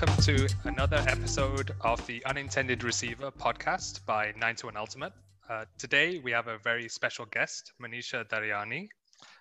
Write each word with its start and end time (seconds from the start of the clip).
welcome 0.00 0.22
to 0.24 0.48
another 0.64 1.04
episode 1.08 1.72
of 1.82 2.06
the 2.06 2.24
Unintended 2.24 2.84
Receiver 2.84 3.30
podcast 3.30 4.02
by 4.06 4.32
9 4.38 4.56
to 4.56 4.66
1 4.66 4.76
Ultimate. 4.76 5.12
Uh, 5.46 5.66
today 5.76 6.18
we 6.24 6.32
have 6.32 6.46
a 6.46 6.56
very 6.64 6.88
special 6.88 7.26
guest, 7.26 7.72
Manisha 7.82 8.26
Daryani. 8.26 8.88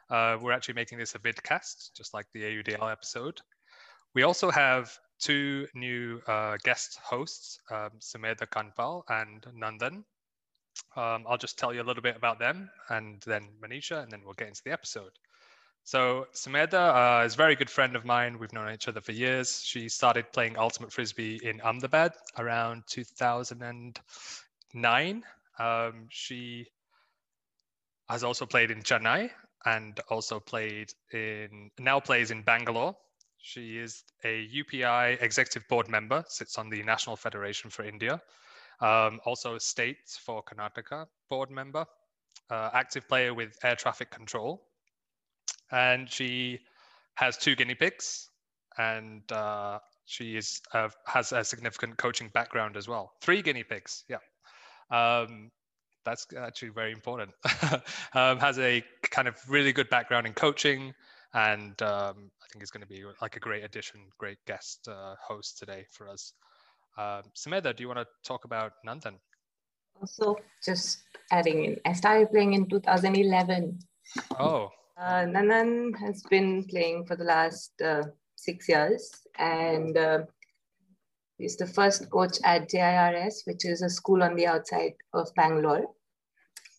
Uh, 0.09 0.37
we're 0.41 0.51
actually 0.51 0.73
making 0.73 0.97
this 0.97 1.15
a 1.15 1.19
vidcast, 1.19 1.93
just 1.95 2.13
like 2.13 2.25
the 2.33 2.41
AUDL 2.41 2.91
episode. 2.91 3.39
We 4.13 4.23
also 4.23 4.51
have 4.51 4.91
two 5.19 5.65
new 5.75 6.19
uh, 6.27 6.57
guest 6.61 6.99
hosts, 7.01 7.59
um, 7.71 7.91
Sumedha 7.99 8.45
Kandpal 8.45 9.03
and 9.07 9.41
Nandan. 9.57 10.03
Um, 10.97 11.23
I'll 11.25 11.37
just 11.37 11.57
tell 11.57 11.73
you 11.73 11.81
a 11.81 11.87
little 11.87 12.03
bit 12.03 12.17
about 12.17 12.37
them 12.37 12.69
and 12.89 13.23
then 13.25 13.47
Manisha, 13.63 14.03
and 14.03 14.11
then 14.11 14.23
we'll 14.25 14.33
get 14.33 14.49
into 14.49 14.63
the 14.65 14.73
episode. 14.73 15.11
So 15.83 16.27
Sumedha 16.33 17.21
uh, 17.21 17.25
is 17.25 17.33
a 17.33 17.37
very 17.37 17.55
good 17.55 17.69
friend 17.69 17.95
of 17.95 18.05
mine. 18.05 18.37
We've 18.37 18.53
known 18.53 18.71
each 18.71 18.87
other 18.87 19.01
for 19.01 19.11
years. 19.11 19.63
She 19.63 19.89
started 19.89 20.31
playing 20.31 20.57
Ultimate 20.57 20.93
Frisbee 20.93 21.39
in 21.43 21.59
Ahmedabad 21.61 22.13
around 22.37 22.83
2009. 22.87 25.23
Um, 25.59 26.07
she 26.09 26.67
has 28.07 28.23
also 28.23 28.45
played 28.45 28.71
in 28.71 28.81
Chennai 28.81 29.29
and 29.65 29.99
also 30.09 30.39
played 30.39 30.91
in, 31.13 31.69
now 31.79 31.99
plays 31.99 32.31
in 32.31 32.43
Bangalore. 32.43 32.95
She 33.37 33.77
is 33.77 34.03
a 34.23 34.47
UPAI 34.47 35.21
executive 35.21 35.67
board 35.69 35.89
member, 35.89 36.23
sits 36.27 36.57
on 36.57 36.69
the 36.69 36.83
National 36.83 37.15
Federation 37.15 37.69
for 37.69 37.83
India, 37.83 38.21
um, 38.81 39.19
also 39.25 39.55
a 39.55 39.59
state 39.59 39.97
for 40.25 40.43
Karnataka 40.43 41.07
board 41.29 41.49
member, 41.49 41.85
uh, 42.49 42.69
active 42.73 43.07
player 43.07 43.33
with 43.33 43.57
air 43.63 43.75
traffic 43.75 44.11
control, 44.11 44.61
and 45.71 46.09
she 46.09 46.59
has 47.15 47.37
two 47.37 47.55
guinea 47.55 47.75
pigs, 47.75 48.29
and 48.77 49.29
uh, 49.31 49.79
she 50.05 50.35
is 50.37 50.61
uh, 50.73 50.89
has 51.05 51.31
a 51.31 51.43
significant 51.43 51.97
coaching 51.97 52.29
background 52.33 52.77
as 52.77 52.87
well. 52.87 53.11
Three 53.21 53.41
guinea 53.41 53.63
pigs, 53.63 54.03
yeah. 54.07 54.17
Um, 54.91 55.51
that's 56.05 56.25
actually 56.37 56.69
very 56.69 56.91
important. 56.91 57.31
um, 58.13 58.39
has 58.39 58.57
a 58.57 58.83
kind 59.03 59.27
of 59.27 59.35
really 59.47 59.71
good 59.71 59.89
background 59.89 60.25
in 60.25 60.33
coaching, 60.33 60.93
and 61.33 61.79
um, 61.81 62.31
I 62.41 62.45
think 62.51 62.63
is 62.63 62.71
going 62.71 62.81
to 62.81 62.87
be 62.87 63.03
like 63.21 63.35
a 63.35 63.39
great 63.39 63.63
addition, 63.63 64.01
great 64.17 64.37
guest 64.47 64.87
uh, 64.87 65.15
host 65.21 65.57
today 65.59 65.85
for 65.91 66.09
us. 66.09 66.33
Uh, 66.97 67.21
Sumedha, 67.35 67.75
do 67.75 67.83
you 67.83 67.87
want 67.87 67.99
to 67.99 68.07
talk 68.23 68.45
about 68.45 68.73
Nandan? 68.85 69.15
Also, 69.99 70.37
just 70.65 71.03
adding 71.31 71.65
in, 71.65 71.77
I 71.85 71.93
started 71.93 72.31
playing 72.31 72.53
in 72.53 72.67
2011. 72.67 73.79
Oh, 74.39 74.69
uh, 74.99 75.25
Nandan 75.25 75.97
has 75.97 76.23
been 76.23 76.65
playing 76.65 77.05
for 77.05 77.15
the 77.15 77.23
last 77.23 77.71
uh, 77.81 78.03
six 78.35 78.67
years 78.67 79.11
and 79.37 79.97
uh, 79.97 80.19
he's 81.37 81.55
the 81.55 81.67
first 81.67 82.09
coach 82.09 82.37
at 82.43 82.69
JIRS, 82.69 83.45
which 83.45 83.65
is 83.65 83.81
a 83.81 83.89
school 83.89 84.21
on 84.23 84.35
the 84.35 84.47
outside 84.47 84.93
of 85.13 85.33
Bangalore. 85.35 85.85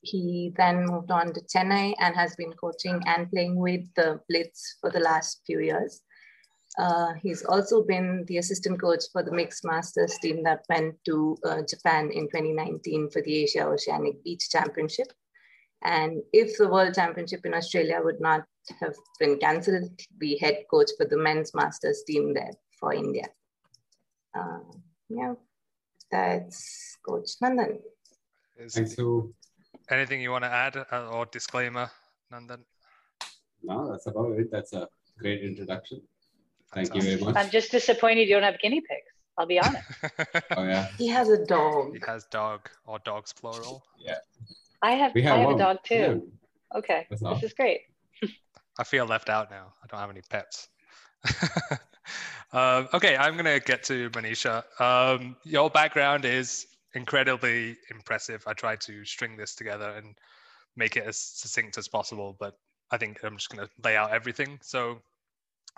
He 0.03 0.53
then 0.57 0.87
moved 0.87 1.11
on 1.11 1.33
to 1.33 1.41
Chennai 1.41 1.95
and 1.99 2.15
has 2.15 2.35
been 2.37 2.53
coaching 2.55 3.01
and 3.07 3.31
playing 3.31 3.57
with 3.57 3.83
the 3.97 4.21
Blitz 4.29 4.77
for 4.81 4.91
the 4.91 5.01
last 5.01 5.41
few 5.47 5.61
years. 5.61 6.03
Uh, 6.79 7.15
he's 7.21 7.45
also 7.45 7.83
been 7.83 8.25
the 8.29 8.39
assistant 8.39 8.81
coach 8.81 9.05
for 9.13 9.23
the 9.23 9.33
mixed 9.33 9.65
masters 9.65 10.17
team 10.23 10.43
that 10.45 10.65
went 10.69 10.95
to 11.05 11.37
uh, 11.45 11.63
Japan 11.69 12.11
in 12.13 12.25
2019 12.25 13.11
for 13.11 13.21
the 13.23 13.43
Asia 13.43 13.67
Oceanic 13.67 14.23
Beach 14.25 14.49
Championship. 14.51 15.09
And 15.83 16.23
if 16.33 16.59
the 16.59 16.69
World 16.69 16.95
Championship 16.95 17.47
in 17.47 17.55
Australia 17.55 18.01
would 18.03 18.21
not 18.21 18.45
have 18.81 18.95
been 19.19 19.39
cancelled, 19.39 19.91
be 20.19 20.39
head 20.39 20.65
coach 20.71 20.91
for 20.97 21.07
the 21.07 21.17
men's 21.17 21.55
masters 21.55 22.03
team 22.07 22.35
there 22.35 22.53
for 22.79 22.93
India. 22.93 23.27
Uh, 24.37 24.61
yeah, 25.09 25.35
that's 26.11 26.99
Coach 27.07 27.31
Nandan. 27.43 27.79
Thanks, 28.69 28.95
Sue. 28.95 29.35
Anything 29.91 30.21
you 30.21 30.31
want 30.31 30.45
to 30.45 30.51
add 30.51 30.77
uh, 30.77 31.09
or 31.09 31.27
disclaimer, 31.27 31.91
Nandan? 32.33 32.61
No, 33.63 33.91
that's 33.91 34.07
about 34.07 34.39
it. 34.39 34.51
That's 34.51 34.73
a 34.75 34.89
great 35.19 35.43
introduction. 35.43 36.03
Thank 36.73 36.95
you 36.95 37.03
very 37.03 37.21
much. 37.21 37.37
I'm 37.37 37.51
just 37.51 37.71
disappointed 37.71 38.29
you 38.29 38.35
don't 38.35 38.45
have 38.45 38.61
guinea 38.61 38.81
pigs. 38.81 39.11
I'll 39.37 39.47
be 39.47 39.59
honest. 39.59 39.85
oh 40.57 40.65
yeah. 40.65 40.89
He 40.99 41.09
has 41.09 41.29
a 41.31 41.45
dog. 41.45 41.95
He 41.95 42.03
has 42.07 42.25
dog 42.27 42.69
or 42.87 42.99
dogs 43.01 43.33
plural. 43.33 43.83
Yeah. 43.99 44.19
I 44.83 44.93
have, 44.93 45.15
We 45.15 45.23
have 45.23 45.35
I 45.35 45.39
have 45.39 45.47
one. 45.47 45.55
a 45.57 45.59
dog 45.59 45.79
too. 45.85 45.95
Yeah. 45.95 46.79
Okay, 46.79 47.07
That's 47.11 47.23
this 47.23 47.43
is 47.43 47.53
great. 47.53 47.81
I 48.79 48.85
feel 48.85 49.05
left 49.05 49.29
out 49.29 49.51
now. 49.51 49.73
I 49.83 49.87
don't 49.89 50.01
have 50.01 50.11
any 50.11 50.23
pets. 50.31 50.69
um, 52.53 52.89
okay, 52.95 53.17
I'm 53.17 53.35
going 53.35 53.45
to 53.45 53.61
get 53.65 53.83
to 53.85 54.09
Manisha. 54.11 54.63
Um, 54.81 55.37
your 55.45 55.69
background 55.69 56.25
is 56.25 56.67
incredibly 56.95 57.77
impressive. 57.91 58.43
I 58.47 58.53
tried 58.53 58.81
to 58.83 59.05
string 59.05 59.37
this 59.37 59.55
together 59.55 59.91
and 59.91 60.15
make 60.77 60.97
it 60.97 61.05
as 61.05 61.19
succinct 61.19 61.77
as 61.79 61.89
possible, 61.89 62.37
but 62.39 62.55
I 62.91 62.97
think 62.97 63.23
I'm 63.23 63.37
just 63.37 63.51
going 63.51 63.67
to 63.67 63.71
lay 63.85 63.97
out 63.97 64.13
everything. 64.13 64.59
So, 64.63 65.01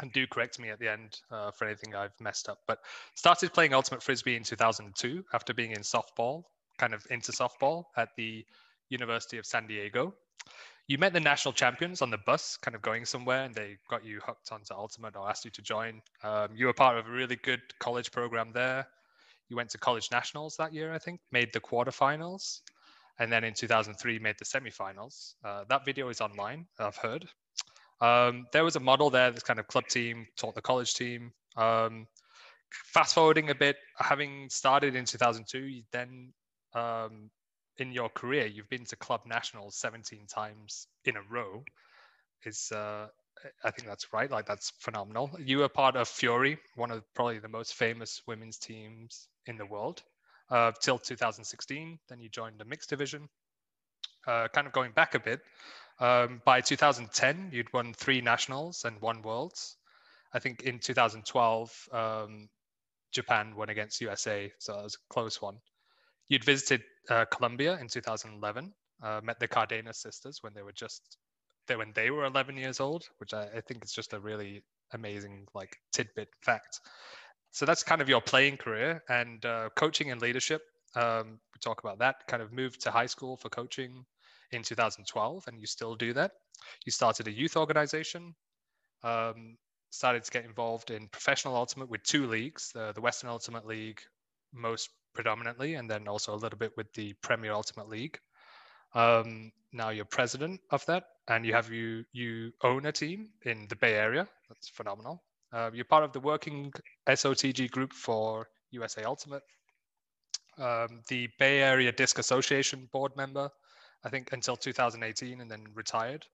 and 0.01 0.13
do 0.13 0.27
correct 0.27 0.59
me 0.59 0.71
at 0.71 0.79
the 0.79 0.89
end 0.91 1.21
uh, 1.31 1.51
for 1.51 1.67
anything 1.67 1.95
I've 1.95 2.19
messed 2.21 2.49
up. 2.49 2.59
But 2.67 2.79
started 3.15 3.53
playing 3.53 3.75
Ultimate 3.75 4.03
Frisbee 4.03 4.37
in 4.37 4.43
2002 4.43 5.25
after 5.35 5.53
being 5.53 5.73
in 5.73 5.81
softball, 5.81 6.45
kind 6.79 6.95
of 6.95 7.07
into 7.11 7.33
softball 7.33 7.85
at 7.97 8.11
the 8.17 8.45
University 8.93 9.39
of 9.39 9.47
San 9.47 9.67
Diego 9.67 10.15
you 10.89 10.99
met 10.99 11.13
the 11.13 11.21
national 11.21 11.53
champions 11.53 12.03
on 12.03 12.11
the 12.11 12.19
bus, 12.19 12.57
kind 12.57 12.75
of 12.75 12.83
going 12.83 13.05
somewhere, 13.05 13.45
and 13.45 13.55
they 13.55 13.79
got 13.89 14.05
you 14.05 14.21
hooked 14.21 14.51
onto 14.51 14.75
Ultimate 14.75 15.17
or 15.17 15.29
asked 15.29 15.45
you 15.45 15.51
to 15.53 15.63
join. 15.63 16.03
Um, 16.23 16.49
you 16.55 16.67
were 16.67 16.73
part 16.73 16.99
of 16.99 17.07
a 17.07 17.11
really 17.11 17.37
good 17.37 17.61
college 17.79 18.11
program 18.11 18.51
there. 18.53 18.87
You 19.49 19.57
went 19.57 19.71
to 19.71 19.79
college 19.79 20.09
nationals 20.11 20.57
that 20.57 20.73
year, 20.73 20.93
I 20.93 20.99
think, 20.99 21.21
made 21.31 21.53
the 21.53 21.61
quarterfinals, 21.61 22.61
and 23.19 23.33
then 23.33 23.45
in 23.45 23.55
2003 23.55 24.19
made 24.19 24.37
the 24.39 24.45
semifinals. 24.45 25.35
Uh, 25.45 25.65
that 25.69 25.85
video 25.85 26.09
is 26.09 26.21
online, 26.21 26.67
I've 26.79 26.97
heard. 26.97 27.29
Um, 28.01 28.47
there 28.53 28.65
was 28.65 28.75
a 28.75 28.81
model 28.81 29.11
there, 29.11 29.31
this 29.31 29.45
kind 29.45 29.61
of 29.61 29.69
club 29.69 29.87
team 29.87 30.27
taught 30.37 30.57
the 30.57 30.63
college 30.63 30.95
team. 30.95 31.33
Um, 31.57 32.09
fast 32.71 33.15
forwarding 33.15 33.51
a 33.51 33.55
bit, 33.55 33.77
having 33.99 34.49
started 34.51 34.97
in 34.97 35.05
2002, 35.05 35.59
you 35.59 35.83
then 35.93 36.33
um, 36.75 37.31
in 37.79 37.93
your 37.93 38.09
career, 38.09 38.47
you've 38.47 38.69
been 38.69 38.85
to 38.87 38.97
club 38.97 39.23
nationals 39.27 39.77
17 39.77 40.27
times 40.27 40.87
in 41.05 41.17
a 41.17 41.23
row. 41.31 41.65
Is 42.45 42.73
uh, 42.73 43.07
I 43.65 43.71
think 43.71 43.89
that's 43.89 44.13
right. 44.13 44.31
Like 44.31 44.47
that's 44.47 44.73
phenomenal. 44.79 45.31
You 45.39 45.59
were 45.59 45.69
part 45.69 45.97
of 45.97 46.09
Fury, 46.09 46.59
one 46.77 46.91
of 46.91 47.03
probably 47.15 47.39
the 47.39 47.49
most 47.49 47.75
famous 47.75 48.21
women's 48.27 48.59
teams 48.59 49.29
in 49.47 49.57
the 49.57 49.67
world, 49.67 50.03
uh, 50.51 50.73
till 50.81 50.99
2016. 50.99 51.99
Then 52.09 52.21
you 52.21 52.29
joined 52.29 52.59
the 52.59 52.65
mixed 52.65 52.91
division. 52.91 53.29
Uh, 54.27 54.49
kind 54.49 54.67
of 54.67 54.73
going 54.73 54.93
back 54.93 55.15
a 55.15 55.21
bit, 55.21 55.41
um, 55.99 56.43
by 56.45 56.61
2010, 56.61 57.51
you'd 57.53 57.73
won 57.73 57.93
three 57.95 58.21
nationals 58.21 58.85
and 58.85 59.01
one 59.01 59.23
worlds. 59.23 59.77
I 60.33 60.39
think 60.39 60.63
in 60.63 60.79
2012, 60.79 61.89
um, 61.93 62.49
Japan 63.13 63.55
won 63.55 63.69
against 63.69 64.01
USA, 64.01 64.53
so 64.59 64.81
it 64.81 64.83
was 64.83 64.95
a 64.97 65.13
close 65.13 65.41
one. 65.41 65.59
You'd 66.33 66.45
visited 66.45 66.83
uh, 67.11 67.27
Colombia 67.27 67.79
in 67.79 67.89
2011, 67.89 68.73
uh, 69.03 69.21
met 69.23 69.39
the 69.39 69.47
Cardenas 69.47 69.99
sisters 69.99 70.39
when 70.41 70.55
they 70.55 70.63
were 70.63 70.73
just 70.73 71.19
they, 71.67 71.77
when 71.77 71.93
they 71.95 72.11
were 72.11 72.25
11 72.25 72.57
years 72.57 72.81
old, 72.81 73.05
which 73.19 73.35
I, 73.35 73.49
I 73.55 73.61
think 73.61 73.85
is 73.85 73.93
just 73.93 74.15
a 74.15 74.19
really 74.19 74.63
amazing 74.95 75.47
like 75.55 75.77
tidbit 75.93 76.31
fact. 76.41 76.81
So 77.51 77.67
that's 77.67 77.83
kind 77.83 78.01
of 78.01 78.09
your 78.09 78.23
playing 78.23 78.57
career 78.57 79.03
and 79.11 79.45
uh, 79.45 79.69
coaching 79.77 80.11
and 80.11 80.23
leadership. 80.23 80.63
Um, 80.97 81.39
we 81.55 81.59
talk 81.61 81.81
about 81.85 81.99
that. 81.99 82.27
Kind 82.29 82.43
of 82.43 82.51
moved 82.51 82.81
to 82.85 82.91
high 82.91 83.11
school 83.15 83.37
for 83.37 83.51
coaching 83.51 84.03
in 84.53 84.63
2012, 84.63 85.45
and 85.49 85.61
you 85.61 85.67
still 85.67 85.97
do 85.97 86.15
that. 86.15 86.31
You 86.87 86.93
started 86.93 87.29
a 87.29 87.31
youth 87.31 87.59
organization. 87.59 88.35
Um, 89.05 89.59
started 89.91 90.25
to 90.25 90.31
get 90.31 90.47
involved 90.47 90.91
in 90.91 91.09
professional 91.09 91.57
ultimate 91.57 91.91
with 91.91 92.03
two 92.05 92.27
leagues: 92.27 92.71
the, 92.73 92.93
the 92.95 93.03
Western 93.03 93.29
Ultimate 93.29 93.67
League, 93.67 94.01
most 94.53 94.91
predominantly, 95.15 95.75
and 95.75 95.91
then 95.91 96.09
also 96.09 96.35
a 96.35 96.37
little 96.37 96.59
bit 96.59 96.73
with 96.77 96.93
the 96.95 97.13
Premier 97.23 97.53
Ultimate 97.53 97.89
League. 97.89 98.19
Um, 98.95 99.53
now 99.73 99.91
you're 99.91 100.05
president 100.05 100.61
of 100.71 100.85
that, 100.87 101.05
and 101.29 101.47
you 101.47 101.53
have 101.55 101.71
you 101.71 102.05
you 102.13 102.53
own 102.63 102.87
a 102.87 102.93
team 102.93 103.31
in 103.45 103.67
the 103.69 103.77
Bay 103.77 103.95
Area. 103.95 104.29
That's 104.49 104.69
phenomenal. 104.69 105.23
Uh, 105.53 105.71
you're 105.73 105.85
part 105.85 106.05
of 106.05 106.13
the 106.13 106.21
working 106.21 106.73
SOTG 107.07 107.71
group 107.71 107.93
for 107.93 108.49
USA 108.71 109.05
Ultimate, 109.05 109.43
um, 110.59 111.03
the 111.09 111.29
Bay 111.39 111.61
Area 111.61 111.93
Disc 111.93 112.19
Association 112.19 112.89
board 112.93 113.13
member, 113.17 113.51
I 114.05 114.09
think 114.09 114.33
until 114.33 114.57
2018, 114.57 115.41
and 115.41 115.51
then 115.51 115.67
retired. 115.75 116.27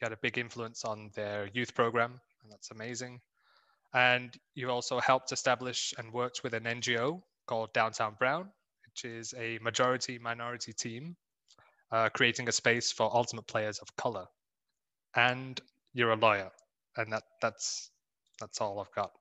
You 0.00 0.06
had 0.06 0.12
a 0.12 0.18
big 0.20 0.38
influence 0.38 0.84
on 0.84 1.10
their 1.14 1.48
youth 1.52 1.74
program, 1.74 2.20
and 2.42 2.50
that's 2.50 2.72
amazing. 2.72 3.20
And 3.92 4.36
you 4.54 4.70
also 4.70 4.98
helped 4.98 5.30
establish 5.30 5.94
and 5.98 6.12
worked 6.12 6.42
with 6.42 6.52
an 6.54 6.64
NGO 6.64 7.22
called 7.46 7.72
Downtown 7.72 8.14
Brown, 8.18 8.48
which 8.86 9.04
is 9.04 9.34
a 9.38 9.58
majority 9.62 10.18
minority 10.18 10.72
team 10.72 11.16
uh, 11.92 12.08
creating 12.08 12.48
a 12.48 12.52
space 12.52 12.90
for 12.90 13.14
ultimate 13.14 13.46
players 13.46 13.78
of 13.78 13.94
color. 13.96 14.26
And 15.16 15.60
you're 15.92 16.10
a 16.10 16.16
lawyer, 16.16 16.50
and 16.96 17.12
that 17.12 17.22
that's 17.40 17.90
that's 18.40 18.60
all 18.60 18.80
I've 18.80 18.92
got. 18.92 19.12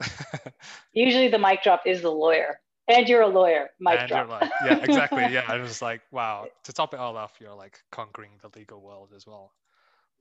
Usually 0.92 1.28
the 1.28 1.38
mic 1.38 1.62
drop 1.62 1.82
is 1.86 2.02
the 2.02 2.10
lawyer. 2.10 2.60
And 2.88 3.08
you're 3.08 3.22
a 3.22 3.28
lawyer, 3.28 3.70
mic 3.80 3.98
and 3.98 4.08
drop. 4.08 4.28
like, 4.28 4.50
yeah, 4.64 4.78
exactly. 4.78 5.26
Yeah, 5.30 5.42
I 5.48 5.58
was 5.58 5.82
like, 5.82 6.02
wow. 6.12 6.46
To 6.64 6.72
top 6.72 6.94
it 6.94 7.00
all 7.00 7.16
off, 7.16 7.32
you're 7.40 7.54
like 7.54 7.80
conquering 7.90 8.30
the 8.40 8.48
legal 8.56 8.80
world 8.80 9.10
as 9.14 9.26
well. 9.26 9.52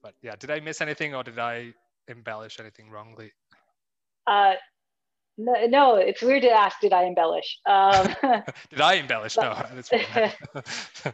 But 0.01 0.15
yeah, 0.23 0.35
did 0.35 0.49
I 0.49 0.59
miss 0.59 0.81
anything 0.81 1.13
or 1.13 1.23
did 1.23 1.37
I 1.37 1.73
embellish 2.07 2.59
anything 2.59 2.89
wrongly? 2.89 3.31
Uh, 4.25 4.53
no, 5.37 5.65
no, 5.67 5.95
it's 5.95 6.21
weird 6.21 6.43
to 6.43 6.49
ask, 6.49 6.79
did 6.79 6.93
I 6.93 7.03
embellish? 7.03 7.59
Um, 7.65 8.07
did 8.69 8.81
I 8.81 8.95
embellish? 8.95 9.35
No, 9.37 9.53
that's 9.73 9.91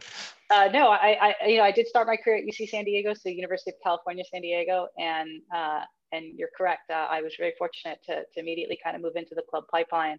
uh, 0.50 0.68
no, 0.72 0.88
I, 0.88 1.34
I, 1.40 1.46
you 1.46 1.56
know, 1.56 1.64
I 1.64 1.72
did 1.72 1.86
start 1.88 2.06
my 2.06 2.16
career 2.16 2.36
at 2.38 2.44
UC 2.44 2.68
San 2.68 2.84
Diego, 2.84 3.14
so 3.14 3.28
University 3.28 3.70
of 3.70 3.76
California, 3.82 4.24
San 4.30 4.42
Diego, 4.42 4.86
and 4.98 5.42
uh, 5.54 5.80
and 6.12 6.38
you're 6.38 6.50
correct. 6.56 6.90
Uh, 6.90 7.06
I 7.10 7.22
was 7.22 7.34
very 7.38 7.54
fortunate 7.58 7.98
to, 8.06 8.22
to 8.32 8.40
immediately 8.40 8.78
kind 8.82 8.94
of 8.94 9.02
move 9.02 9.16
into 9.16 9.34
the 9.34 9.42
club 9.50 9.64
pipeline, 9.70 10.18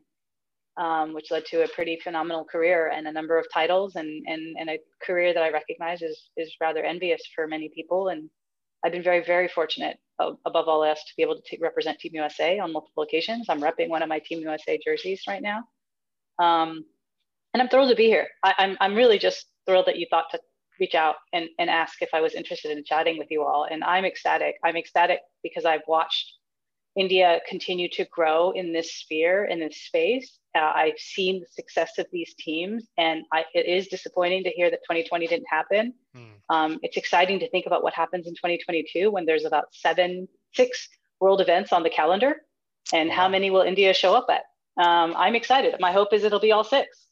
um, 0.78 1.14
which 1.14 1.32
led 1.32 1.46
to 1.46 1.64
a 1.64 1.68
pretty 1.70 2.00
phenomenal 2.04 2.44
career 2.44 2.92
and 2.94 3.08
a 3.08 3.12
number 3.12 3.38
of 3.38 3.46
titles 3.54 3.96
and, 3.96 4.26
and, 4.28 4.58
and 4.60 4.70
a 4.70 4.80
career 5.06 5.34
that 5.34 5.44
I 5.44 5.52
recognize 5.52 6.02
is, 6.02 6.30
is 6.36 6.56
rather 6.60 6.84
envious 6.84 7.22
for 7.36 7.48
many 7.48 7.70
people. 7.74 8.10
And 8.10 8.30
I've 8.84 8.92
been 8.92 9.04
very, 9.04 9.24
very 9.24 9.48
fortunate 9.48 9.98
uh, 10.20 10.32
above 10.46 10.68
all 10.68 10.84
else 10.84 11.00
to 11.00 11.14
be 11.16 11.24
able 11.24 11.40
to 11.44 11.58
represent 11.62 12.00
Team 12.00 12.12
USA 12.16 12.60
on 12.60 12.74
multiple 12.74 13.04
occasions. 13.04 13.48
I'm 13.50 13.62
repping 13.62 13.90
one 13.90 14.02
of 14.02 14.10
my 14.10 14.20
Team 14.20 14.40
USA 14.40 14.80
jerseys 14.84 15.24
right 15.28 15.42
now. 15.42 15.64
Um, 16.40 16.84
and 17.54 17.62
I'm 17.62 17.70
thrilled 17.70 17.90
to 17.90 17.96
be 17.96 18.08
here. 18.08 18.28
I, 18.44 18.54
I'm, 18.58 18.78
I'm 18.82 18.96
really 18.96 19.20
just 19.20 19.46
thrilled 19.66 19.86
that 19.88 19.98
you 19.98 20.08
thought 20.10 20.26
to 20.32 20.40
reach 20.80 20.96
out 20.96 21.16
and, 21.32 21.48
and 21.60 21.70
ask 21.70 22.02
if 22.02 22.10
I 22.14 22.22
was 22.22 22.34
interested 22.34 22.76
in 22.76 22.84
chatting 22.84 23.18
with 23.18 23.28
you 23.30 23.44
all. 23.44 23.68
And 23.70 23.84
I'm 23.84 24.06
ecstatic. 24.06 24.56
I'm 24.64 24.76
ecstatic 24.76 25.20
because 25.44 25.66
I've 25.66 25.84
watched 25.88 26.34
India 26.96 27.40
continue 27.48 27.90
to 27.90 28.06
grow 28.06 28.52
in 28.52 28.72
this 28.72 28.94
sphere, 28.94 29.46
in 29.46 29.60
this 29.60 29.78
space. 29.82 30.40
Uh, 30.56 30.72
I've 30.76 30.98
seen 30.98 31.40
the 31.40 31.48
success 31.50 31.98
of 31.98 32.06
these 32.12 32.36
teams, 32.38 32.88
and 32.98 33.24
I, 33.32 33.46
it 33.54 33.66
is 33.66 33.88
disappointing 33.88 34.44
to 34.44 34.52
hear 34.52 34.70
that 34.70 34.82
2020 34.84 35.26
didn't 35.28 35.48
happen. 35.50 35.94
Mm. 36.16 36.30
Um, 36.50 36.80
it's 36.84 36.98
exciting 36.98 37.40
to 37.40 37.50
think 37.50 37.66
about 37.66 37.82
what 37.82 37.94
happens 37.94 38.28
in 38.28 38.34
2022 38.34 39.10
when 39.10 39.26
there's 39.26 39.46
about 39.46 39.66
seven, 39.72 40.28
six 40.54 40.88
world 41.20 41.42
events 41.42 41.74
on 41.74 41.82
the 41.82 41.90
calendar, 41.90 42.36
and 42.94 43.10
wow. 43.10 43.16
how 43.16 43.28
many 43.28 43.50
will 43.50 43.62
India 43.62 43.94
show 43.94 44.14
up 44.14 44.28
at? 44.30 44.44
Um, 44.78 45.14
I'm 45.18 45.36
excited. 45.36 45.76
My 45.80 45.92
hope 45.92 46.14
is 46.14 46.24
it'll 46.24 46.40
be 46.40 46.52
all 46.52 46.64
six. 46.64 47.08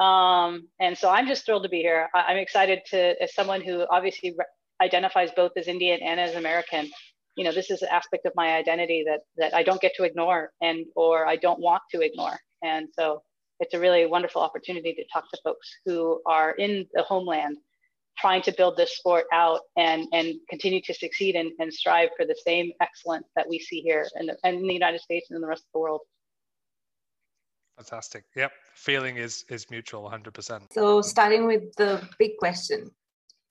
Um, 0.00 0.68
and 0.80 0.96
so 0.96 1.10
I'm 1.10 1.26
just 1.26 1.44
thrilled 1.44 1.64
to 1.64 1.68
be 1.68 1.80
here. 1.80 2.08
I, 2.14 2.32
am 2.32 2.38
excited 2.38 2.80
to, 2.86 3.22
as 3.22 3.34
someone 3.34 3.60
who 3.60 3.84
obviously 3.90 4.34
re- 4.36 4.46
identifies 4.80 5.30
both 5.36 5.52
as 5.56 5.68
Indian 5.68 6.00
and 6.02 6.18
as 6.18 6.34
American, 6.34 6.90
you 7.36 7.44
know, 7.44 7.52
this 7.52 7.70
is 7.70 7.82
an 7.82 7.88
aspect 7.90 8.26
of 8.26 8.32
my 8.34 8.54
identity 8.54 9.04
that 9.06 9.20
that 9.36 9.54
I 9.54 9.62
don't 9.62 9.80
get 9.80 9.92
to 9.96 10.04
ignore 10.04 10.50
and 10.60 10.86
or 10.96 11.26
I 11.26 11.36
don't 11.36 11.60
want 11.60 11.82
to 11.92 12.00
ignore. 12.00 12.38
And 12.62 12.88
so 12.92 13.22
it's 13.60 13.74
a 13.74 13.78
really 13.78 14.06
wonderful 14.06 14.42
opportunity 14.42 14.94
to 14.94 15.04
talk 15.12 15.30
to 15.30 15.40
folks 15.44 15.68
who 15.84 16.20
are 16.26 16.52
in 16.52 16.86
the 16.94 17.02
homeland 17.02 17.58
trying 18.18 18.42
to 18.42 18.52
build 18.52 18.76
this 18.76 18.96
sport 18.96 19.24
out 19.32 19.60
and, 19.76 20.06
and 20.12 20.34
continue 20.48 20.80
to 20.82 20.92
succeed 20.92 21.36
and, 21.36 21.52
and 21.58 21.72
strive 21.72 22.10
for 22.16 22.26
the 22.26 22.36
same 22.44 22.70
excellence 22.80 23.26
that 23.34 23.48
we 23.48 23.58
see 23.58 23.80
here 23.80 24.06
in 24.18 24.26
the, 24.26 24.36
in 24.44 24.66
the 24.66 24.74
United 24.74 25.00
States 25.00 25.28
and 25.30 25.36
in 25.36 25.40
the 25.40 25.48
rest 25.48 25.62
of 25.62 25.72
the 25.72 25.80
world. 25.80 26.00
Fantastic. 27.76 28.24
Yep. 28.36 28.52
Feeling 28.74 29.16
is 29.16 29.44
is 29.48 29.70
mutual 29.70 30.02
100%. 30.02 30.70
So 30.70 31.00
starting 31.00 31.46
with 31.46 31.74
the 31.76 32.06
big 32.18 32.32
question, 32.38 32.90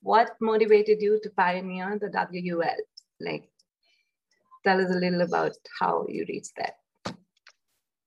what 0.02 0.36
motivated 0.40 1.02
you 1.02 1.18
to 1.24 1.30
pioneer 1.30 1.98
the 1.98 2.10
WUL? 2.10 2.76
Like 3.18 3.50
tell 4.64 4.80
us 4.80 4.90
a 4.90 4.98
little 4.98 5.22
about 5.22 5.52
how 5.78 6.06
you 6.08 6.24
reached 6.28 6.52
that. 6.56 6.74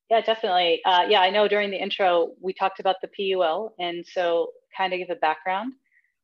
Yeah, 0.10 0.22
definitely. 0.22 0.82
Uh, 0.86 1.06
yeah, 1.10 1.22
I 1.22 1.30
know 1.30 1.48
during 1.48 1.72
the 1.72 1.82
intro 1.82 2.32
we 2.40 2.54
talked 2.54 2.80
about 2.80 2.98
the 3.02 3.10
PUL, 3.16 3.74
and 3.80 4.06
so 4.06 4.50
kind 4.78 4.94
of 4.94 5.00
give 5.00 5.10
a 5.10 5.16
background. 5.16 5.74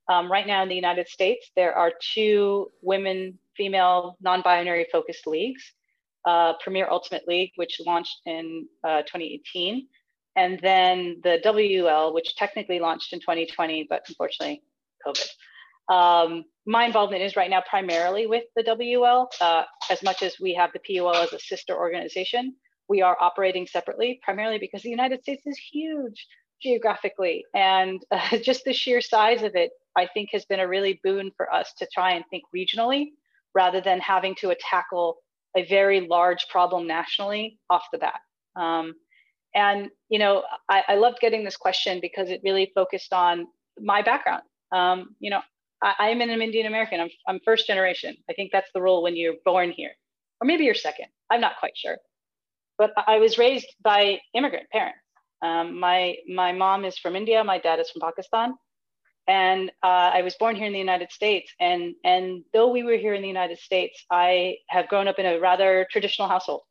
Um, 0.08 0.32
right 0.32 0.46
now 0.46 0.64
in 0.64 0.70
the 0.70 0.76
United 0.76 1.08
States, 1.08 1.52
there 1.56 1.74
are 1.74 1.92
two 2.14 2.70
women, 2.82 3.38
female, 3.56 4.18
non-binary 4.22 4.88
focused 4.92 5.28
leagues 5.28 5.74
uh, 6.26 6.54
Premier 6.62 6.88
Ultimate 6.90 7.28
League, 7.28 7.52
which 7.56 7.80
launched 7.86 8.22
in 8.26 8.68
uh, 8.84 9.02
2018, 9.02 9.88
and 10.36 10.60
then 10.62 11.20
the 11.24 11.40
WUL, 11.44 12.14
which 12.14 12.36
technically 12.36 12.80
launched 12.80 13.14
in 13.14 13.20
2020, 13.20 13.88
but 13.90 14.04
unfortunately, 14.08 14.62
COVID. 15.06 15.30
Um, 15.94 16.46
my 16.70 16.86
involvement 16.86 17.24
is 17.24 17.36
right 17.36 17.50
now 17.50 17.64
primarily 17.68 18.28
with 18.28 18.44
the 18.56 18.64
WUL. 18.64 19.28
Uh, 19.42 19.64
as 19.90 20.04
much 20.04 20.22
as 20.22 20.36
we 20.40 20.54
have 20.54 20.70
the 20.72 20.80
PUL 20.80 21.16
as 21.16 21.34
a 21.34 21.40
sister 21.40 21.76
organization, 21.76 22.54
we 22.88 23.02
are 23.02 23.18
operating 23.20 23.66
separately, 23.66 24.20
primarily 24.22 24.60
because 24.60 24.84
the 24.84 24.90
United 24.92 25.24
States 25.24 25.42
is 25.48 25.58
huge 25.58 26.28
geographically. 26.62 27.44
And 27.56 28.00
uh, 28.12 28.38
just 28.38 28.66
the 28.66 28.74
sheer 28.74 29.02
size 29.02 29.42
of 29.42 29.56
it, 29.56 29.72
I 29.98 30.08
think, 30.14 30.30
has 30.32 30.46
been 30.46 30.60
a 30.60 30.68
really 30.68 31.00
boon 31.04 31.32
for 31.36 31.52
us 31.52 31.74
to 31.80 31.88
try 31.92 32.12
and 32.12 32.24
think 32.30 32.44
regionally 32.56 33.08
rather 33.56 33.82
than 33.82 34.00
having 34.00 34.36
to 34.36 34.56
tackle 34.60 35.18
a 35.58 35.66
very 35.66 36.02
large 36.02 36.48
problem 36.50 36.86
nationally 36.86 37.58
off 37.72 37.86
the 37.92 37.98
bat. 37.98 38.20
Um, 38.56 38.94
and 39.56 39.90
you 40.10 40.20
know, 40.20 40.44
I, 40.70 40.84
I, 40.90 40.96
loved 40.96 41.18
getting 41.20 41.44
this 41.44 41.58
question 41.58 42.00
because 42.00 42.30
it 42.30 42.42
really 42.44 42.72
focused 42.76 43.14
on 43.14 43.48
my 43.80 44.04
background. 44.04 44.44
Um, 44.72 45.16
you 45.20 45.32
know, 45.32 45.42
I, 45.82 46.10
am 46.10 46.22
an 46.22 46.30
Indian 46.30 46.68
American. 46.68 47.00
I'm, 47.00 47.10
I'm 47.28 47.40
first 47.46 47.68
generation. 47.68 48.16
I 48.30 48.34
think 48.34 48.52
that's 48.52 48.70
the 48.74 48.82
rule 48.82 49.02
when 49.02 49.16
you're 49.16 49.36
born 49.46 49.72
here, 49.72 49.92
or 50.42 50.46
maybe 50.46 50.66
you're 50.66 50.76
second. 50.76 51.08
I'm 51.30 51.42
not 51.42 51.54
quite 51.60 51.76
sure. 51.76 51.98
But 52.78 52.92
I 53.08 53.18
was 53.18 53.38
raised 53.38 53.68
by 53.82 54.20
immigrant 54.34 54.70
parents. 54.72 55.00
Um, 55.42 55.80
my 55.80 56.16
my 56.28 56.52
mom 56.52 56.86
is 56.86 56.98
from 56.98 57.16
India. 57.16 57.44
My 57.44 57.60
dad 57.60 57.80
is 57.80 57.90
from 57.90 58.02
Pakistan 58.02 58.56
and 59.30 59.70
uh, 59.84 60.10
I 60.12 60.24
was 60.24 60.36
born 60.40 60.56
here 60.56 60.66
in 60.66 60.74
the 60.74 60.80
United 60.80 61.12
States. 61.12 61.54
And 61.60 61.94
and 62.04 62.44
though 62.52 62.70
we 62.70 62.84
were 62.84 62.98
here 62.98 63.14
in 63.14 63.22
the 63.22 63.28
United 63.28 63.60
States, 63.60 64.04
I 64.12 64.56
have 64.70 64.90
grown 64.90 65.08
up 65.08 65.20
in 65.20 65.26
a 65.28 65.40
rather 65.40 65.88
traditional 65.92 66.28
household. 66.28 66.64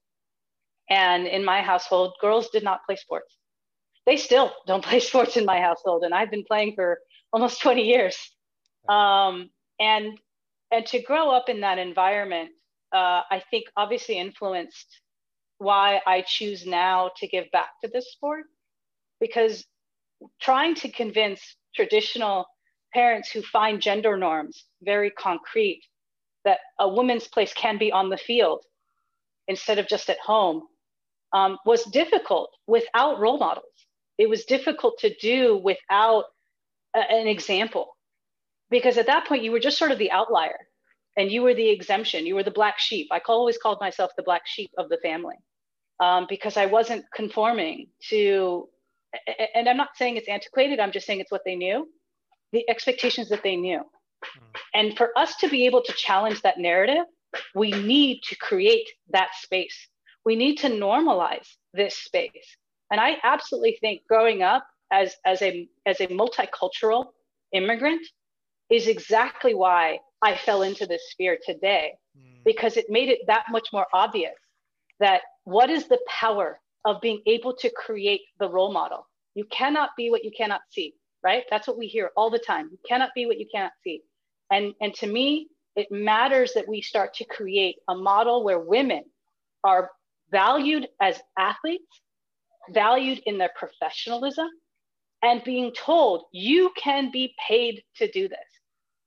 And 0.90 1.28
in 1.28 1.44
my 1.44 1.62
household, 1.62 2.14
girls 2.20 2.48
did 2.50 2.64
not 2.64 2.84
play 2.84 2.96
sports. 2.96 3.36
They 4.06 4.16
still 4.16 4.52
don't 4.66 4.84
play 4.90 4.98
sports 4.98 5.36
in 5.36 5.44
my 5.44 5.60
household, 5.60 6.02
and 6.02 6.12
I've 6.12 6.32
been 6.32 6.44
playing 6.44 6.74
for 6.74 6.98
almost 7.32 7.62
20 7.62 7.82
years. 7.82 8.16
Um, 8.88 9.50
and 9.78 10.18
and 10.70 10.86
to 10.86 11.00
grow 11.00 11.30
up 11.30 11.48
in 11.48 11.60
that 11.60 11.78
environment, 11.78 12.50
uh, 12.92 13.22
I 13.30 13.42
think 13.50 13.64
obviously 13.76 14.18
influenced 14.18 15.00
why 15.58 16.00
I 16.06 16.22
choose 16.26 16.66
now 16.66 17.10
to 17.16 17.26
give 17.26 17.50
back 17.52 17.70
to 17.82 17.90
this 17.92 18.12
sport, 18.12 18.44
because 19.20 19.64
trying 20.40 20.74
to 20.76 20.88
convince 20.90 21.40
traditional 21.74 22.46
parents 22.92 23.30
who 23.30 23.42
find 23.42 23.80
gender 23.80 24.16
norms 24.16 24.64
very 24.82 25.10
concrete 25.10 25.82
that 26.44 26.58
a 26.78 26.88
woman's 26.88 27.28
place 27.28 27.52
can 27.52 27.78
be 27.78 27.92
on 27.92 28.08
the 28.08 28.16
field 28.16 28.64
instead 29.48 29.78
of 29.78 29.88
just 29.88 30.08
at 30.08 30.18
home 30.18 30.62
um, 31.32 31.58
was 31.66 31.84
difficult 31.84 32.50
without 32.66 33.18
role 33.18 33.38
models. 33.38 33.64
It 34.16 34.28
was 34.28 34.44
difficult 34.44 34.98
to 35.00 35.14
do 35.16 35.58
without 35.58 36.24
a, 36.96 37.00
an 37.00 37.26
example 37.26 37.97
because 38.70 38.98
at 38.98 39.06
that 39.06 39.26
point 39.26 39.42
you 39.42 39.52
were 39.52 39.60
just 39.60 39.78
sort 39.78 39.90
of 39.90 39.98
the 39.98 40.10
outlier 40.10 40.58
and 41.16 41.30
you 41.30 41.42
were 41.42 41.54
the 41.54 41.68
exemption. 41.68 42.26
You 42.26 42.34
were 42.34 42.42
the 42.42 42.50
black 42.50 42.78
sheep. 42.78 43.08
I 43.10 43.20
always 43.28 43.58
called 43.58 43.78
myself 43.80 44.12
the 44.16 44.22
black 44.22 44.42
sheep 44.46 44.70
of 44.78 44.88
the 44.88 44.98
family 44.98 45.36
um, 46.00 46.26
because 46.28 46.56
I 46.56 46.66
wasn't 46.66 47.04
conforming 47.14 47.88
to 48.10 48.68
and 49.54 49.68
I'm 49.68 49.76
not 49.76 49.96
saying 49.96 50.16
it's 50.16 50.28
antiquated, 50.28 50.80
I'm 50.80 50.92
just 50.92 51.06
saying 51.06 51.20
it's 51.20 51.30
what 51.30 51.42
they 51.44 51.56
knew, 51.56 51.88
the 52.52 52.68
expectations 52.68 53.28
that 53.30 53.42
they 53.42 53.56
knew. 53.56 53.80
Mm. 53.80 54.60
And 54.74 54.96
for 54.96 55.16
us 55.16 55.36
to 55.36 55.48
be 55.48 55.66
able 55.66 55.82
to 55.82 55.92
challenge 55.92 56.42
that 56.42 56.58
narrative, 56.58 57.04
we 57.54 57.70
need 57.70 58.22
to 58.24 58.36
create 58.36 58.88
that 59.10 59.30
space. 59.40 59.88
We 60.24 60.36
need 60.36 60.56
to 60.56 60.68
normalize 60.68 61.46
this 61.74 61.96
space. 61.96 62.56
And 62.90 63.00
I 63.00 63.16
absolutely 63.22 63.78
think 63.80 64.02
growing 64.08 64.42
up 64.42 64.66
as, 64.90 65.14
as, 65.24 65.42
a, 65.42 65.68
as 65.86 66.00
a 66.00 66.06
multicultural 66.08 67.06
immigrant 67.52 68.06
is 68.70 68.86
exactly 68.86 69.54
why 69.54 69.98
I 70.22 70.36
fell 70.36 70.62
into 70.62 70.86
this 70.86 71.10
sphere 71.10 71.38
today, 71.44 71.92
mm. 72.18 72.44
because 72.44 72.76
it 72.76 72.86
made 72.88 73.08
it 73.08 73.20
that 73.26 73.44
much 73.50 73.68
more 73.72 73.86
obvious 73.92 74.34
that 75.00 75.22
what 75.44 75.70
is 75.70 75.88
the 75.88 76.00
power 76.08 76.60
of 76.84 77.00
being 77.00 77.20
able 77.26 77.54
to 77.54 77.70
create 77.70 78.22
the 78.38 78.48
role 78.48 78.72
model. 78.72 79.06
You 79.34 79.44
cannot 79.50 79.90
be 79.96 80.10
what 80.10 80.24
you 80.24 80.30
cannot 80.36 80.62
see, 80.70 80.94
right? 81.22 81.44
That's 81.50 81.68
what 81.68 81.78
we 81.78 81.86
hear 81.86 82.10
all 82.16 82.30
the 82.30 82.38
time. 82.38 82.68
You 82.72 82.78
cannot 82.88 83.10
be 83.14 83.26
what 83.26 83.38
you 83.38 83.46
cannot 83.52 83.72
see. 83.84 84.02
And, 84.50 84.72
and 84.80 84.94
to 84.94 85.06
me, 85.06 85.48
it 85.76 85.88
matters 85.90 86.52
that 86.54 86.66
we 86.66 86.80
start 86.80 87.14
to 87.14 87.24
create 87.24 87.76
a 87.88 87.94
model 87.94 88.42
where 88.42 88.58
women 88.58 89.04
are 89.64 89.90
valued 90.30 90.88
as 91.00 91.20
athletes, 91.38 92.00
valued 92.70 93.20
in 93.26 93.38
their 93.38 93.50
professionalism, 93.56 94.48
and 95.22 95.42
being 95.44 95.72
told 95.72 96.24
you 96.32 96.70
can 96.82 97.10
be 97.10 97.34
paid 97.46 97.82
to 97.96 98.10
do 98.10 98.28
this. 98.28 98.38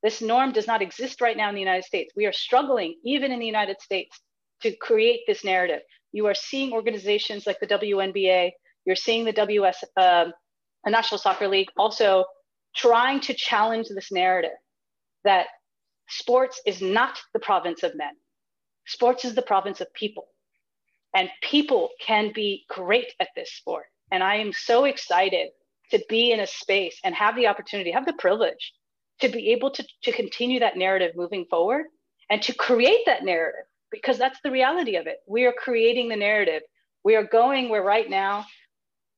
This 0.04 0.22
norm 0.22 0.52
does 0.52 0.68
not 0.68 0.82
exist 0.82 1.22
right 1.22 1.38
now 1.38 1.50
in 1.50 1.56
the 1.56 1.62
United 1.62 1.86
States. 1.86 2.14
We 2.16 2.26
are 2.26 2.34
struggling, 2.34 2.96
even 3.04 3.32
in 3.32 3.40
the 3.40 3.46
United 3.46 3.80
States, 3.82 4.20
to 4.62 4.76
create 4.78 5.22
this 5.28 5.44
narrative. 5.44 5.82
You 6.12 6.26
are 6.28 6.34
seeing 6.34 6.74
organizations 6.74 7.46
like 7.46 7.60
the 7.60 7.68
WNBA, 7.68 8.52
you're 8.86 8.96
seeing 8.96 9.26
the 9.26 9.34
WS, 9.34 9.84
uh, 9.98 10.26
the 10.84 10.92
National 10.92 11.20
Soccer 11.20 11.48
League 11.48 11.70
also 11.78 12.26
trying 12.76 13.20
to 13.22 13.34
challenge 13.34 13.88
this 13.90 14.12
narrative 14.12 14.58
that 15.24 15.48
sports 16.10 16.60
is 16.66 16.82
not 16.82 17.20
the 17.34 17.40
province 17.40 17.84
of 17.84 17.96
men. 17.96 18.14
Sports 18.88 19.24
is 19.24 19.36
the 19.36 19.42
province 19.42 19.82
of 19.82 19.94
people. 19.94 20.28
And 21.14 21.30
people 21.44 21.90
can 22.00 22.32
be 22.34 22.66
great 22.70 23.14
at 23.20 23.30
this 23.36 23.54
sport. 23.54 23.86
And 24.12 24.24
I 24.24 24.36
am 24.36 24.54
so 24.54 24.86
excited 24.86 25.50
to 25.92 26.04
be 26.10 26.32
in 26.32 26.40
a 26.40 26.48
space 26.48 27.00
and 27.04 27.14
have 27.14 27.36
the 27.36 27.48
opportunity, 27.48 27.92
have 27.92 28.06
the 28.06 28.14
privilege 28.14 28.74
to 29.22 29.30
be 29.30 29.52
able 29.52 29.72
to, 29.72 29.86
to 30.04 30.12
continue 30.12 30.60
that 30.60 30.78
narrative 30.78 31.12
moving 31.16 31.46
forward 31.50 31.86
and 32.30 32.42
to 32.44 32.54
create 32.54 33.02
that 33.06 33.24
narrative 33.24 33.66
because 33.92 34.18
that's 34.18 34.40
the 34.44 34.52
reality 34.52 34.96
of 34.96 35.08
it. 35.08 35.18
We 35.28 35.46
are 35.46 35.54
creating 35.54 36.10
the 36.10 36.16
narrative. 36.16 36.62
We 37.04 37.16
are 37.16 37.24
going 37.24 37.70
where 37.70 37.84
right 37.84 38.10
now 38.10 38.46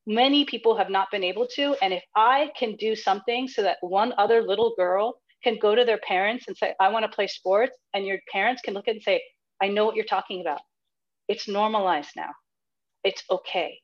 many 0.06 0.46
people 0.46 0.76
have 0.78 0.90
not 0.90 1.12
been 1.12 1.24
able 1.24 1.48
to. 1.56 1.76
And 1.82 1.94
if 1.94 2.04
I 2.16 2.52
can 2.58 2.76
do 2.76 2.96
something 2.96 3.48
so 3.48 3.62
that 3.64 3.78
one 3.82 4.14
other 4.18 4.42
little 4.42 4.74
girl 4.78 5.16
can 5.44 5.58
go 5.62 5.76
to 5.76 5.86
their 5.86 6.00
parents 6.00 6.46
and 6.48 6.56
say, 6.58 6.74
I 6.80 6.90
want 6.90 7.04
to 7.04 7.14
play 7.14 7.28
sports, 7.28 7.76
and 7.94 8.06
your 8.06 8.18
parents 8.32 8.62
can 8.62 8.74
look 8.74 8.88
at 8.88 8.96
and 8.96 9.04
say, 9.04 9.22
I 9.62 9.68
know 9.68 9.86
what 9.86 9.96
you're 9.96 10.06
talking 10.06 10.42
about. 10.42 10.62
It's 11.28 11.48
normalized 11.48 12.12
now. 12.16 12.30
It's 13.04 13.24
okay. 13.30 13.80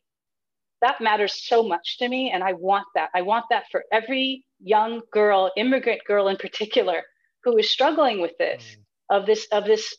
That 0.81 1.01
matters 1.01 1.45
so 1.45 1.63
much 1.63 1.97
to 1.99 2.07
me. 2.07 2.31
And 2.31 2.43
I 2.43 2.53
want 2.53 2.88
that. 2.95 3.09
I 3.13 3.21
want 3.21 3.45
that 3.49 3.65
for 3.71 3.83
every 3.91 4.45
young 4.60 5.01
girl, 5.12 5.51
immigrant 5.58 6.01
girl 6.06 6.28
in 6.28 6.38
particular, 6.38 7.04
who 7.44 7.58
is 7.58 7.70
struggling 7.70 8.22
with 8.22 8.38
this, 8.38 8.63
mm. 8.63 9.18
of 9.18 9.25
this, 9.25 9.48
of 9.51 9.66
this, 9.66 9.96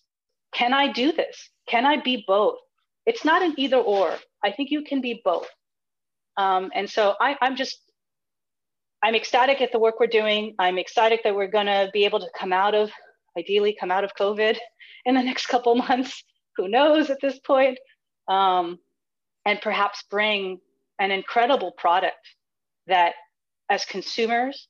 can 0.53 0.75
I 0.75 0.93
do 0.93 1.13
this? 1.13 1.51
Can 1.69 1.87
I 1.87 2.01
be 2.01 2.25
both? 2.27 2.59
It's 3.07 3.25
not 3.25 3.43
an 3.43 3.55
either 3.57 3.77
or. 3.77 4.15
I 4.45 4.53
think 4.53 4.71
you 4.71 4.83
can 4.83 5.01
be 5.01 5.21
both. 5.25 5.49
Um, 6.37 6.71
and 6.75 6.89
so 6.89 7.15
I, 7.21 7.37
I'm 7.41 7.57
just, 7.57 7.79
I'm 9.03 9.15
ecstatic 9.15 9.61
at 9.61 9.73
the 9.73 9.79
work 9.79 9.99
we're 9.99 10.07
doing. 10.07 10.55
I'm 10.59 10.79
excited 10.79 11.21
that 11.25 11.35
we're 11.35 11.49
gonna 11.49 11.91
be 11.93 12.05
able 12.05 12.21
to 12.21 12.29
come 12.39 12.53
out 12.53 12.75
of, 12.75 12.91
ideally 13.39 13.77
come 13.79 13.91
out 13.91 14.05
of 14.05 14.15
COVID 14.15 14.57
in 15.05 15.15
the 15.15 15.23
next 15.23 15.47
couple 15.47 15.75
months. 15.75 16.23
Who 16.57 16.69
knows 16.69 17.11
at 17.11 17.21
this 17.21 17.39
point? 17.39 17.79
Um, 18.29 18.79
and 19.47 19.61
perhaps 19.61 20.05
bring 20.11 20.61
an 20.99 21.11
incredible 21.11 21.73
product 21.73 22.19
that 22.87 23.15
as 23.71 23.85
consumers 23.85 24.69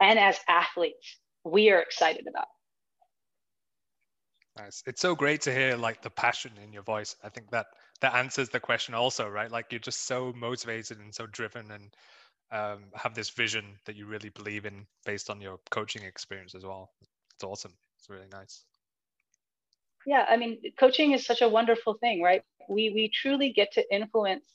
and 0.00 0.18
as 0.18 0.38
athletes, 0.48 1.18
we 1.44 1.70
are 1.70 1.80
excited 1.80 2.26
about. 2.26 2.46
Nice. 4.56 4.82
It's 4.86 5.00
so 5.00 5.14
great 5.14 5.42
to 5.42 5.52
hear 5.52 5.76
like 5.76 6.02
the 6.02 6.10
passion 6.10 6.52
in 6.62 6.72
your 6.72 6.82
voice. 6.82 7.14
I 7.22 7.28
think 7.28 7.50
that 7.50 7.66
that 8.00 8.14
answers 8.14 8.48
the 8.48 8.58
question 8.58 8.94
also, 8.94 9.28
right? 9.28 9.50
Like 9.50 9.66
you're 9.70 9.78
just 9.78 10.06
so 10.06 10.32
motivated 10.36 10.98
and 10.98 11.14
so 11.14 11.26
driven 11.26 11.70
and 11.70 11.94
um, 12.50 12.84
have 12.94 13.14
this 13.14 13.30
vision 13.30 13.64
that 13.84 13.94
you 13.94 14.06
really 14.06 14.30
believe 14.30 14.66
in 14.66 14.86
based 15.04 15.30
on 15.30 15.40
your 15.40 15.60
coaching 15.70 16.02
experience 16.02 16.54
as 16.54 16.64
well. 16.64 16.90
It's 17.34 17.44
awesome. 17.44 17.72
It's 17.98 18.08
really 18.08 18.26
nice. 18.32 18.64
Yeah, 20.06 20.24
I 20.28 20.36
mean, 20.36 20.58
coaching 20.78 21.12
is 21.12 21.26
such 21.26 21.42
a 21.42 21.48
wonderful 21.48 21.94
thing, 21.94 22.22
right? 22.22 22.42
We 22.68 22.90
we 22.90 23.10
truly 23.14 23.52
get 23.52 23.72
to 23.72 23.94
influence 23.94 24.46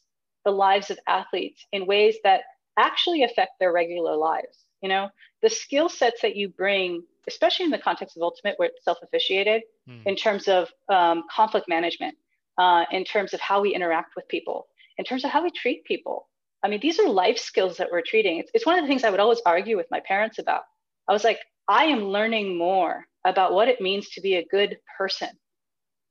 the 0.43 0.51
lives 0.51 0.89
of 0.89 1.00
athletes 1.07 1.65
in 1.71 1.85
ways 1.85 2.17
that 2.23 2.41
actually 2.77 3.24
affect 3.24 3.51
their 3.60 3.72
regular 3.72 4.15
lives. 4.15 4.65
You 4.82 4.89
know, 4.89 5.10
the 5.42 5.50
skill 5.50 5.89
sets 5.89 6.22
that 6.22 6.36
you 6.36 6.50
bring, 6.50 7.03
especially 7.27 7.65
in 7.65 7.72
the 7.72 7.77
context 7.77 8.18
of 8.18 8.24
ultimate, 8.24 8.56
where 8.58 8.70
it's 8.70 8.84
self-officiated, 8.84 9.62
mm. 9.89 10.06
in 10.06 10.15
terms 10.15 10.48
of 10.48 10.70
um, 10.89 11.24
conflict 11.34 11.70
management, 11.70 12.15
uh, 12.58 12.86
in 12.92 13.06
terms 13.06 13.34
of 13.34 13.39
how 13.39 13.62
we 13.62 13.74
interact 13.74 14.15
with 14.15 14.27
people, 14.27 14.68
in 14.98 15.06
terms 15.06 15.24
of 15.24 15.32
how 15.32 15.42
we 15.42 15.51
treat 15.51 15.86
people. 15.86 16.27
I 16.63 16.70
mean, 16.70 16.80
these 16.82 17.00
are 17.00 17.08
life 17.08 17.38
skills 17.38 17.77
that 17.77 17.89
we're 17.92 18.01
treating. 18.01 18.39
It's, 18.39 18.51
it's 18.53 18.65
one 18.65 18.77
of 18.77 18.84
the 18.84 18.88
things 18.88 19.03
I 19.03 19.10
would 19.10 19.20
always 19.20 19.42
argue 19.46 19.77
with 19.77 19.88
my 19.92 20.01
parents 20.01 20.39
about. 20.39 20.63
I 21.08 21.13
was 21.13 21.24
like, 21.24 21.39
I 21.68 21.86
am 21.86 22.06
learning 22.06 22.58
more 22.58 23.06
about 23.25 23.53
what 23.53 23.68
it 23.70 23.82
means 23.82 24.10
to 24.10 24.22
be 24.22 24.36
a 24.36 24.46
good 24.46 24.77
person 24.98 25.30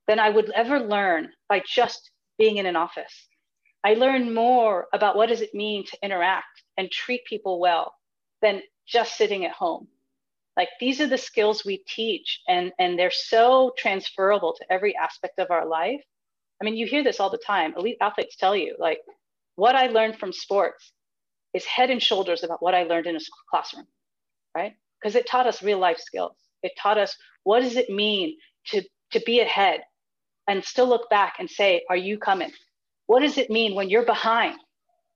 than 0.07 0.19
I 0.19 0.29
would 0.29 0.49
ever 0.51 0.79
learn 0.79 1.29
by 1.47 1.61
just 1.65 2.11
being 2.37 2.57
in 2.57 2.65
an 2.65 2.75
office. 2.75 3.27
I 3.83 3.95
learn 3.95 4.33
more 4.33 4.87
about 4.93 5.15
what 5.15 5.29
does 5.29 5.41
it 5.41 5.53
mean 5.53 5.85
to 5.85 5.97
interact 6.01 6.63
and 6.77 6.89
treat 6.89 7.25
people 7.25 7.59
well 7.59 7.93
than 8.41 8.61
just 8.87 9.17
sitting 9.17 9.45
at 9.45 9.51
home. 9.51 9.87
Like 10.55 10.69
these 10.79 11.01
are 11.01 11.07
the 11.07 11.17
skills 11.17 11.65
we 11.65 11.83
teach 11.87 12.41
and, 12.47 12.71
and 12.79 12.97
they're 12.97 13.11
so 13.11 13.73
transferable 13.77 14.53
to 14.57 14.71
every 14.71 14.95
aspect 14.95 15.39
of 15.39 15.51
our 15.51 15.67
life. 15.67 16.01
I 16.61 16.65
mean, 16.65 16.75
you 16.75 16.85
hear 16.85 17.03
this 17.03 17.19
all 17.19 17.29
the 17.29 17.39
time. 17.39 17.73
Elite 17.75 17.97
athletes 17.99 18.35
tell 18.37 18.55
you 18.55 18.75
like 18.79 18.99
what 19.55 19.75
I 19.75 19.87
learned 19.87 20.17
from 20.17 20.31
sports 20.31 20.91
is 21.53 21.65
head 21.65 21.89
and 21.89 22.01
shoulders 22.01 22.43
about 22.43 22.61
what 22.61 22.75
I 22.75 22.83
learned 22.83 23.07
in 23.07 23.15
a 23.15 23.19
classroom, 23.49 23.87
right? 24.55 24.73
Because 25.01 25.15
it 25.15 25.27
taught 25.27 25.47
us 25.47 25.63
real 25.63 25.79
life 25.79 25.99
skills. 25.99 26.35
It 26.61 26.73
taught 26.79 26.97
us 26.97 27.15
what 27.43 27.61
does 27.61 27.75
it 27.75 27.89
mean 27.89 28.37
to, 28.67 28.81
to 29.11 29.19
be 29.25 29.41
ahead 29.41 29.81
and 30.47 30.63
still 30.63 30.87
look 30.87 31.09
back 31.09 31.35
and 31.39 31.49
say, 31.49 31.83
are 31.89 31.97
you 31.97 32.17
coming? 32.17 32.51
What 33.07 33.21
does 33.21 33.37
it 33.37 33.49
mean 33.49 33.75
when 33.75 33.89
you're 33.89 34.05
behind 34.05 34.57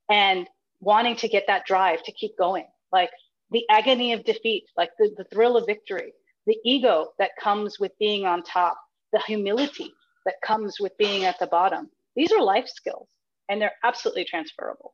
and 0.10 0.48
wanting 0.80 1.16
to 1.18 1.28
get 1.28 1.46
that 1.48 1.66
drive 1.66 2.04
to 2.04 2.12
keep 2.12 2.38
going? 2.38 2.66
Like 2.92 3.10
the 3.52 3.64
agony 3.70 4.14
of 4.14 4.24
defeat, 4.26 4.66
like 4.76 4.90
the, 5.00 5.14
the 5.18 5.26
thrill 5.26 5.58
of 5.58 5.66
victory, 5.66 6.14
the 6.46 6.58
ego 6.66 7.10
that 7.20 7.32
comes 7.42 7.80
with 7.80 7.92
being 8.00 8.26
on 8.26 8.44
top, 8.44 8.78
the 9.14 9.22
humility 9.26 9.92
that 10.26 10.36
comes 10.46 10.80
with 10.80 10.92
being 10.98 11.26
at 11.26 11.40
the 11.40 11.48
bottom. 11.48 11.90
These 12.16 12.32
are 12.32 12.42
life 12.42 12.68
skills 12.68 13.08
and 13.50 13.62
they're 13.62 13.76
absolutely 13.84 14.26
transferable. 14.26 14.94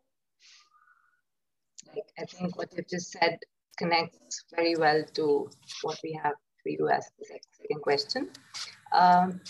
I 2.19 2.25
think 2.25 2.57
what 2.57 2.69
you've 2.75 2.89
just 2.89 3.11
said 3.11 3.37
connects 3.77 4.43
very 4.55 4.75
well 4.75 5.03
to 5.15 5.49
what 5.81 5.99
we 6.03 6.19
have 6.23 6.33
for 6.61 6.69
you 6.69 6.89
as 6.89 7.05
the 7.19 7.25
second 7.25 7.81
question. 7.81 8.29
Um, 8.91 9.41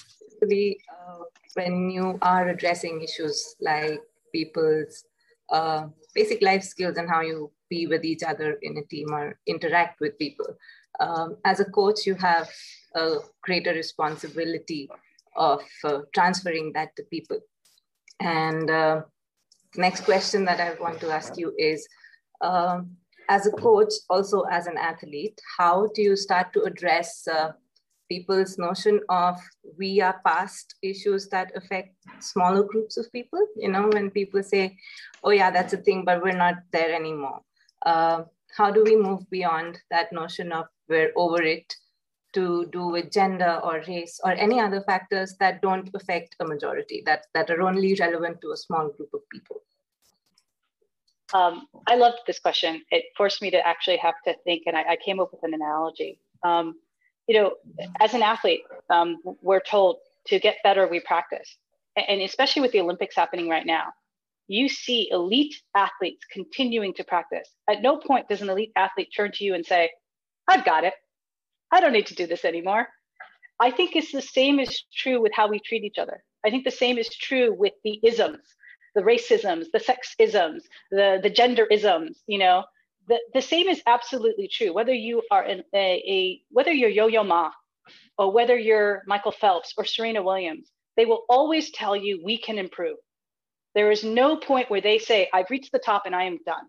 uh, 0.46 1.24
when 1.56 1.90
you 1.90 2.18
are 2.22 2.50
addressing 2.50 3.02
issues 3.02 3.56
like 3.62 4.02
people's 4.34 5.06
uh, 5.52 5.88
basic 6.16 6.42
life 6.42 6.64
skills 6.64 6.98
and 6.98 7.10
how 7.10 7.22
you 7.22 7.52
be 7.70 7.88
with 7.88 8.04
each 8.04 8.24
other 8.24 8.58
in 8.62 8.78
a 8.78 8.84
team 8.84 9.08
or 9.12 9.40
interact 9.48 10.00
with 10.00 10.18
people. 10.18 10.48
Um, 11.00 11.38
as 11.46 11.60
a 11.60 11.66
coach, 11.66 12.06
you 12.06 12.16
have 12.16 12.50
a 12.96 13.18
greater 13.42 13.72
responsibility 13.72 14.90
of 15.36 15.62
uh, 15.84 16.00
transferring 16.14 16.74
that 16.74 16.96
to 16.96 17.04
people. 17.04 17.40
And 18.20 18.70
uh, 18.70 19.02
next 19.76 20.02
question 20.06 20.46
that 20.46 20.60
I 20.60 20.76
want 20.80 21.00
to 21.02 21.12
ask 21.12 21.38
you 21.38 21.54
is, 21.58 21.88
um, 22.42 22.92
as 23.30 23.48
a 23.48 23.52
coach, 23.52 23.94
also 24.10 24.42
as 24.52 24.68
an 24.68 24.78
athlete, 24.78 25.40
how 25.58 25.88
do 25.96 26.02
you 26.02 26.16
start 26.16 26.54
to 26.54 26.64
address 26.64 27.28
uh, 27.28 27.54
people's 28.14 28.58
notion 28.58 29.00
of 29.10 29.36
we 29.78 29.92
are 30.08 30.22
past 30.26 30.76
issues 30.82 31.28
that 31.34 31.52
affect 31.60 31.96
smaller 32.20 32.64
groups 32.72 32.96
of 32.98 33.12
people. 33.12 33.42
You 33.64 33.72
know, 33.74 33.86
when 33.96 34.12
people 34.20 34.44
say, 34.44 34.78
oh, 35.24 35.32
yeah, 35.40 35.52
that's 35.52 35.74
a 35.74 35.82
thing, 35.86 36.04
but 36.06 36.22
we're 36.24 36.44
not 36.48 36.58
there 36.72 36.94
anymore. 37.02 37.40
Uh, 37.86 38.24
how 38.58 38.70
do 38.72 38.84
we 38.90 38.96
move 38.96 39.22
beyond 39.30 39.80
that 39.90 40.14
notion 40.14 40.52
of 40.52 40.66
we're 40.90 41.12
over 41.16 41.42
it 41.42 41.74
to 42.34 42.46
do 42.78 42.88
with 42.96 43.12
gender 43.12 43.60
or 43.64 43.84
race 43.88 44.20
or 44.24 44.32
any 44.32 44.60
other 44.60 44.82
factors 44.82 45.36
that 45.40 45.62
don't 45.62 45.90
affect 45.94 46.36
a 46.40 46.46
majority, 46.46 47.02
that, 47.06 47.26
that 47.34 47.50
are 47.50 47.62
only 47.62 47.96
relevant 48.00 48.38
to 48.42 48.52
a 48.52 48.58
small 48.58 48.90
group 48.90 49.12
of 49.14 49.22
people? 49.32 49.62
Um, 51.34 51.68
I 51.88 51.96
loved 51.96 52.20
this 52.28 52.40
question. 52.40 52.84
It 52.92 53.06
forced 53.18 53.42
me 53.42 53.50
to 53.52 53.68
actually 53.68 53.98
have 53.98 54.20
to 54.26 54.36
think, 54.44 54.64
and 54.68 54.78
I, 54.78 54.84
I 54.94 54.98
came 55.04 55.20
up 55.20 55.32
with 55.32 55.44
an 55.44 55.54
analogy. 55.56 56.20
Um, 56.44 56.76
you 57.28 57.40
know, 57.40 57.54
as 58.00 58.14
an 58.14 58.22
athlete, 58.22 58.62
um, 58.90 59.18
we're 59.42 59.62
told 59.62 59.98
to 60.28 60.40
get 60.40 60.58
better, 60.64 60.88
we 60.88 61.00
practice. 61.00 61.58
And 61.96 62.22
especially 62.22 62.62
with 62.62 62.72
the 62.72 62.82
Olympics 62.82 63.16
happening 63.16 63.50
right 63.50 63.66
now, 63.66 63.94
you 64.48 64.68
see 64.68 65.10
elite 65.12 65.56
athletes 65.76 66.24
continuing 66.32 66.94
to 66.96 67.04
practice. 67.04 67.48
At 67.70 67.82
no 67.82 67.98
point 67.98 68.28
does 68.28 68.42
an 68.42 68.50
elite 68.50 68.72
athlete 68.76 69.10
turn 69.16 69.32
to 69.34 69.44
you 69.44 69.54
and 69.54 69.66
say, 69.66 69.92
I've 70.48 70.66
got 70.66 70.84
it. 70.84 70.94
I 71.72 71.80
don't 71.80 71.94
need 71.94 72.08
to 72.08 72.16
do 72.16 72.28
this 72.28 72.46
anymore. 72.46 72.88
I 73.60 73.72
think 73.72 73.96
it's 73.96 74.12
the 74.12 74.22
same 74.22 74.60
is 74.60 74.84
true 74.94 75.22
with 75.22 75.32
how 75.34 75.48
we 75.48 75.60
treat 75.60 75.84
each 75.84 75.98
other. 75.98 76.24
I 76.46 76.50
think 76.50 76.66
the 76.66 76.72
same 76.72 76.98
is 76.98 77.10
true 77.10 77.56
with 77.58 77.74
the 77.84 78.00
isms, 78.04 78.44
the 78.96 79.02
racisms, 79.02 79.68
the 79.72 79.80
sexisms, 79.80 80.64
the, 80.92 81.20
the 81.24 81.30
gender 81.30 81.66
isms, 81.66 82.22
you 82.28 82.38
know, 82.38 82.64
the, 83.08 83.20
the 83.34 83.42
same 83.42 83.68
is 83.68 83.82
absolutely 83.86 84.48
true. 84.48 84.74
Whether 84.74 84.94
you 84.94 85.22
are 85.32 85.44
in 85.44 85.64
a, 85.74 86.04
a 86.08 86.42
whether 86.50 86.72
you're 86.72 86.90
Yo-Yo 86.90 87.24
Ma 87.24 87.52
or 88.18 88.32
whether 88.32 88.58
you're 88.58 89.04
Michael 89.08 89.32
Phelps 89.32 89.74
or 89.78 89.86
Serena 89.86 90.24
Williams, 90.24 90.72
they 90.96 91.06
will 91.06 91.24
always 91.30 91.72
tell 91.72 91.96
you 91.96 92.22
we 92.24 92.38
can 92.38 92.58
improve. 92.58 92.98
There 93.76 93.92
is 93.92 94.04
no 94.04 94.38
point 94.38 94.70
where 94.70 94.82
they 94.82 95.00
say, 95.00 95.30
I've 95.34 95.50
reached 95.50 95.72
the 95.72 95.80
top 95.80 96.04
and 96.06 96.16
I 96.16 96.24
am 96.24 96.40
done. 96.46 96.66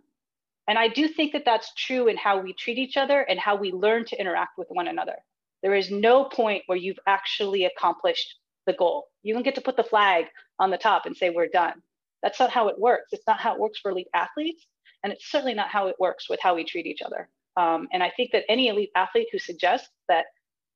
And 0.66 0.78
I 0.78 0.88
do 0.88 1.08
think 1.08 1.32
that 1.32 1.44
that's 1.44 1.74
true 1.74 2.08
in 2.08 2.16
how 2.16 2.40
we 2.40 2.54
treat 2.54 2.78
each 2.78 2.96
other 2.96 3.20
and 3.20 3.38
how 3.38 3.56
we 3.56 3.70
learn 3.70 4.06
to 4.06 4.18
interact 4.18 4.56
with 4.56 4.68
one 4.70 4.88
another. 4.88 5.16
There 5.62 5.74
is 5.74 5.90
no 5.90 6.24
point 6.24 6.62
where 6.66 6.78
you've 6.78 6.98
actually 7.06 7.66
accomplished 7.66 8.34
the 8.66 8.72
goal. 8.72 9.08
You 9.22 9.34
don't 9.34 9.42
get 9.42 9.56
to 9.56 9.60
put 9.60 9.76
the 9.76 9.84
flag 9.84 10.26
on 10.58 10.70
the 10.70 10.78
top 10.78 11.04
and 11.04 11.16
say 11.16 11.28
we're 11.28 11.48
done. 11.48 11.82
That's 12.22 12.40
not 12.40 12.50
how 12.50 12.68
it 12.68 12.78
works. 12.78 13.12
It's 13.12 13.26
not 13.26 13.40
how 13.40 13.54
it 13.54 13.60
works 13.60 13.78
for 13.80 13.90
elite 13.90 14.08
athletes, 14.14 14.66
and 15.04 15.12
it's 15.12 15.30
certainly 15.30 15.54
not 15.54 15.68
how 15.68 15.86
it 15.86 15.96
works 16.00 16.28
with 16.28 16.40
how 16.42 16.54
we 16.54 16.64
treat 16.64 16.86
each 16.86 17.02
other. 17.02 17.28
Um, 17.56 17.86
and 17.92 18.02
I 18.02 18.10
think 18.16 18.30
that 18.32 18.44
any 18.48 18.68
elite 18.68 18.90
athlete 18.96 19.28
who 19.30 19.38
suggests 19.38 19.88
that 20.08 20.24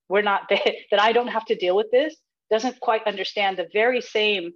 we're 0.09 0.23
not 0.23 0.43
that 0.51 1.01
I 1.01 1.13
don't 1.13 1.29
have 1.29 1.47
to 1.47 1.57
deal 1.57 1.75
with 1.75 1.91
this 1.91 2.15
doesn't 2.51 2.79
quite 2.81 3.07
understand 3.07 3.57
the 3.57 3.69
very 3.73 4.01
same 4.01 4.53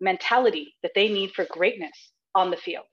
mentality 0.00 0.74
that 0.82 0.92
they 0.94 1.08
need 1.08 1.32
for 1.32 1.46
greatness 1.50 2.12
on 2.34 2.50
the 2.50 2.56
field 2.56 2.84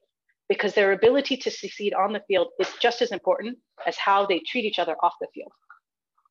because 0.50 0.74
their 0.74 0.92
ability 0.92 1.38
to 1.38 1.52
succeed 1.52 1.94
on 1.94 2.14
the 2.14 2.22
field 2.28 2.48
is 2.60 2.70
just 2.82 3.02
as 3.02 3.12
important 3.12 3.58
as 3.86 3.98
how 3.98 4.26
they 4.26 4.42
treat 4.48 4.66
each 4.66 4.80
other 4.80 4.96
off 5.02 5.14
the 5.22 5.28
field 5.34 5.52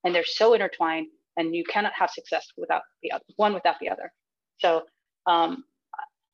and 0.05 0.15
they're 0.15 0.25
so 0.25 0.53
intertwined 0.55 1.07
and 1.37 1.55
you 1.55 1.65
cannot 1.65 1.93
have 1.95 2.11
success 2.11 2.47
without 2.57 2.83
the 3.03 3.11
other 3.11 3.25
one 3.37 3.55
without 3.55 3.77
the 3.81 3.89
other 3.89 4.13
so 4.59 4.83
um, 5.27 5.65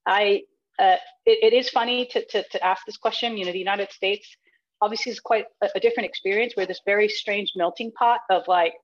i 0.06 0.40
uh, 0.78 0.96
it, 1.26 1.52
it 1.52 1.52
is 1.52 1.68
funny 1.70 2.06
to, 2.12 2.24
to, 2.26 2.44
to 2.50 2.64
ask 2.64 2.84
this 2.86 2.96
question. 2.96 3.36
You 3.36 3.46
know 3.46 3.52
the 3.52 3.58
united 3.58 3.90
states 3.92 4.26
obviously 4.80 5.12
is 5.12 5.20
quite 5.20 5.44
a, 5.62 5.68
a 5.76 5.80
different 5.80 6.08
experience. 6.08 6.54
Where 6.56 6.66
this 6.66 6.80
very 6.84 7.08
strange 7.08 7.52
melting 7.56 7.92
pot 7.92 8.20
of 8.30 8.48
like 8.48 8.74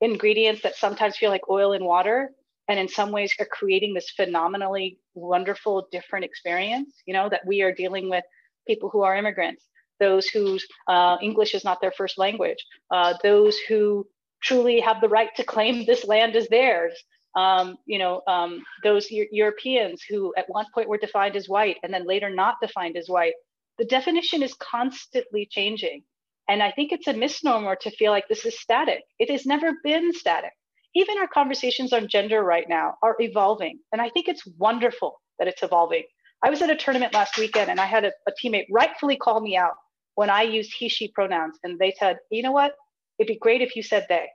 ingredients 0.00 0.62
that 0.62 0.76
sometimes 0.76 1.16
feel 1.16 1.30
like 1.30 1.48
oil 1.48 1.72
and 1.72 1.84
water 1.84 2.30
and 2.68 2.78
in 2.78 2.88
some 2.88 3.10
ways 3.10 3.32
are 3.38 3.46
creating 3.46 3.94
this 3.94 4.10
phenomenally 4.10 4.98
wonderful 5.14 5.86
different 5.92 6.24
experience 6.24 7.02
you 7.06 7.14
know 7.14 7.28
that 7.28 7.46
we 7.46 7.62
are 7.62 7.72
dealing 7.72 8.10
with 8.10 8.24
people 8.66 8.90
who 8.90 9.02
are 9.02 9.16
immigrants 9.16 9.64
those 10.00 10.26
whose 10.26 10.66
uh, 10.88 11.16
english 11.22 11.54
is 11.54 11.64
not 11.64 11.80
their 11.80 11.92
first 11.92 12.18
language 12.18 12.58
uh, 12.90 13.14
those 13.22 13.56
who 13.68 14.06
truly 14.42 14.80
have 14.80 15.00
the 15.00 15.08
right 15.08 15.30
to 15.36 15.44
claim 15.44 15.86
this 15.86 16.04
land 16.04 16.36
as 16.36 16.48
theirs 16.48 16.94
um, 17.36 17.76
you 17.86 17.98
know 17.98 18.22
um, 18.26 18.62
those 18.82 19.10
europeans 19.10 20.02
who 20.08 20.34
at 20.36 20.48
one 20.48 20.66
point 20.74 20.88
were 20.88 20.98
defined 20.98 21.36
as 21.36 21.48
white 21.48 21.76
and 21.82 21.92
then 21.92 22.06
later 22.06 22.30
not 22.30 22.56
defined 22.62 22.96
as 22.96 23.08
white 23.08 23.34
the 23.78 23.84
definition 23.84 24.42
is 24.42 24.54
constantly 24.54 25.46
changing 25.50 26.02
and 26.48 26.62
i 26.62 26.70
think 26.70 26.92
it's 26.92 27.08
a 27.08 27.12
misnomer 27.12 27.76
to 27.76 27.90
feel 27.90 28.12
like 28.12 28.28
this 28.28 28.44
is 28.44 28.58
static 28.58 29.02
it 29.18 29.30
has 29.30 29.46
never 29.46 29.72
been 29.82 30.12
static 30.12 30.52
even 30.94 31.18
our 31.18 31.26
conversations 31.26 31.92
on 31.92 32.08
gender 32.08 32.42
right 32.42 32.68
now 32.68 32.94
are 33.02 33.16
evolving. 33.18 33.80
And 33.92 34.00
I 34.00 34.08
think 34.10 34.28
it's 34.28 34.46
wonderful 34.58 35.20
that 35.38 35.48
it's 35.48 35.62
evolving. 35.62 36.04
I 36.42 36.50
was 36.50 36.62
at 36.62 36.70
a 36.70 36.76
tournament 36.76 37.14
last 37.14 37.36
weekend 37.36 37.70
and 37.70 37.80
I 37.80 37.86
had 37.86 38.04
a, 38.04 38.12
a 38.28 38.32
teammate 38.42 38.66
rightfully 38.70 39.16
call 39.16 39.40
me 39.40 39.56
out 39.56 39.72
when 40.14 40.30
I 40.30 40.42
used 40.42 40.72
he, 40.72 40.88
she 40.88 41.08
pronouns. 41.08 41.58
And 41.64 41.78
they 41.78 41.94
said, 41.98 42.18
you 42.30 42.42
know 42.42 42.52
what? 42.52 42.74
It'd 43.18 43.28
be 43.28 43.38
great 43.38 43.62
if 43.62 43.74
you 43.74 43.82
said 43.82 44.06
they. 44.08 44.26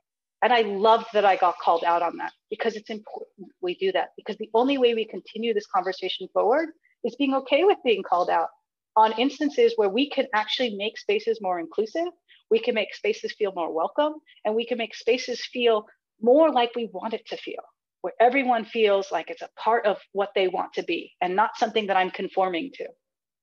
And 0.41 0.53
I 0.53 0.61
loved 0.61 1.07
that 1.13 1.25
I 1.25 1.35
got 1.35 1.59
called 1.59 1.83
out 1.83 2.01
on 2.01 2.17
that 2.17 2.31
because 2.49 2.75
it's 2.75 2.89
important 2.89 3.49
we 3.61 3.75
do 3.75 3.91
that 3.91 4.09
because 4.15 4.37
the 4.37 4.49
only 4.53 4.77
way 4.77 4.93
we 4.93 5.05
continue 5.05 5.53
this 5.53 5.67
conversation 5.67 6.27
forward 6.33 6.69
is 7.03 7.15
being 7.15 7.33
okay 7.33 7.65
with 7.65 7.77
being 7.83 8.03
called 8.03 8.29
out 8.29 8.47
on 8.95 9.11
instances 9.13 9.73
where 9.75 9.89
we 9.89 10.09
can 10.09 10.27
actually 10.33 10.75
make 10.75 10.97
spaces 10.97 11.39
more 11.41 11.59
inclusive, 11.59 12.07
we 12.49 12.59
can 12.59 12.75
make 12.75 12.93
spaces 12.93 13.33
feel 13.37 13.53
more 13.53 13.73
welcome, 13.73 14.13
and 14.45 14.55
we 14.55 14.65
can 14.65 14.77
make 14.77 14.95
spaces 14.95 15.45
feel 15.53 15.85
more 16.21 16.51
like 16.51 16.75
we 16.75 16.89
want 16.91 17.13
it 17.13 17.25
to 17.27 17.37
feel, 17.37 17.61
where 18.01 18.13
everyone 18.19 18.65
feels 18.65 19.11
like 19.11 19.29
it's 19.29 19.41
a 19.41 19.49
part 19.57 19.85
of 19.85 19.97
what 20.11 20.31
they 20.35 20.47
want 20.47 20.73
to 20.73 20.83
be 20.83 21.13
and 21.21 21.35
not 21.35 21.57
something 21.57 21.87
that 21.87 21.97
I'm 21.97 22.11
conforming 22.11 22.71
to. 22.75 22.87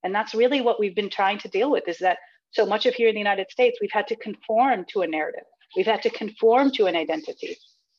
And 0.03 0.15
that's 0.15 0.35
really 0.35 0.61
what 0.61 0.79
we've 0.79 0.95
been 0.95 1.11
trying 1.11 1.39
to 1.39 1.49
deal 1.49 1.71
with 1.71 1.89
is 1.89 1.99
that 1.99 2.19
so 2.51 2.67
much 2.67 2.87
of 2.87 2.95
here 2.95 3.09
in 3.09 3.15
the 3.15 3.21
United 3.21 3.51
States, 3.51 3.79
we've 3.81 3.91
had 3.93 4.09
to 4.09 4.17
conform 4.17 4.85
to 4.89 5.03
a 5.03 5.07
narrative. 5.07 5.45
We've 5.75 5.87
had 5.87 6.03
to 6.03 6.11
conform 6.11 6.71
to 6.73 6.87
an 6.87 6.97
identity. 6.97 7.57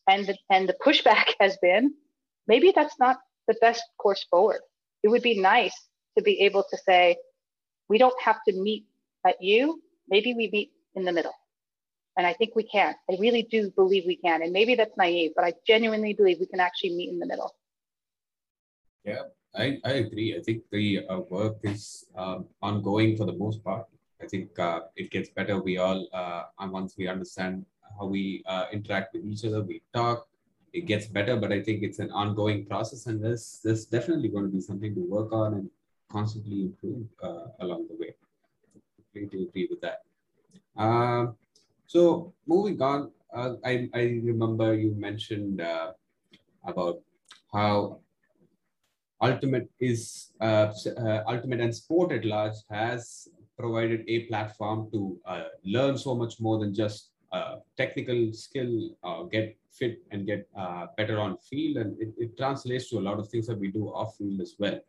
And 0.08 0.26
the, 0.26 0.38
and 0.50 0.70
the 0.70 0.76
pushback 0.86 1.34
has 1.40 1.58
been 1.62 1.94
maybe 2.48 2.72
that's 2.74 2.98
not 3.00 3.18
the 3.48 3.56
best 3.62 3.84
course 3.98 4.26
forward. 4.30 4.62
It 5.04 5.10
would 5.10 5.22
be 5.22 5.40
nice 5.40 5.76
to 6.18 6.24
be 6.24 6.42
able 6.42 6.64
to 6.70 6.78
say, 6.78 7.18
we 7.90 7.98
don't 7.98 8.20
have 8.22 8.38
to 8.48 8.54
meet 8.54 8.86
at 9.26 9.36
you. 9.42 9.82
Maybe 10.10 10.34
we 10.34 10.50
meet 10.52 10.72
in 10.96 11.04
the 11.06 11.12
middle. 11.12 11.34
And 12.18 12.26
I 12.26 12.34
think 12.34 12.56
we 12.56 12.64
can. 12.64 12.96
I 13.10 13.16
really 13.20 13.44
do 13.44 13.72
believe 13.76 14.04
we 14.08 14.16
can. 14.16 14.42
And 14.42 14.52
maybe 14.52 14.76
that's 14.76 14.98
naive, 14.98 15.32
but 15.36 15.46
I 15.46 15.54
genuinely 15.68 16.14
believe 16.14 16.38
we 16.40 16.48
can 16.48 16.60
actually 16.60 16.96
meet 16.96 17.10
in 17.10 17.20
the 17.20 17.28
middle. 17.28 17.54
Yeah, 19.04 19.24
I, 19.56 19.80
I 19.86 19.92
agree. 19.92 20.36
I 20.36 20.42
think 20.42 20.64
the 20.72 21.06
uh, 21.08 21.20
work 21.30 21.58
is 21.64 22.06
uh, 22.16 22.40
ongoing 22.62 23.16
for 23.16 23.26
the 23.26 23.34
most 23.34 23.64
part. 23.64 23.86
I 24.22 24.26
think 24.26 24.58
uh, 24.60 24.82
it 24.96 25.12
gets 25.12 25.30
better. 25.30 25.62
We 25.62 25.78
all, 25.78 26.08
uh, 26.14 26.44
once 26.60 26.96
we 26.98 27.08
understand 27.08 27.66
how 28.00 28.08
we 28.08 28.44
uh, 28.48 28.66
interact 28.72 29.14
with 29.14 29.26
each 29.26 29.46
other, 29.46 29.62
we 29.62 29.82
talk, 29.94 30.28
it 30.74 30.86
gets 30.86 31.06
better. 31.08 31.36
But 31.38 31.52
I 31.52 31.62
think 31.62 31.84
it's 31.84 32.00
an 32.00 32.12
ongoing 32.12 32.66
process, 32.66 33.06
and 33.08 33.24
this, 33.24 33.60
there's 33.64 33.86
definitely 33.86 34.30
going 34.30 34.46
to 34.46 34.52
be 34.52 34.62
something 34.62 34.94
to 34.96 35.02
work 35.02 35.32
on 35.32 35.54
and 35.54 35.70
constantly 36.12 36.62
improve 36.64 37.06
uh, 37.22 37.46
along 37.60 37.88
the 37.90 37.96
way. 37.96 38.16
Completely 39.14 39.48
agree 39.48 39.68
with 39.70 39.82
that. 39.82 40.02
Um, 40.76 41.36
so 41.86 42.34
moving 42.46 42.82
on, 42.82 43.12
uh, 43.36 43.54
I, 43.66 43.90
I 43.94 44.20
remember 44.24 44.74
you 44.74 44.96
mentioned 44.98 45.62
uh, 45.62 45.92
about 46.66 47.02
how 47.52 48.00
Ultimate 49.22 49.70
is 49.80 50.32
uh, 50.40 50.72
uh, 50.96 51.24
Ultimate 51.28 51.60
and 51.60 51.76
Sport 51.76 52.12
at 52.12 52.24
large 52.24 52.56
has 52.70 53.28
provided 53.58 54.04
a 54.08 54.26
platform 54.26 54.90
to 54.92 55.20
uh, 55.26 55.44
learn 55.64 55.98
so 55.98 56.16
much 56.16 56.40
more 56.40 56.60
than 56.60 56.74
just 56.74 57.12
uh, 57.32 57.56
technical 57.76 58.32
skill, 58.32 58.92
get 59.32 59.58
fit 59.72 60.00
and 60.12 60.26
get 60.26 60.48
better 60.96 61.20
on 61.20 61.38
field, 61.38 61.78
and 61.78 62.02
it, 62.02 62.14
it 62.18 62.38
translates 62.38 62.90
to 62.90 62.98
a 62.98 63.04
lot 63.10 63.20
of 63.20 63.28
things 63.30 63.48
that 63.48 63.60
we 63.60 63.70
do 63.70 63.88
off 63.90 64.16
field 64.18 64.40
as 64.42 64.56
well. 64.60 64.80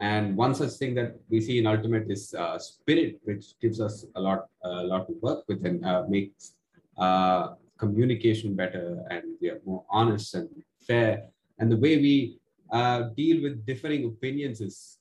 And 0.00 0.36
one 0.36 0.54
such 0.54 0.72
thing 0.72 0.94
that 0.94 1.16
we 1.28 1.40
see 1.40 1.58
in 1.58 1.66
Ultimate 1.66 2.10
is 2.10 2.32
uh, 2.34 2.58
Spirit, 2.58 3.18
which 3.24 3.58
gives 3.60 3.80
us 3.80 4.06
a 4.14 4.20
lot, 4.20 4.46
a 4.62 4.84
lot 4.84 5.08
to 5.08 5.14
work 5.20 5.44
with 5.48 5.64
and 5.66 5.84
uh, 5.84 6.04
makes 6.08 6.54
uh, 6.98 7.54
communication 7.78 8.54
better, 8.54 9.04
and 9.10 9.22
we 9.40 9.50
are 9.50 9.60
more 9.64 9.84
honest 9.90 10.34
and 10.34 10.48
fair. 10.86 11.24
And 11.58 11.70
the 11.70 11.76
way 11.76 11.96
we 11.96 12.38
uh, 12.70 13.10
deal 13.16 13.42
with 13.42 13.66
differing 13.66 14.04
opinions 14.04 14.60
is 14.60 14.98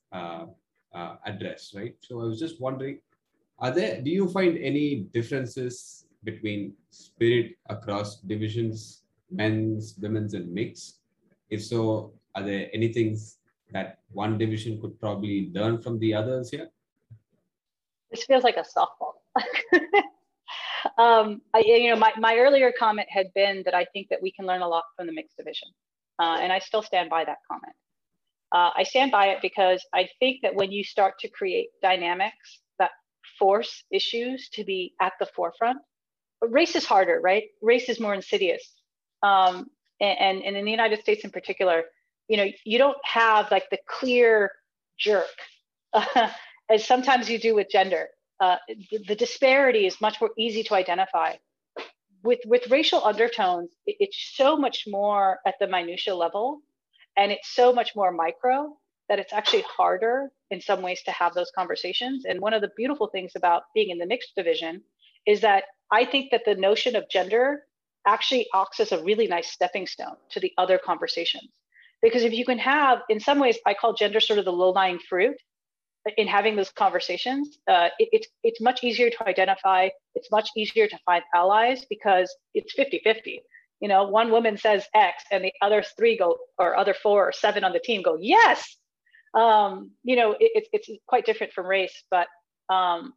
uh, 0.94 1.16
addressed, 1.26 1.76
right? 1.76 1.96
So 2.02 2.22
I 2.22 2.26
was 2.26 2.40
just 2.40 2.62
wondering, 2.62 3.00
are 3.60 3.72
there? 3.72 4.02
Do 4.02 4.10
you 4.12 4.28
find 4.30 4.58
any 4.58 5.08
differences 5.14 6.06
between 6.24 6.74
Spirit 6.92 7.58
across 7.70 8.22
divisions, 8.22 9.04
men's, 9.32 9.96
women's, 10.00 10.34
and 10.34 10.52
mix? 10.54 11.00
If 11.50 11.64
so, 11.64 12.14
are 12.36 12.44
there 12.44 12.70
any 12.74 12.94
things 12.94 13.38
that 13.72 14.00
one 14.12 14.38
division 14.38 14.80
could 14.82 15.00
probably 15.00 15.50
learn 15.54 15.82
from 15.82 16.00
the 16.00 16.14
others 16.14 16.52
here? 16.52 16.70
This 18.12 18.24
feels 18.24 18.44
like 18.44 18.58
a 18.58 18.64
softball. 18.64 19.16
um, 20.98 21.42
I, 21.54 21.60
you 21.60 21.90
know, 21.90 21.98
my, 21.98 22.14
my 22.18 22.38
earlier 22.38 22.72
comment 22.78 23.08
had 23.10 23.34
been 23.34 23.64
that 23.66 23.74
I 23.74 23.86
think 23.86 24.08
that 24.10 24.22
we 24.22 24.32
can 24.32 24.46
learn 24.46 24.62
a 24.62 24.68
lot 24.68 24.84
from 24.96 25.08
the 25.08 25.14
mixed 25.14 25.38
division. 25.38 25.70
Uh, 26.20 26.38
and 26.40 26.52
I 26.52 26.60
still 26.60 26.82
stand 26.82 27.10
by 27.10 27.26
that 27.26 27.38
comment. 27.50 27.74
Uh, 28.54 28.72
I 28.76 28.84
stand 28.84 29.12
by 29.12 29.28
it 29.28 29.40
because 29.42 29.86
I 29.94 30.08
think 30.20 30.42
that 30.44 30.56
when 30.56 30.72
you 30.72 30.84
start 30.84 31.20
to 31.20 31.28
create 31.28 31.68
dynamics 31.82 32.62
that 32.80 32.92
force 33.38 33.84
issues 33.92 34.50
to 34.54 34.64
be 34.64 34.94
at 35.02 35.14
the 35.20 35.26
forefront, 35.36 35.80
race 36.42 36.76
is 36.76 36.86
harder, 36.86 37.20
right? 37.22 37.46
Race 37.62 37.90
is 37.90 38.00
more 38.00 38.14
insidious. 38.14 38.64
Um, 39.22 39.68
and, 40.00 40.44
and 40.44 40.56
in 40.56 40.64
the 40.64 40.72
United 40.72 41.02
States 41.02 41.24
in 41.24 41.32
particular, 41.32 41.84
you 42.28 42.38
know 42.38 42.48
you 42.64 42.78
don't 42.78 42.98
have 43.04 43.50
like 43.52 43.70
the 43.70 43.80
clear 43.88 44.52
jerk 44.98 45.26
uh, 45.94 46.30
as 46.70 46.86
sometimes 46.86 47.30
you 47.30 47.40
do 47.40 47.56
with 47.56 47.68
gender 47.70 48.08
uh, 48.40 48.58
the, 48.92 49.00
the, 49.08 49.16
disparity 49.16 49.88
is 49.88 50.00
much 50.00 50.22
more 50.22 50.30
easy 50.38 50.64
to 50.64 50.76
identify 50.76 51.34
with 52.24 52.40
with 52.46 52.70
racial 52.70 53.04
undertones 53.04 53.70
it, 53.86 53.96
it's 54.00 54.34
so 54.36 54.58
much 54.58 54.86
more 54.88 55.40
at 55.46 55.56
the 55.60 55.68
minutia 55.68 56.16
level 56.16 56.60
and 57.18 57.32
it's 57.32 57.50
so 57.50 57.74
much 57.74 57.96
more 57.96 58.12
micro 58.12 58.74
that 59.10 59.20
it's 59.20 59.34
actually 59.34 59.64
harder 59.64 60.30
in 60.52 60.62
some 60.62 60.82
ways 60.82 61.02
to 61.04 61.12
have 61.12 61.34
those 61.34 61.52
conversations 61.56 62.26
and 62.26 62.40
one 62.40 62.54
of 62.54 62.62
the 62.62 62.72
beautiful 62.78 63.08
things 63.08 63.34
about 63.36 63.64
being 63.74 63.90
in 63.90 63.98
the 63.98 64.06
mixed 64.06 64.34
division 64.36 64.82
is 65.26 65.42
that 65.42 65.64
i 65.92 66.06
think 66.06 66.32
that 66.32 66.44
the 66.46 66.56
notion 66.56 66.96
of 66.96 67.10
gender 67.10 67.64
actually 68.06 68.48
acts 68.56 68.80
as 68.80 68.92
a 68.92 69.04
really 69.04 69.28
nice 69.28 69.52
stepping 69.52 69.86
stone 69.86 70.16
to 70.30 70.40
the 70.40 70.52
other 70.58 70.78
conversations 70.78 71.50
because 72.02 72.24
if 72.24 72.34
you 72.34 72.46
can 72.46 72.60
have, 72.60 73.00
in 73.10 73.20
some 73.20 73.40
ways, 73.40 73.58
I 73.66 73.74
call 73.74 73.94
gender 73.94 74.20
sort 74.20 74.40
of 74.40 74.46
the 74.46 74.52
low 74.52 74.70
lying 74.70 75.00
fruit 75.00 75.36
in 76.18 76.28
having 76.28 76.56
those 76.56 76.70
conversations. 76.70 77.58
Uh, 77.68 77.90
it, 78.00 78.10
it's, 78.12 78.28
it's 78.44 78.62
much 78.62 78.84
easier 78.84 79.10
to 79.10 79.28
identify, 79.28 79.90
it's 80.16 80.32
much 80.32 80.50
easier 80.56 80.88
to 80.88 80.98
find 81.06 81.24
allies 81.34 81.86
because 81.90 82.34
it's 82.54 82.74
50 82.74 83.02
50. 83.04 83.42
You 83.80 83.88
know, 83.88 84.06
one 84.06 84.32
woman 84.32 84.58
says 84.58 84.86
X 84.94 85.24
and 85.32 85.44
the 85.44 85.54
other 85.62 85.84
three 85.98 86.18
go, 86.18 86.38
or 86.58 86.76
other 86.76 86.94
four 86.94 87.28
or 87.28 87.32
seven 87.32 87.64
on 87.64 87.74
the 87.74 87.80
team 87.80 88.02
go, 88.02 88.18
yes. 88.20 88.78
Um, 89.34 89.92
you 90.04 90.16
know, 90.16 90.36
it, 90.40 90.68
it's 90.74 90.90
quite 91.06 91.26
different 91.26 91.54
from 91.54 91.68
race, 91.68 92.04
but 92.10 92.28
um, 92.70 93.14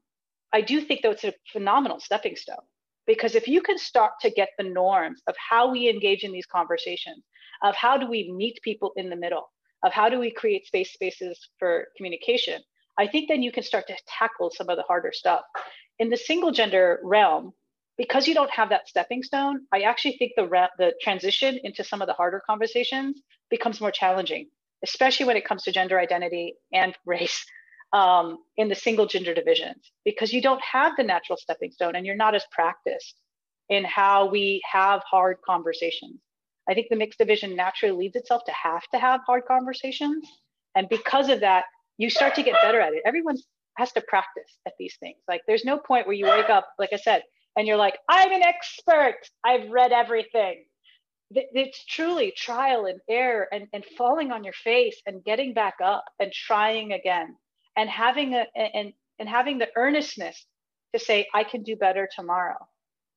I 0.52 0.60
do 0.60 0.80
think 0.80 1.02
though 1.02 1.12
it's 1.12 1.24
a 1.24 1.34
phenomenal 1.52 2.00
stepping 2.00 2.36
stone 2.36 2.64
because 3.06 3.34
if 3.34 3.48
you 3.48 3.62
can 3.62 3.78
start 3.78 4.12
to 4.20 4.30
get 4.30 4.50
the 4.58 4.64
norms 4.64 5.22
of 5.26 5.34
how 5.36 5.70
we 5.70 5.88
engage 5.88 6.24
in 6.24 6.32
these 6.32 6.46
conversations 6.46 7.24
of 7.62 7.74
how 7.74 7.96
do 7.96 8.08
we 8.08 8.32
meet 8.32 8.60
people 8.62 8.92
in 8.96 9.10
the 9.10 9.16
middle, 9.16 9.50
of 9.82 9.92
how 9.92 10.08
do 10.08 10.18
we 10.18 10.30
create 10.30 10.66
space 10.66 10.92
spaces 10.92 11.38
for 11.58 11.88
communication, 11.96 12.60
I 12.98 13.06
think 13.06 13.28
then 13.28 13.42
you 13.42 13.52
can 13.52 13.62
start 13.62 13.86
to 13.88 13.96
tackle 14.06 14.50
some 14.50 14.68
of 14.68 14.76
the 14.76 14.82
harder 14.82 15.12
stuff. 15.12 15.42
In 15.98 16.10
the 16.10 16.16
single 16.16 16.50
gender 16.50 17.00
realm, 17.02 17.52
because 18.00 18.26
you 18.26 18.32
don't 18.32 18.50
have 18.50 18.70
that 18.70 18.88
stepping 18.88 19.22
stone, 19.22 19.66
I 19.74 19.82
actually 19.82 20.16
think 20.16 20.32
the 20.34 20.48
re- 20.48 20.70
the 20.78 20.94
transition 21.02 21.60
into 21.62 21.84
some 21.84 22.00
of 22.00 22.08
the 22.08 22.14
harder 22.14 22.40
conversations 22.48 23.20
becomes 23.50 23.78
more 23.78 23.90
challenging, 23.90 24.48
especially 24.82 25.26
when 25.26 25.36
it 25.36 25.44
comes 25.44 25.64
to 25.64 25.70
gender 25.70 26.00
identity 26.00 26.54
and 26.72 26.96
race 27.04 27.44
um, 27.92 28.38
in 28.56 28.70
the 28.70 28.74
single 28.74 29.04
gender 29.04 29.34
divisions, 29.34 29.92
because 30.02 30.32
you 30.32 30.40
don't 30.40 30.62
have 30.62 30.92
the 30.96 31.02
natural 31.04 31.36
stepping 31.36 31.72
stone 31.72 31.94
and 31.94 32.06
you're 32.06 32.16
not 32.16 32.34
as 32.34 32.42
practiced 32.50 33.16
in 33.68 33.84
how 33.84 34.30
we 34.30 34.62
have 34.64 35.02
hard 35.02 35.36
conversations. 35.44 36.22
I 36.66 36.72
think 36.72 36.86
the 36.88 36.96
mixed 36.96 37.18
division 37.18 37.54
naturally 37.54 37.94
leads 37.94 38.16
itself 38.16 38.44
to 38.46 38.52
have 38.52 38.88
to 38.94 38.98
have 38.98 39.20
hard 39.26 39.42
conversations. 39.46 40.26
And 40.74 40.88
because 40.88 41.28
of 41.28 41.40
that, 41.40 41.64
you 41.98 42.08
start 42.08 42.34
to 42.36 42.42
get 42.42 42.54
better 42.62 42.80
at 42.80 42.94
it. 42.94 43.02
Everyone 43.04 43.36
has 43.76 43.92
to 43.92 44.00
practice 44.00 44.56
at 44.66 44.72
these 44.78 44.96
things. 45.00 45.18
Like 45.28 45.42
there's 45.46 45.66
no 45.66 45.76
point 45.76 46.06
where 46.06 46.16
you 46.16 46.24
wake 46.24 46.48
up, 46.48 46.66
like 46.78 46.94
I 46.94 46.96
said, 46.96 47.24
and 47.60 47.68
you're 47.68 47.76
like, 47.76 47.98
I'm 48.08 48.32
an 48.32 48.42
expert. 48.42 49.18
I've 49.44 49.68
read 49.68 49.92
everything. 49.92 50.64
It's 51.30 51.84
truly 51.84 52.32
trial 52.34 52.86
and 52.86 52.98
error 53.06 53.48
and, 53.52 53.66
and 53.74 53.84
falling 53.98 54.32
on 54.32 54.44
your 54.44 54.54
face 54.54 54.98
and 55.04 55.22
getting 55.22 55.52
back 55.52 55.74
up 55.84 56.06
and 56.18 56.32
trying 56.32 56.94
again 56.94 57.36
and 57.76 57.90
having 57.90 58.32
a 58.32 58.46
and, 58.56 58.94
and 59.18 59.28
having 59.28 59.58
the 59.58 59.68
earnestness 59.76 60.46
to 60.94 60.98
say, 60.98 61.26
I 61.34 61.44
can 61.44 61.62
do 61.62 61.76
better 61.76 62.08
tomorrow 62.16 62.56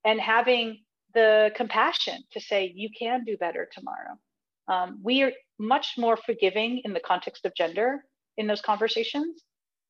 and 0.03 0.19
having 0.19 0.79
the 1.13 1.51
compassion 1.55 2.21
to 2.33 2.41
say 2.41 2.73
you 2.75 2.89
can 2.99 3.23
do 3.23 3.37
better 3.37 3.69
tomorrow. 3.73 4.19
Um, 4.67 4.99
we 5.01 5.23
are 5.23 5.31
much 5.57 5.93
more 5.97 6.17
forgiving 6.17 6.81
in 6.83 6.91
the 6.91 6.99
context 6.99 7.45
of 7.45 7.55
gender 7.55 8.03
in 8.35 8.47
those 8.47 8.61
conversations. 8.61 9.41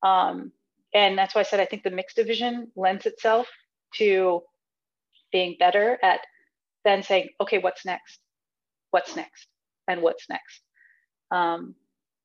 Um, 0.04 0.52
and 0.94 1.18
that's 1.18 1.34
why 1.34 1.40
I 1.40 1.44
said 1.44 1.58
I 1.58 1.66
think 1.66 1.82
the 1.82 1.90
mixed 1.90 2.14
division 2.14 2.70
lends 2.76 3.04
itself 3.04 3.48
to 3.94 4.42
being 5.32 5.56
better 5.58 5.98
at 6.02 6.20
then 6.84 7.02
saying, 7.02 7.30
okay, 7.40 7.58
what's 7.58 7.84
next? 7.84 8.20
What's 8.90 9.16
next? 9.16 9.48
And 9.88 10.02
what's 10.02 10.28
next? 10.28 10.62
Um, 11.30 11.74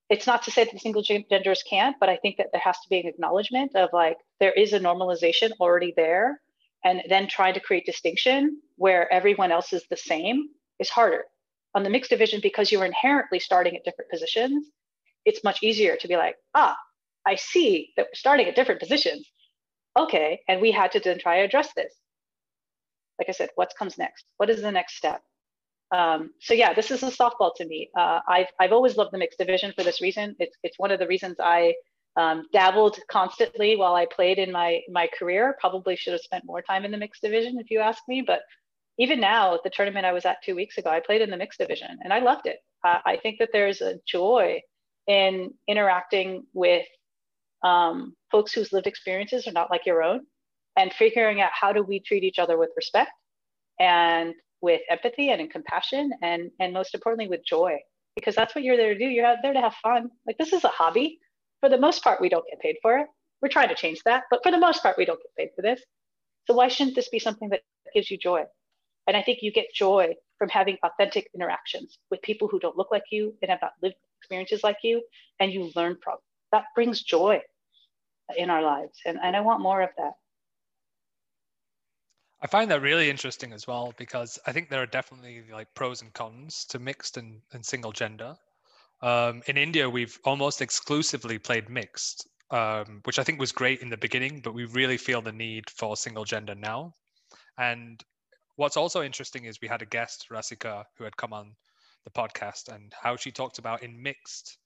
it's 0.10 0.28
not 0.28 0.44
to 0.44 0.52
say 0.52 0.64
that 0.64 0.82
single 0.82 1.04
genders 1.04 1.64
can't, 1.70 1.96
but 2.00 2.10
I 2.10 2.18
think 2.18 2.38
that 2.38 2.48
there 2.52 2.62
has 2.62 2.80
to 2.80 2.90
be 2.90 3.00
an 3.00 3.08
acknowledgement 3.08 3.76
of 3.76 3.90
like 3.94 4.18
there 4.40 4.52
is 4.52 4.74
a 4.74 4.80
normalization 4.80 5.52
already 5.60 5.94
there 5.96 6.42
and 6.84 7.04
then 7.10 7.28
trying 7.28 7.54
to 7.54 7.60
create 7.60 7.86
distinction 7.86 8.62
where 8.78 9.12
everyone 9.14 9.52
else 9.52 9.74
is 9.74 9.84
the 9.90 9.98
same 9.98 10.50
is 10.80 10.90
harder. 10.90 11.26
On 11.76 11.84
the 11.84 11.90
mixed 11.90 12.10
division, 12.10 12.40
because 12.42 12.72
you're 12.72 12.86
inherently 12.86 13.40
starting 13.40 13.76
at 13.76 13.84
different 13.84 14.10
positions, 14.10 14.66
it's 15.26 15.44
much 15.44 15.62
easier 15.62 15.96
to 15.98 16.08
be 16.08 16.16
like, 16.16 16.36
ah, 16.56 16.76
I 17.28 17.36
see 17.36 17.94
that 17.96 18.08
we're 18.08 18.16
starting 18.16 18.48
at 18.48 18.56
different 18.56 18.80
positions. 18.80 19.30
Okay, 19.98 20.42
and 20.48 20.62
we 20.62 20.72
had 20.72 20.92
to 20.94 21.00
then 21.00 21.20
try 21.20 21.40
to 21.40 21.46
address 21.46 21.74
this. 21.76 21.94
Like 23.18 23.30
I 23.30 23.34
said, 23.34 23.50
what 23.56 23.74
comes 23.78 23.98
next? 23.98 24.26
What 24.38 24.50
is 24.50 24.62
the 24.62 24.72
next 24.72 24.96
step? 24.96 25.22
Um, 25.92 26.32
so 26.40 26.54
yeah, 26.54 26.74
this 26.74 26.92
is 26.92 27.04
a 27.04 27.08
softball 27.08 27.52
to 27.56 27.66
me. 27.66 27.90
Uh, 27.98 28.20
I've 28.28 28.48
I've 28.60 28.72
always 28.72 28.96
loved 28.96 29.12
the 29.12 29.18
mixed 29.18 29.40
division 29.40 29.74
for 29.76 29.84
this 29.84 30.02
reason. 30.02 30.36
It's 30.40 30.56
it's 30.64 30.78
one 30.78 30.92
of 30.92 31.00
the 31.00 31.08
reasons 31.08 31.38
I 31.40 31.74
um, 32.16 32.46
dabbled 32.54 33.00
constantly 33.10 33.76
while 33.76 33.96
I 33.96 34.06
played 34.06 34.38
in 34.38 34.52
my 34.52 34.82
my 34.90 35.10
career. 35.18 35.58
Probably 35.60 35.96
should 35.96 36.14
have 36.14 36.22
spent 36.22 36.46
more 36.46 36.62
time 36.62 36.86
in 36.86 36.92
the 36.92 36.98
mixed 36.98 37.24
division 37.24 37.60
if 37.60 37.72
you 37.72 37.80
ask 37.80 38.04
me. 38.08 38.22
But 38.22 38.42
even 39.00 39.20
now, 39.20 39.56
at 39.56 39.64
the 39.64 39.70
tournament 39.70 40.06
I 40.06 40.14
was 40.14 40.26
at 40.26 40.44
two 40.44 40.56
weeks 40.56 40.78
ago, 40.78 40.90
I 40.90 41.00
played 41.00 41.22
in 41.22 41.32
the 41.32 41.38
mixed 41.38 41.60
division 41.60 41.98
and 42.04 42.14
I 42.14 42.20
loved 42.20 42.46
it. 42.46 42.60
I 42.84 43.18
think 43.22 43.40
that 43.40 43.50
there's 43.52 43.82
a 43.82 44.00
joy 44.08 44.62
in 45.08 45.54
interacting 45.68 46.46
with 46.54 46.86
um, 47.64 48.16
folks 48.32 48.54
whose 48.54 48.72
lived 48.72 48.88
experiences 48.88 49.48
are 49.48 49.52
not 49.52 49.70
like 49.70 49.86
your 49.86 50.02
own 50.04 50.22
and 50.78 50.94
figuring 50.94 51.42
out 51.42 51.52
how 51.54 51.74
do 51.74 51.84
we 51.84 52.00
treat 52.00 52.24
each 52.24 52.40
other 52.40 52.58
with 52.58 52.70
respect 52.76 53.12
and 53.80 54.34
with 54.62 54.82
empathy 54.90 55.30
and 55.30 55.42
in 55.42 55.48
compassion 55.48 56.12
and 56.22 56.52
and 56.60 56.74
most 56.74 56.94
importantly 56.94 57.28
with 57.28 57.46
joy 57.46 57.78
because 58.16 58.36
that's 58.36 58.54
what 58.54 58.64
you're 58.64 58.78
there 58.78 58.94
to 58.94 59.00
do 59.00 59.06
you're 59.06 59.26
out 59.26 59.38
there 59.42 59.54
to 59.54 59.62
have 59.62 59.74
fun 59.76 60.10
like 60.28 60.38
this 60.38 60.54
is 60.54 60.64
a 60.64 60.70
hobby 60.70 61.20
for 61.60 61.70
the 61.70 61.78
most 61.78 62.04
part, 62.04 62.22
we 62.22 62.30
don't 62.30 62.46
get 62.50 62.60
paid 62.60 62.78
for 62.82 62.98
it. 62.98 63.08
We're 63.42 63.50
trying 63.50 63.70
to 63.70 63.76
change 63.76 64.02
that, 64.06 64.24
but 64.30 64.42
for 64.44 64.52
the 64.52 64.58
most 64.58 64.82
part, 64.82 64.98
we 64.98 65.06
don't 65.06 65.20
get 65.22 65.36
paid 65.38 65.50
for 65.56 65.62
this. 65.62 65.82
So 66.48 66.54
why 66.54 66.68
shouldn't 66.68 66.96
this 66.96 67.10
be 67.10 67.20
something 67.20 67.50
that 67.50 67.62
gives 67.94 68.10
you 68.10 68.18
joy? 68.18 68.44
And 69.08 69.16
I 69.16 69.22
think 69.22 69.40
you 69.42 69.52
get 69.52 69.68
joy 69.74 70.14
from 70.38 70.50
having 70.50 70.78
authentic 70.84 71.30
interactions 71.34 72.00
with 72.12 72.22
people 72.22 72.48
who 72.48 72.60
don't 72.60 72.78
look 72.78 72.92
like 72.92 73.04
you 73.12 73.34
and 73.42 73.52
have 73.52 73.62
not 73.62 73.74
lived 73.82 73.96
experiences 74.22 74.64
like 74.64 74.78
you, 74.84 75.02
and 75.40 75.52
you 75.52 75.72
learn 75.76 75.98
from. 76.04 76.18
That 76.52 76.66
brings 76.76 77.02
joy 77.02 77.42
in 78.38 78.50
our 78.50 78.62
lives. 78.62 78.98
And, 79.06 79.20
and 79.22 79.36
I 79.36 79.42
want 79.42 79.62
more 79.62 79.82
of 79.82 79.90
that. 79.98 80.14
I 82.42 82.48
find 82.48 82.72
that 82.72 82.82
really 82.82 83.10
interesting 83.10 83.52
as 83.52 83.68
well 83.68 83.94
because 83.98 84.40
I 84.48 84.54
think 84.54 84.70
there 84.70 84.82
are 84.82 84.86
definitely 84.86 85.44
like 85.52 85.74
pros 85.76 86.02
and 86.02 86.14
cons 86.14 86.66
to 86.70 86.80
mixed 86.80 87.18
and, 87.18 87.42
and 87.52 87.66
single 87.66 87.92
gender. 87.92 88.36
Um, 89.02 89.42
in 89.48 89.58
India, 89.58 89.90
we've 89.90 90.18
almost 90.24 90.62
exclusively 90.62 91.38
played 91.38 91.70
mixed, 91.70 92.28
um, 92.52 93.02
which 93.04 93.20
I 93.20 93.24
think 93.24 93.40
was 93.40 93.52
great 93.52 93.82
in 93.82 93.90
the 93.90 93.98
beginning, 93.98 94.42
but 94.42 94.54
we 94.54 94.66
really 94.66 94.98
feel 94.98 95.22
the 95.22 95.32
need 95.32 95.70
for 95.70 95.98
single 95.98 96.24
gender 96.24 96.56
now. 96.56 96.96
And 97.58 98.02
what's 98.56 98.78
also 98.78 99.02
interesting 99.02 99.46
is 99.46 99.60
we 99.62 99.68
had 99.68 99.82
a 99.82 99.86
guest, 99.86 100.28
Rasika, 100.32 100.86
who 100.98 101.04
had 101.04 101.18
come 101.18 101.34
on 101.34 101.56
the 102.06 102.12
podcast, 102.12 102.74
and 102.74 102.94
how 103.02 103.18
she 103.18 103.32
talked 103.32 103.60
about 103.60 103.84
in 103.84 104.02
mixed, 104.02 104.58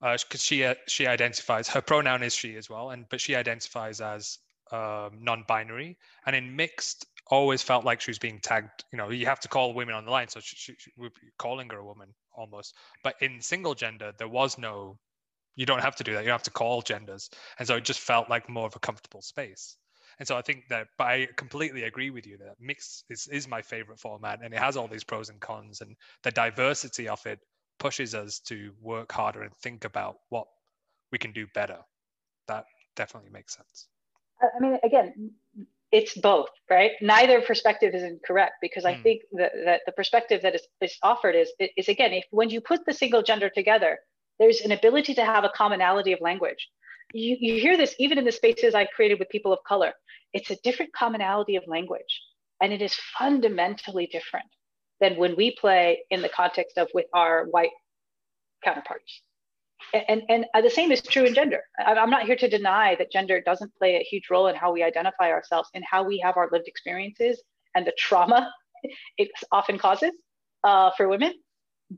because 0.00 0.34
uh, 0.34 0.38
she 0.38 0.64
uh, 0.64 0.74
she 0.88 1.06
identifies 1.06 1.68
her 1.68 1.80
pronoun 1.80 2.22
is 2.22 2.34
she 2.34 2.56
as 2.56 2.70
well, 2.70 2.90
and 2.90 3.06
but 3.10 3.20
she 3.20 3.34
identifies 3.34 4.00
as 4.00 4.38
um, 4.72 5.18
non-binary, 5.20 5.98
and 6.26 6.36
in 6.36 6.56
mixed, 6.56 7.06
always 7.26 7.62
felt 7.62 7.84
like 7.84 8.00
she 8.00 8.10
was 8.10 8.18
being 8.18 8.40
tagged. 8.40 8.84
You 8.92 8.98
know, 8.98 9.10
you 9.10 9.26
have 9.26 9.40
to 9.40 9.48
call 9.48 9.74
women 9.74 9.94
on 9.94 10.04
the 10.04 10.10
line, 10.10 10.28
so 10.28 10.40
she, 10.40 10.56
she, 10.56 10.74
she, 10.78 10.90
calling 11.38 11.68
her 11.70 11.78
a 11.78 11.84
woman 11.84 12.08
almost. 12.34 12.74
But 13.04 13.16
in 13.20 13.40
single 13.40 13.74
gender, 13.74 14.12
there 14.18 14.28
was 14.28 14.58
no. 14.58 14.98
You 15.56 15.66
don't 15.66 15.82
have 15.82 15.96
to 15.96 16.04
do 16.04 16.14
that. 16.14 16.24
You 16.24 16.30
have 16.30 16.44
to 16.44 16.50
call 16.50 16.80
genders, 16.82 17.28
and 17.58 17.68
so 17.68 17.76
it 17.76 17.84
just 17.84 18.00
felt 18.00 18.30
like 18.30 18.48
more 18.48 18.66
of 18.66 18.76
a 18.76 18.80
comfortable 18.80 19.22
space. 19.22 19.76
And 20.18 20.28
so 20.28 20.36
I 20.36 20.42
think 20.42 20.64
that, 20.68 20.88
but 20.98 21.06
I 21.06 21.28
completely 21.36 21.84
agree 21.84 22.10
with 22.10 22.26
you 22.26 22.36
that 22.38 22.56
mix 22.60 23.04
is, 23.08 23.26
is 23.28 23.48
my 23.48 23.62
favorite 23.62 23.98
format, 23.98 24.40
and 24.42 24.52
it 24.52 24.60
has 24.60 24.76
all 24.76 24.88
these 24.88 25.04
pros 25.04 25.28
and 25.28 25.40
cons, 25.40 25.80
and 25.80 25.96
the 26.22 26.30
diversity 26.30 27.08
of 27.08 27.24
it 27.26 27.40
pushes 27.80 28.14
us 28.14 28.38
to 28.38 28.72
work 28.80 29.10
harder 29.10 29.42
and 29.42 29.52
think 29.56 29.84
about 29.84 30.18
what 30.28 30.46
we 31.10 31.18
can 31.18 31.32
do 31.32 31.46
better. 31.54 31.78
That 32.46 32.66
definitely 32.94 33.30
makes 33.30 33.56
sense. 33.56 33.88
I 34.40 34.60
mean, 34.60 34.78
again, 34.84 35.32
it's 35.90 36.14
both, 36.16 36.50
right? 36.70 36.92
Neither 37.00 37.40
perspective 37.40 37.94
is 37.94 38.04
incorrect 38.04 38.54
because 38.62 38.84
I 38.84 38.94
mm. 38.94 39.02
think 39.02 39.22
that, 39.32 39.52
that 39.64 39.80
the 39.86 39.92
perspective 39.92 40.42
that 40.42 40.54
is, 40.54 40.62
is 40.80 40.96
offered 41.02 41.34
is, 41.34 41.52
is 41.76 41.88
again, 41.88 42.12
if 42.12 42.24
when 42.30 42.50
you 42.50 42.60
put 42.60 42.86
the 42.86 42.92
single 42.92 43.22
gender 43.22 43.50
together, 43.50 43.98
there's 44.38 44.60
an 44.60 44.72
ability 44.72 45.14
to 45.14 45.24
have 45.24 45.44
a 45.44 45.50
commonality 45.54 46.12
of 46.12 46.20
language. 46.20 46.68
You, 47.12 47.36
you 47.40 47.60
hear 47.60 47.76
this 47.76 47.94
even 47.98 48.18
in 48.18 48.24
the 48.24 48.32
spaces 48.32 48.74
I 48.74 48.84
created 48.84 49.18
with 49.18 49.28
people 49.30 49.52
of 49.52 49.58
color. 49.66 49.92
It's 50.32 50.50
a 50.50 50.56
different 50.62 50.92
commonality 50.92 51.56
of 51.56 51.64
language, 51.66 52.22
and 52.62 52.72
it 52.72 52.80
is 52.80 52.94
fundamentally 53.18 54.06
different 54.06 54.46
than 55.00 55.16
when 55.16 55.36
we 55.36 55.56
play 55.56 56.00
in 56.10 56.22
the 56.22 56.28
context 56.28 56.78
of 56.78 56.88
with 56.94 57.06
our 57.14 57.46
white 57.46 57.70
counterparts 58.62 59.22
and, 59.92 60.22
and 60.28 60.46
the 60.62 60.70
same 60.70 60.92
is 60.92 61.02
true 61.02 61.24
in 61.24 61.34
gender. 61.34 61.62
I'm 61.84 62.10
not 62.10 62.24
here 62.24 62.36
to 62.36 62.48
deny 62.48 62.94
that 62.96 63.10
gender 63.10 63.40
doesn't 63.40 63.74
play 63.76 63.96
a 63.96 64.04
huge 64.04 64.24
role 64.30 64.46
in 64.48 64.54
how 64.54 64.72
we 64.72 64.82
identify 64.82 65.30
ourselves 65.30 65.68
and 65.74 65.84
how 65.88 66.02
we 66.02 66.18
have 66.18 66.36
our 66.36 66.48
lived 66.52 66.68
experiences 66.68 67.42
and 67.74 67.86
the 67.86 67.92
trauma 67.98 68.52
it 69.18 69.30
often 69.52 69.78
causes 69.78 70.12
uh, 70.64 70.90
for 70.96 71.08
women. 71.08 71.34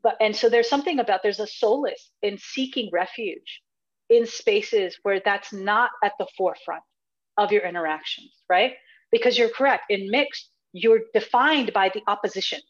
But 0.03 0.17
and 0.21 0.35
so 0.35 0.49
there's 0.49 0.71
something 0.71 1.01
about 1.01 1.23
there's 1.23 1.41
a 1.41 1.47
solace 1.47 2.11
in 2.23 2.39
seeking 2.39 2.89
refuge 2.93 3.61
in 4.09 4.27
spaces 4.27 4.99
where 5.03 5.21
that's 5.23 5.53
not 5.53 5.91
at 6.03 6.13
the 6.19 6.27
forefront 6.37 6.83
of 7.37 7.53
your 7.53 7.63
interactions, 7.63 8.33
right? 8.49 8.75
Because 9.11 9.37
you're 9.37 9.51
correct. 9.51 9.85
In 9.91 10.11
mixed, 10.11 10.51
you're 10.73 11.01
defined 11.13 11.73
by 11.75 11.91
the 11.93 12.03
opposition. 12.07 12.61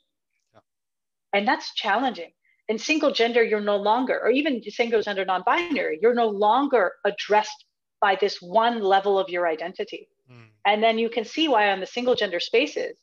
And 1.33 1.47
that's 1.47 1.75
challenging 1.75 2.33
in 2.68 2.79
single 2.79 3.12
gender, 3.12 3.42
you're 3.42 3.61
no 3.61 3.77
longer, 3.77 4.21
or 4.23 4.31
even 4.31 4.62
single 4.62 5.03
gender 5.03 5.25
non 5.25 5.42
binary, 5.45 5.99
you're 6.01 6.14
no 6.14 6.29
longer 6.29 6.92
addressed 7.05 7.64
by 8.01 8.16
this 8.21 8.40
one 8.40 8.81
level 8.81 9.18
of 9.18 9.29
your 9.29 9.47
identity. 9.47 10.09
Mm. 10.31 10.47
And 10.64 10.83
then 10.83 10.99
you 10.99 11.11
can 11.11 11.25
see 11.25 11.49
why 11.49 11.71
on 11.71 11.81
the 11.81 11.87
single 11.87 12.14
gender 12.14 12.40
spaces, 12.40 12.97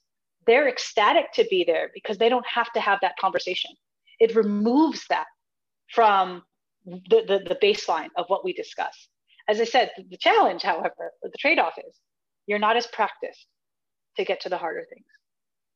they're 0.47 0.67
ecstatic 0.67 1.31
to 1.33 1.45
be 1.49 1.63
there 1.63 1.91
because 1.93 2.17
they 2.17 2.29
don't 2.29 2.45
have 2.47 2.71
to 2.73 2.79
have 2.79 2.99
that 3.01 3.17
conversation. 3.17 3.71
It 4.19 4.35
removes 4.35 5.05
that 5.09 5.27
from 5.93 6.43
the, 6.85 7.23
the, 7.27 7.39
the 7.47 7.59
baseline 7.61 8.09
of 8.17 8.25
what 8.27 8.43
we 8.43 8.53
discuss. 8.53 9.09
As 9.47 9.59
I 9.59 9.65
said, 9.65 9.91
the 10.09 10.17
challenge, 10.17 10.63
however, 10.63 11.11
the 11.21 11.37
trade 11.37 11.59
off 11.59 11.73
is 11.77 11.95
you're 12.47 12.59
not 12.59 12.77
as 12.77 12.87
practiced 12.87 13.45
to 14.17 14.23
get 14.25 14.41
to 14.41 14.49
the 14.49 14.57
harder 14.57 14.85
things. 14.89 15.05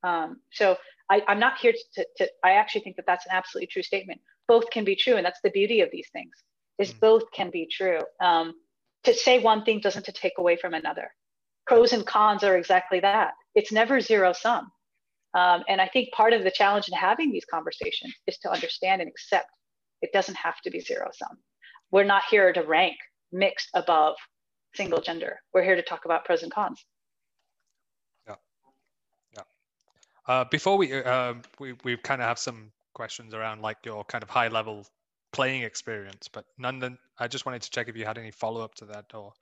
Um, 0.02 0.40
so 0.52 0.76
I, 1.10 1.22
am 1.28 1.38
not 1.38 1.58
here 1.58 1.72
to, 1.94 2.06
to, 2.18 2.28
I 2.42 2.52
actually 2.52 2.82
think 2.82 2.96
that 2.96 3.06
that's 3.06 3.26
an 3.26 3.32
absolutely 3.32 3.68
true 3.68 3.82
statement. 3.82 4.20
Both 4.48 4.70
can 4.70 4.84
be 4.84 4.96
true. 4.96 5.16
And 5.16 5.24
that's 5.24 5.40
the 5.42 5.50
beauty 5.50 5.80
of 5.80 5.90
these 5.90 6.08
things 6.12 6.32
is 6.78 6.92
mm. 6.92 7.00
both 7.00 7.22
can 7.32 7.50
be 7.50 7.68
true. 7.70 8.00
Um, 8.20 8.54
to 9.04 9.14
say 9.14 9.38
one 9.38 9.64
thing 9.64 9.80
doesn't 9.80 10.06
to 10.06 10.12
take 10.12 10.34
away 10.38 10.56
from 10.56 10.74
another. 10.74 11.12
Pros 11.66 11.92
and 11.92 12.06
cons 12.06 12.42
are 12.42 12.56
exactly 12.56 13.00
that. 13.00 13.32
It's 13.54 13.72
never 13.72 14.00
zero 14.00 14.32
sum. 14.32 14.70
Um, 15.34 15.64
and 15.68 15.80
I 15.80 15.88
think 15.88 16.12
part 16.12 16.32
of 16.32 16.44
the 16.44 16.50
challenge 16.50 16.88
in 16.88 16.94
having 16.96 17.32
these 17.32 17.44
conversations 17.44 18.14
is 18.26 18.38
to 18.38 18.50
understand 18.50 19.02
and 19.02 19.10
accept 19.10 19.48
it 20.00 20.12
doesn't 20.12 20.36
have 20.36 20.60
to 20.62 20.70
be 20.70 20.80
zero 20.80 21.10
sum. 21.12 21.38
We're 21.90 22.04
not 22.04 22.22
here 22.30 22.52
to 22.52 22.62
rank 22.62 22.96
mixed 23.32 23.68
above 23.74 24.16
single 24.74 25.00
gender. 25.00 25.40
We're 25.52 25.64
here 25.64 25.76
to 25.76 25.82
talk 25.82 26.04
about 26.04 26.24
pros 26.24 26.42
and 26.42 26.52
cons. 26.52 26.84
Yeah, 28.26 28.36
yeah. 29.34 29.42
Uh, 30.26 30.44
before 30.44 30.78
we 30.78 30.92
uh, 30.92 31.34
we 31.58 31.74
we 31.84 31.96
kind 31.98 32.22
of 32.22 32.28
have 32.28 32.38
some 32.38 32.72
questions 32.94 33.34
around 33.34 33.60
like 33.60 33.76
your 33.84 34.04
kind 34.04 34.22
of 34.22 34.30
high 34.30 34.48
level 34.48 34.86
playing 35.32 35.62
experience, 35.62 36.28
but 36.32 36.46
Nandan, 36.58 36.96
I 37.18 37.28
just 37.28 37.44
wanted 37.44 37.62
to 37.62 37.70
check 37.70 37.88
if 37.88 37.96
you 37.96 38.06
had 38.06 38.18
any 38.18 38.30
follow 38.30 38.62
up 38.62 38.74
to 38.76 38.86
that 38.86 39.06
or. 39.12 39.32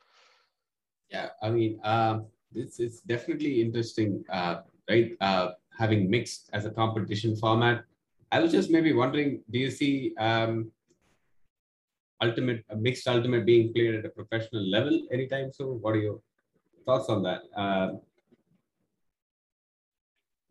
Yeah, 1.11 1.29
I 1.43 1.51
mean, 1.51 1.79
um, 1.85 2.27
it's 2.55 2.81
it's 2.81 3.01
definitely 3.01 3.61
interesting, 3.61 4.25
uh, 4.31 4.63
right? 4.89 5.13
Uh, 5.21 5.51
having 5.79 6.11
mixed 6.11 6.51
as 6.53 6.65
a 6.65 6.71
competition 6.71 7.37
format. 7.37 7.85
I 8.33 8.41
was 8.41 8.51
just 8.51 8.71
maybe 8.71 8.93
wondering, 8.95 9.43
do 9.51 9.59
you 9.59 9.71
see 9.71 10.15
um, 10.19 10.73
ultimate 12.23 12.65
mixed 12.77 13.07
ultimate 13.07 13.45
being 13.45 13.73
played 13.73 13.95
at 13.95 14.07
a 14.07 14.09
professional 14.09 14.65
level 14.69 15.07
anytime 15.13 15.53
soon? 15.53 15.81
What 15.83 15.95
are 15.95 16.01
your 16.01 16.21
thoughts 16.87 17.09
on 17.09 17.23
that? 17.25 17.43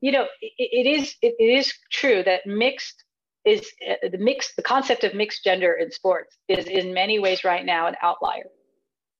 You 0.01 0.11
know, 0.11 0.25
it, 0.41 0.53
it 0.57 0.87
is 0.87 1.15
it, 1.21 1.35
it 1.39 1.57
is 1.59 1.73
true 1.91 2.23
that 2.23 2.45
mixed 2.45 3.03
is 3.45 3.71
uh, 3.89 4.09
the 4.09 4.17
mix 4.17 4.53
the 4.55 4.63
concept 4.63 5.03
of 5.03 5.13
mixed 5.13 5.43
gender 5.43 5.73
in 5.73 5.91
sports 5.91 6.37
is 6.47 6.65
in 6.67 6.93
many 6.93 7.19
ways 7.19 7.43
right 7.43 7.65
now 7.65 7.87
an 7.87 7.95
outlier. 8.01 8.45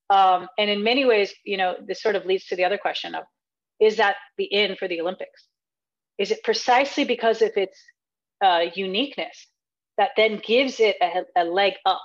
Um, 0.09 0.47
and 0.57 0.69
in 0.69 0.83
many 0.83 1.05
ways, 1.05 1.33
you 1.45 1.57
know, 1.57 1.75
this 1.87 2.01
sort 2.01 2.15
of 2.15 2.25
leads 2.25 2.45
to 2.47 2.55
the 2.55 2.65
other 2.65 2.77
question 2.77 3.15
of 3.15 3.23
is 3.79 3.97
that 3.97 4.15
the 4.37 4.53
end 4.53 4.77
for 4.77 4.87
the 4.87 5.01
Olympics? 5.01 5.47
Is 6.17 6.31
it 6.31 6.43
precisely 6.43 7.05
because 7.05 7.41
of 7.41 7.51
its 7.55 7.79
uh, 8.41 8.65
uniqueness 8.75 9.47
that 9.97 10.11
then 10.17 10.41
gives 10.45 10.79
it 10.79 10.97
a, 11.01 11.41
a 11.41 11.43
leg 11.43 11.73
up 11.85 12.01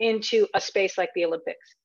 into 0.00 0.46
a 0.54 0.60
space 0.60 0.98
like 0.98 1.10
the 1.14 1.24
Olympics. 1.24 1.76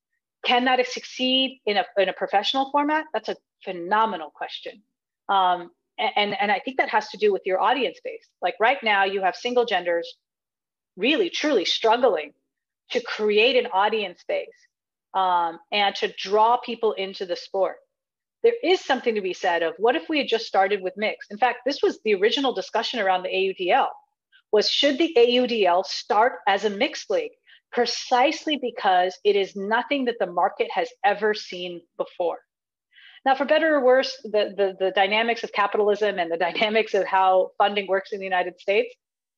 Can 0.44 0.64
that 0.64 0.84
succeed 0.86 1.60
in 1.66 1.76
a, 1.76 1.84
in 1.96 2.08
a 2.08 2.12
professional 2.12 2.70
format? 2.70 3.04
That's 3.12 3.28
a 3.28 3.36
phenomenal 3.64 4.30
question. 4.34 4.82
Um, 5.28 5.70
and, 5.98 6.36
and 6.40 6.50
I 6.50 6.60
think 6.60 6.76
that 6.78 6.88
has 6.88 7.08
to 7.08 7.16
do 7.16 7.32
with 7.32 7.42
your 7.44 7.60
audience 7.60 7.98
base. 8.04 8.26
Like 8.40 8.54
right 8.60 8.78
now, 8.82 9.04
you 9.04 9.22
have 9.22 9.36
single 9.36 9.64
genders 9.64 10.16
really, 10.96 11.30
truly 11.30 11.64
struggling 11.64 12.32
to 12.90 13.00
create 13.00 13.56
an 13.56 13.70
audience 13.72 14.24
base 14.26 14.48
um, 15.14 15.58
and 15.72 15.94
to 15.96 16.12
draw 16.18 16.56
people 16.58 16.92
into 16.92 17.26
the 17.26 17.36
sport. 17.36 17.76
There 18.42 18.54
is 18.62 18.80
something 18.80 19.14
to 19.16 19.20
be 19.20 19.34
said 19.34 19.62
of 19.62 19.74
what 19.78 19.96
if 19.96 20.08
we 20.08 20.18
had 20.18 20.28
just 20.28 20.46
started 20.46 20.80
with 20.80 20.96
mixed? 20.96 21.30
In 21.30 21.38
fact, 21.38 21.60
this 21.66 21.82
was 21.82 22.00
the 22.04 22.14
original 22.14 22.52
discussion 22.52 23.00
around 23.00 23.22
the 23.22 23.28
AUDL 23.28 23.88
was 24.50 24.70
should 24.70 24.96
the 24.96 25.12
AUDL 25.14 25.84
start 25.84 26.34
as 26.46 26.64
a 26.64 26.70
mixed 26.70 27.10
league? 27.10 27.32
precisely 27.72 28.56
because 28.56 29.18
it 29.24 29.36
is 29.36 29.54
nothing 29.56 30.04
that 30.06 30.16
the 30.18 30.26
market 30.26 30.68
has 30.72 30.88
ever 31.04 31.34
seen 31.34 31.80
before. 31.96 32.38
Now, 33.28 33.34
for 33.34 33.44
better 33.44 33.74
or 33.74 33.84
worse, 33.84 34.16
the, 34.24 34.54
the, 34.56 34.74
the 34.80 34.90
dynamics 34.92 35.44
of 35.44 35.52
capitalism 35.52 36.18
and 36.18 36.32
the 36.32 36.38
dynamics 36.38 36.94
of 36.94 37.04
how 37.04 37.50
funding 37.58 37.86
works 37.86 38.12
in 38.12 38.20
the 38.20 38.24
United 38.24 38.58
States, 38.58 38.94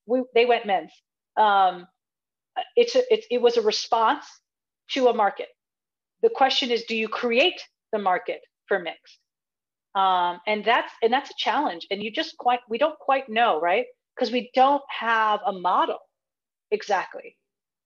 we, 0.06 0.22
they 0.32 0.46
went 0.46 0.64
men's. 0.64 0.92
Um, 1.36 1.88
it's 2.76 2.94
a, 2.94 3.02
it, 3.12 3.24
it 3.32 3.42
was 3.42 3.56
a 3.56 3.62
response 3.62 4.24
to 4.92 5.08
a 5.08 5.12
market. 5.12 5.48
The 6.22 6.30
question 6.30 6.70
is, 6.70 6.84
do 6.84 6.94
you 6.94 7.08
create 7.08 7.60
the 7.90 7.98
market 7.98 8.42
for 8.68 8.78
mixed? 8.78 9.18
Um, 9.96 10.38
and 10.46 10.64
that's 10.64 10.92
and 11.02 11.12
that's 11.12 11.30
a 11.30 11.34
challenge. 11.36 11.88
And 11.90 12.00
you 12.00 12.12
just 12.12 12.36
quite 12.36 12.60
we 12.68 12.78
don't 12.78 12.98
quite 13.00 13.28
know, 13.28 13.60
right? 13.60 13.86
Because 14.14 14.30
we 14.30 14.52
don't 14.54 14.84
have 15.00 15.40
a 15.44 15.52
model 15.52 15.98
exactly 16.70 17.36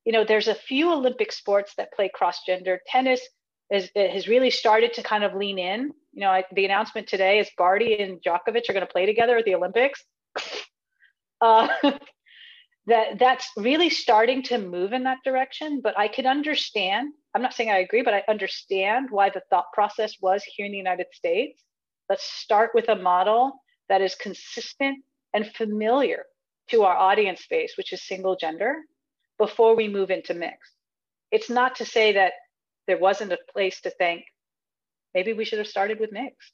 you 0.04 0.12
know, 0.12 0.24
there's 0.24 0.48
a 0.48 0.54
few 0.54 0.92
Olympic 0.92 1.32
sports 1.32 1.72
that 1.76 1.92
play 1.92 2.10
cross 2.12 2.40
gender. 2.46 2.80
Tennis 2.86 3.20
is, 3.70 3.90
has 3.96 4.28
really 4.28 4.50
started 4.50 4.94
to 4.94 5.02
kind 5.02 5.24
of 5.24 5.34
lean 5.34 5.58
in. 5.58 5.92
You 6.12 6.20
know, 6.20 6.30
I, 6.30 6.44
the 6.52 6.64
announcement 6.64 7.08
today 7.08 7.38
is 7.38 7.50
Barty 7.56 7.98
and 7.98 8.22
Djokovic 8.22 8.68
are 8.68 8.72
going 8.72 8.86
to 8.86 8.92
play 8.92 9.06
together 9.06 9.36
at 9.38 9.44
the 9.44 9.54
Olympics. 9.54 10.02
uh, 11.40 11.68
that 12.86 13.18
that's 13.18 13.48
really 13.56 13.90
starting 13.90 14.42
to 14.44 14.58
move 14.58 14.92
in 14.92 15.04
that 15.04 15.18
direction. 15.24 15.80
But 15.82 15.98
I 15.98 16.08
can 16.08 16.26
understand. 16.26 17.12
I'm 17.34 17.42
not 17.42 17.54
saying 17.54 17.70
I 17.70 17.78
agree, 17.78 18.02
but 18.02 18.14
I 18.14 18.22
understand 18.28 19.08
why 19.10 19.30
the 19.30 19.42
thought 19.50 19.72
process 19.72 20.14
was 20.20 20.44
here 20.44 20.66
in 20.66 20.72
the 20.72 20.78
United 20.78 21.06
States. 21.12 21.62
Let's 22.08 22.24
start 22.24 22.70
with 22.74 22.88
a 22.88 22.96
model 22.96 23.60
that 23.88 24.02
is 24.02 24.14
consistent 24.14 25.02
and 25.32 25.46
familiar 25.46 26.24
to 26.68 26.82
our 26.82 26.96
audience 26.96 27.44
base, 27.48 27.74
which 27.76 27.92
is 27.92 28.02
single 28.02 28.36
gender, 28.36 28.76
before 29.38 29.74
we 29.74 29.88
move 29.88 30.10
into 30.10 30.34
mixed. 30.34 30.72
It's 31.30 31.50
not 31.50 31.76
to 31.76 31.84
say 31.84 32.12
that 32.12 32.32
there 32.86 32.98
wasn't 32.98 33.32
a 33.32 33.38
place 33.52 33.80
to 33.82 33.90
think 33.90 34.24
maybe 35.14 35.32
we 35.32 35.44
should 35.44 35.58
have 35.58 35.68
started 35.68 36.00
with 36.00 36.12
mixed, 36.12 36.52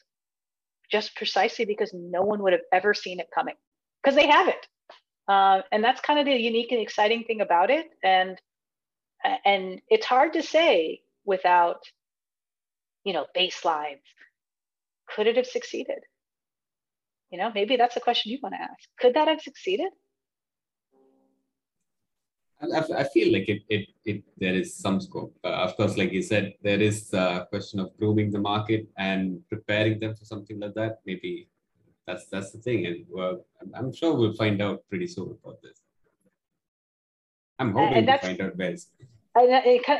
just 0.91 1.17
precisely 1.17 1.65
because 1.65 1.91
no 1.95 2.23
one 2.23 2.43
would 2.43 2.53
have 2.53 2.63
ever 2.73 2.95
seen 2.95 3.21
it 3.21 3.29
coming 3.35 3.55
because 4.03 4.17
they 4.17 4.27
haven't. 4.27 4.67
Uh, 5.29 5.63
and 5.73 5.83
that's 5.85 6.01
kind 6.01 6.19
of 6.19 6.27
the 6.27 6.33
unique 6.33 6.73
and 6.73 6.81
exciting 6.81 7.25
thing 7.25 7.41
about 7.41 7.71
it. 7.71 7.87
And 8.03 8.39
and 9.45 9.81
it's 9.89 10.07
hard 10.07 10.33
to 10.35 10.43
say 10.43 11.01
without, 11.25 11.83
you 13.05 13.13
know, 13.13 13.27
baselines. 13.37 14.03
Could 15.15 15.27
it 15.27 15.37
have 15.37 15.47
succeeded? 15.47 15.99
You 17.31 17.39
know, 17.39 17.51
maybe 17.55 17.77
that's 17.77 17.97
a 17.97 18.01
question 18.01 18.33
you 18.33 18.39
want 18.43 18.55
to 18.55 18.63
ask. 18.63 18.89
Could 18.99 19.15
that 19.15 19.29
have 19.29 19.41
succeeded? 19.41 19.91
I, 22.63 22.81
I 22.99 23.05
feel 23.05 23.33
like 23.33 23.49
it, 23.49 23.63
it, 23.69 23.89
it, 24.05 24.23
there 24.37 24.55
is 24.55 24.77
some 24.77 25.01
scope. 25.01 25.35
Uh, 25.43 25.49
of 25.49 25.77
course, 25.77 25.97
like 25.97 26.13
you 26.13 26.23
said, 26.23 26.55
there 26.63 26.81
is 26.81 27.13
a 27.15 27.47
question 27.49 27.81
of 27.81 27.97
grooming 27.99 28.31
the 28.31 28.39
market 28.39 28.87
and 28.99 29.41
preparing 29.49 29.99
them 29.99 30.15
for 30.15 30.25
something 30.25 30.61
like 30.61 30.75
that. 30.75 31.01
Maybe 31.07 31.49
that's 32.07 32.27
that's 32.27 32.51
the 32.51 32.59
thing, 32.59 32.87
and 32.87 33.05
well, 33.09 33.45
I'm, 33.75 33.93
sure 33.93 34.15
we'll 34.15 34.35
find 34.35 34.61
out 34.61 34.83
pretty 34.89 35.07
soon 35.07 35.37
about 35.43 35.63
this. 35.63 35.81
I'm 37.59 37.73
hoping 37.73 38.07
to 38.07 38.19
find 38.19 38.41
out 38.41 38.57
best. 38.57 38.91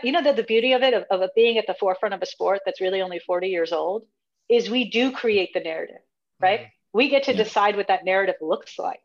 you 0.03 0.13
know 0.13 0.23
that 0.23 0.37
the 0.37 0.43
beauty 0.43 0.73
of 0.73 0.83
it 0.83 0.93
of, 0.93 1.05
of 1.11 1.31
being 1.35 1.57
at 1.57 1.67
the 1.67 1.75
forefront 1.75 2.15
of 2.15 2.23
a 2.23 2.27
sport 2.27 2.61
that's 2.67 2.81
really 2.81 3.01
only 3.01 3.21
40 3.21 3.49
years 3.49 3.73
old 3.73 4.05
is 4.49 4.69
we 4.69 4.91
do 4.91 5.13
create 5.13 5.55
the 5.55 5.61
narrative 5.61 6.03
right 6.41 6.61
mm-hmm. 6.61 6.99
we 6.99 7.09
get 7.09 7.23
to 7.25 7.33
yeah. 7.33 7.45
decide 7.45 7.77
what 7.77 7.87
that 7.89 8.05
narrative 8.05 8.37
looks 8.41 8.77
like 8.79 9.03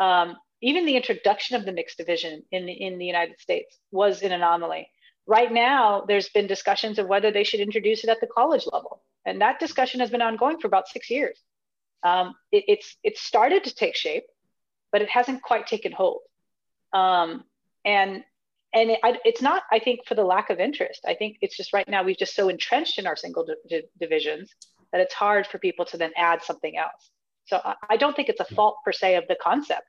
um, 0.00 0.36
even 0.62 0.86
the 0.86 0.96
introduction 0.96 1.56
of 1.56 1.64
the 1.64 1.72
mixed 1.72 1.98
division 1.98 2.42
in 2.52 2.66
the, 2.66 2.72
in 2.72 2.98
the 2.98 3.04
United 3.04 3.40
States 3.40 3.78
was 3.90 4.22
an 4.22 4.32
anomaly. 4.32 4.88
Right 5.26 5.52
now, 5.52 6.04
there's 6.06 6.28
been 6.30 6.46
discussions 6.46 6.98
of 6.98 7.06
whether 7.08 7.30
they 7.30 7.44
should 7.44 7.60
introduce 7.60 8.04
it 8.04 8.10
at 8.10 8.20
the 8.20 8.26
college 8.26 8.64
level, 8.72 9.02
and 9.24 9.40
that 9.40 9.60
discussion 9.60 10.00
has 10.00 10.10
been 10.10 10.22
ongoing 10.22 10.58
for 10.58 10.66
about 10.68 10.88
six 10.88 11.10
years. 11.10 11.38
Um, 12.02 12.34
it, 12.50 12.64
it's 12.66 12.96
it's 13.04 13.22
started 13.22 13.64
to 13.64 13.74
take 13.74 13.94
shape, 13.94 14.24
but 14.90 15.02
it 15.02 15.08
hasn't 15.08 15.42
quite 15.42 15.66
taken 15.66 15.92
hold. 15.92 16.22
Um, 16.92 17.44
and 17.84 18.24
and 18.74 18.90
it, 18.90 19.00
it's 19.24 19.42
not, 19.42 19.62
I 19.70 19.78
think, 19.78 20.00
for 20.06 20.14
the 20.14 20.24
lack 20.24 20.50
of 20.50 20.58
interest. 20.58 21.04
I 21.06 21.14
think 21.14 21.36
it's 21.40 21.56
just 21.56 21.72
right 21.72 21.88
now 21.88 22.02
we've 22.02 22.18
just 22.18 22.34
so 22.34 22.48
entrenched 22.48 22.98
in 22.98 23.06
our 23.06 23.16
single 23.16 23.44
di- 23.68 23.82
divisions 24.00 24.50
that 24.90 25.00
it's 25.00 25.14
hard 25.14 25.46
for 25.46 25.58
people 25.58 25.84
to 25.86 25.96
then 25.96 26.12
add 26.16 26.42
something 26.42 26.76
else. 26.76 27.10
So 27.46 27.60
I, 27.64 27.74
I 27.90 27.96
don't 27.96 28.16
think 28.16 28.28
it's 28.28 28.40
a 28.40 28.54
fault 28.54 28.76
per 28.84 28.92
se 28.92 29.16
of 29.16 29.24
the 29.28 29.36
concept. 29.40 29.82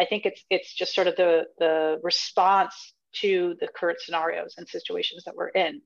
I 0.00 0.06
think 0.06 0.24
it's 0.24 0.42
it's 0.48 0.72
just 0.72 0.94
sort 0.94 1.06
of 1.06 1.16
the 1.16 1.46
the 1.58 2.00
response 2.02 2.94
to 3.16 3.54
the 3.60 3.68
current 3.68 4.00
scenarios 4.00 4.54
and 4.56 4.66
situations 4.66 5.24
that 5.24 5.36
we're 5.36 5.48
in. 5.48 5.82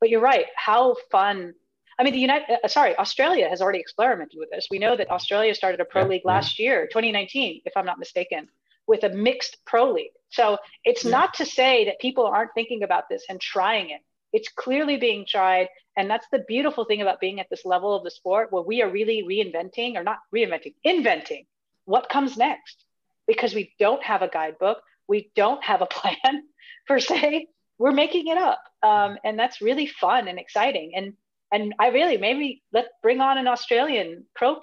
But 0.00 0.08
you're 0.08 0.22
right. 0.22 0.46
How 0.56 0.96
fun! 1.10 1.52
I 1.98 2.04
mean, 2.04 2.14
the 2.14 2.20
United 2.20 2.58
uh, 2.64 2.68
sorry, 2.68 2.96
Australia 2.96 3.48
has 3.48 3.60
already 3.60 3.80
experimented 3.80 4.38
with 4.38 4.50
this. 4.50 4.68
We 4.70 4.78
know 4.78 4.96
that 4.96 5.10
Australia 5.10 5.54
started 5.54 5.80
a 5.80 5.84
pro 5.84 6.02
yeah, 6.02 6.08
league 6.08 6.24
last 6.24 6.58
year, 6.58 6.86
2019, 6.86 7.62
if 7.66 7.76
I'm 7.76 7.84
not 7.84 7.98
mistaken, 7.98 8.48
with 8.86 9.04
a 9.04 9.10
mixed 9.10 9.58
pro 9.66 9.92
league. 9.92 10.12
So 10.30 10.56
it's 10.84 11.04
yeah. 11.04 11.10
not 11.10 11.34
to 11.34 11.44
say 11.44 11.84
that 11.86 12.00
people 12.00 12.26
aren't 12.26 12.54
thinking 12.54 12.82
about 12.84 13.04
this 13.10 13.24
and 13.28 13.38
trying 13.38 13.90
it. 13.90 14.00
It's 14.32 14.48
clearly 14.48 14.96
being 14.96 15.26
tried. 15.28 15.68
And 15.96 16.08
that's 16.08 16.26
the 16.30 16.44
beautiful 16.46 16.84
thing 16.84 17.02
about 17.02 17.20
being 17.20 17.40
at 17.40 17.50
this 17.50 17.64
level 17.64 17.94
of 17.94 18.04
the 18.04 18.10
sport 18.10 18.52
where 18.52 18.62
we 18.62 18.82
are 18.82 18.90
really 18.90 19.24
reinventing 19.28 19.96
or 19.96 20.04
not 20.04 20.18
reinventing, 20.34 20.74
inventing 20.84 21.46
what 21.86 22.08
comes 22.08 22.36
next 22.36 22.84
because 23.28 23.54
we 23.54 23.72
don't 23.78 24.02
have 24.02 24.22
a 24.22 24.28
guidebook, 24.28 24.78
we 25.06 25.30
don't 25.36 25.62
have 25.62 25.82
a 25.82 25.86
plan 25.98 26.42
per 26.88 26.98
se. 26.98 27.46
We're 27.78 27.92
making 27.92 28.26
it 28.26 28.38
up, 28.38 28.60
um, 28.82 29.18
and 29.22 29.38
that's 29.38 29.60
really 29.60 29.86
fun 29.86 30.26
and 30.26 30.38
exciting. 30.40 30.92
And 30.96 31.12
and 31.52 31.74
I 31.78 31.88
really 31.88 32.16
maybe 32.16 32.62
let's 32.72 32.88
bring 33.02 33.20
on 33.20 33.38
an 33.38 33.46
Australian 33.46 34.24
pro 34.34 34.60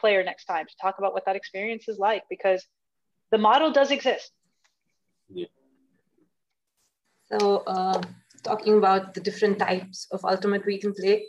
player 0.00 0.24
next 0.24 0.46
time 0.46 0.66
to 0.66 0.74
talk 0.82 0.96
about 0.98 1.12
what 1.12 1.24
that 1.26 1.36
experience 1.36 1.88
is 1.88 1.98
like 1.98 2.24
because 2.28 2.66
the 3.30 3.38
model 3.38 3.70
does 3.70 3.92
exist. 3.92 4.32
Yeah. 5.28 5.46
So, 7.30 7.58
uh, 7.68 8.02
talking 8.42 8.78
about 8.78 9.14
the 9.14 9.20
different 9.20 9.60
types 9.60 10.08
of 10.10 10.24
ultimate 10.24 10.66
we 10.66 10.78
can 10.78 10.92
play, 10.92 11.26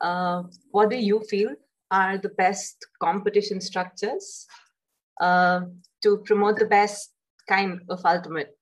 uh, 0.00 0.44
what 0.70 0.90
do 0.90 0.96
you 0.96 1.20
feel 1.28 1.56
are 1.90 2.18
the 2.18 2.28
best 2.28 2.86
competition 3.00 3.60
structures 3.60 4.46
uh, 5.20 5.62
to 6.02 6.18
promote 6.18 6.58
the 6.58 6.66
best 6.66 7.10
kind 7.48 7.80
of 7.88 8.04
ultimate 8.04 8.56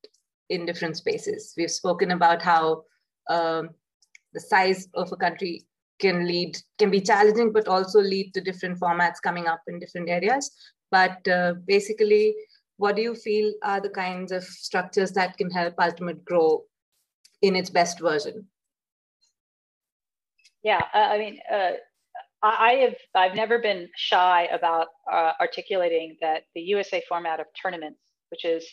in 0.49 0.67
different 0.67 0.97
spaces? 0.97 1.55
We've 1.57 1.71
spoken 1.71 2.11
about 2.11 2.43
how 2.43 2.85
um, 3.29 3.71
the 4.33 4.41
size 4.41 4.89
of 4.95 5.13
a 5.13 5.17
country 5.17 5.67
can 5.99 6.27
lead 6.27 6.57
can 6.79 6.91
be 6.91 7.01
challenging 7.01 7.53
but 7.53 7.69
also 7.69 8.01
lead 8.01 8.33
to 8.35 8.41
different 8.41 8.79
formats 8.79 9.23
coming 9.23 9.47
up 9.47 9.61
in 9.67 9.79
different 9.79 10.09
areas 10.09 10.51
but 10.91 11.27
uh, 11.29 11.55
basically 11.67 12.35
what 12.77 12.95
do 12.95 13.03
you 13.03 13.15
feel 13.15 13.53
are 13.63 13.81
the 13.81 13.91
kinds 13.91 14.31
of 14.31 14.45
structures 14.45 15.13
that 15.13 15.37
can 15.37 15.51
help 15.51 15.75
ultimate 15.81 16.25
grow 16.25 16.63
in 17.43 17.57
its 17.57 17.71
best 17.71 18.01
version 18.01 18.47
yeah 20.63 20.83
i 20.95 21.19
mean 21.19 21.39
uh, 21.53 21.73
i 22.43 22.73
have 22.75 22.95
i've 23.15 23.35
never 23.35 23.59
been 23.59 23.89
shy 23.97 24.49
about 24.53 24.89
uh, 25.13 25.33
articulating 25.41 26.17
that 26.21 26.43
the 26.55 26.61
usa 26.61 27.03
format 27.09 27.41
of 27.41 27.47
tournaments 27.61 28.01
which 28.31 28.45
is 28.45 28.67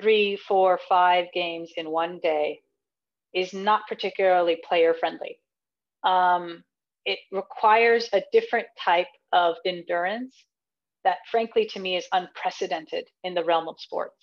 three 0.00 0.36
four 0.36 0.78
five 0.88 1.26
games 1.34 1.72
in 1.76 1.90
one 1.90 2.18
day 2.22 2.60
is 3.34 3.52
not 3.52 3.82
particularly 3.88 4.58
player 4.66 4.94
friendly. 4.94 5.38
Um, 6.02 6.64
it 7.04 7.18
requires 7.32 8.08
a 8.12 8.22
different 8.32 8.66
type 8.82 9.08
of 9.32 9.56
endurance 9.66 10.34
that 11.04 11.18
frankly 11.30 11.66
to 11.66 11.80
me 11.80 11.96
is 11.96 12.06
unprecedented 12.12 13.06
in 13.24 13.34
the 13.34 13.44
realm 13.44 13.68
of 13.68 13.76
sports. 13.78 14.16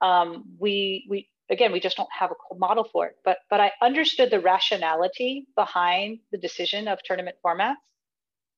Um, 0.00 0.44
we 0.58 1.06
we 1.08 1.28
again 1.50 1.72
we 1.72 1.80
just 1.80 1.96
don't 1.96 2.08
have 2.16 2.30
a 2.30 2.54
model 2.54 2.86
for 2.92 3.06
it 3.06 3.16
but 3.24 3.38
but 3.50 3.60
i 3.60 3.70
understood 3.82 4.30
the 4.30 4.38
rationality 4.40 5.44
behind 5.56 6.18
the 6.30 6.38
decision 6.38 6.86
of 6.86 6.98
tournament 7.04 7.36
formats 7.44 7.74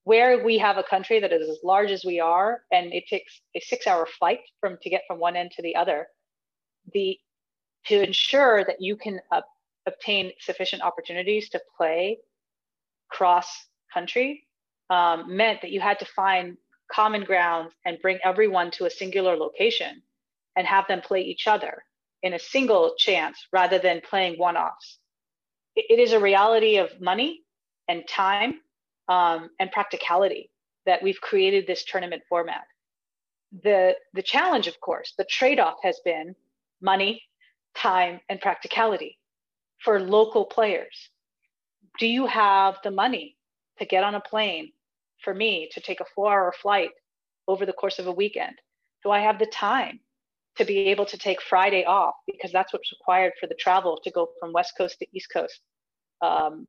where 0.05 0.43
we 0.43 0.57
have 0.59 0.77
a 0.77 0.83
country 0.83 1.19
that 1.19 1.33
is 1.33 1.49
as 1.49 1.57
large 1.63 1.91
as 1.91 2.05
we 2.05 2.19
are 2.19 2.61
and 2.71 2.93
it 2.93 3.05
takes 3.07 3.41
a 3.55 3.59
six 3.59 3.85
hour 3.85 4.05
flight 4.05 4.39
from 4.61 4.77
to 4.81 4.89
get 4.89 5.01
from 5.07 5.19
one 5.19 5.35
end 5.35 5.51
to 5.51 5.61
the 5.61 5.75
other 5.75 6.07
the 6.93 7.19
to 7.87 8.01
ensure 8.01 8.63
that 8.63 8.77
you 8.79 8.95
can 8.95 9.19
uh, 9.31 9.41
obtain 9.85 10.31
sufficient 10.39 10.81
opportunities 10.81 11.49
to 11.49 11.59
play 11.77 12.17
cross 13.09 13.47
country 13.93 14.47
um, 14.89 15.35
meant 15.35 15.61
that 15.61 15.71
you 15.71 15.81
had 15.81 15.99
to 15.99 16.05
find 16.05 16.57
common 16.91 17.23
ground 17.23 17.71
and 17.85 17.97
bring 18.01 18.19
everyone 18.23 18.69
to 18.69 18.85
a 18.85 18.89
singular 18.89 19.35
location 19.35 20.01
and 20.55 20.67
have 20.67 20.87
them 20.87 21.01
play 21.01 21.21
each 21.21 21.47
other 21.47 21.83
in 22.21 22.33
a 22.33 22.39
single 22.39 22.93
chance 22.97 23.47
rather 23.51 23.79
than 23.79 24.01
playing 24.07 24.37
one 24.37 24.55
offs. 24.55 24.99
It, 25.75 25.85
it 25.89 25.99
is 25.99 26.13
a 26.13 26.19
reality 26.19 26.77
of 26.77 27.01
money 27.01 27.41
and 27.87 28.07
time 28.07 28.59
um, 29.07 29.49
and 29.59 29.71
practicality 29.71 30.49
that 30.85 31.01
we've 31.01 31.19
created 31.21 31.65
this 31.67 31.83
tournament 31.83 32.23
format. 32.29 32.65
The, 33.63 33.95
the 34.13 34.21
challenge, 34.21 34.67
of 34.67 34.79
course, 34.79 35.13
the 35.17 35.25
trade 35.25 35.59
off 35.59 35.77
has 35.83 35.99
been 36.03 36.35
money, 36.81 37.23
time, 37.75 38.19
and 38.29 38.39
practicality 38.39 39.17
for 39.79 39.99
local 39.99 40.45
players. 40.45 41.09
Do 41.99 42.07
you 42.07 42.27
have 42.27 42.77
the 42.83 42.91
money 42.91 43.37
to 43.79 43.85
get 43.85 44.03
on 44.03 44.15
a 44.15 44.19
plane 44.19 44.71
for 45.23 45.33
me 45.33 45.69
to 45.73 45.81
take 45.81 46.01
a 46.01 46.05
four 46.13 46.31
hour 46.31 46.53
flight 46.61 46.91
over 47.47 47.65
the 47.65 47.73
course 47.73 47.99
of 47.99 48.07
a 48.07 48.11
weekend? 48.11 48.55
Do 49.03 49.11
I 49.11 49.19
have 49.21 49.39
the 49.39 49.45
time 49.45 49.99
to 50.57 50.65
be 50.65 50.79
able 50.89 51.05
to 51.05 51.17
take 51.17 51.41
Friday 51.41 51.83
off 51.85 52.15
because 52.25 52.51
that's 52.51 52.71
what's 52.73 52.91
required 52.91 53.33
for 53.39 53.47
the 53.47 53.55
travel 53.55 53.99
to 54.03 54.11
go 54.11 54.29
from 54.39 54.53
West 54.53 54.73
Coast 54.77 54.99
to 54.99 55.07
East 55.13 55.27
Coast 55.31 55.59
um, 56.21 56.67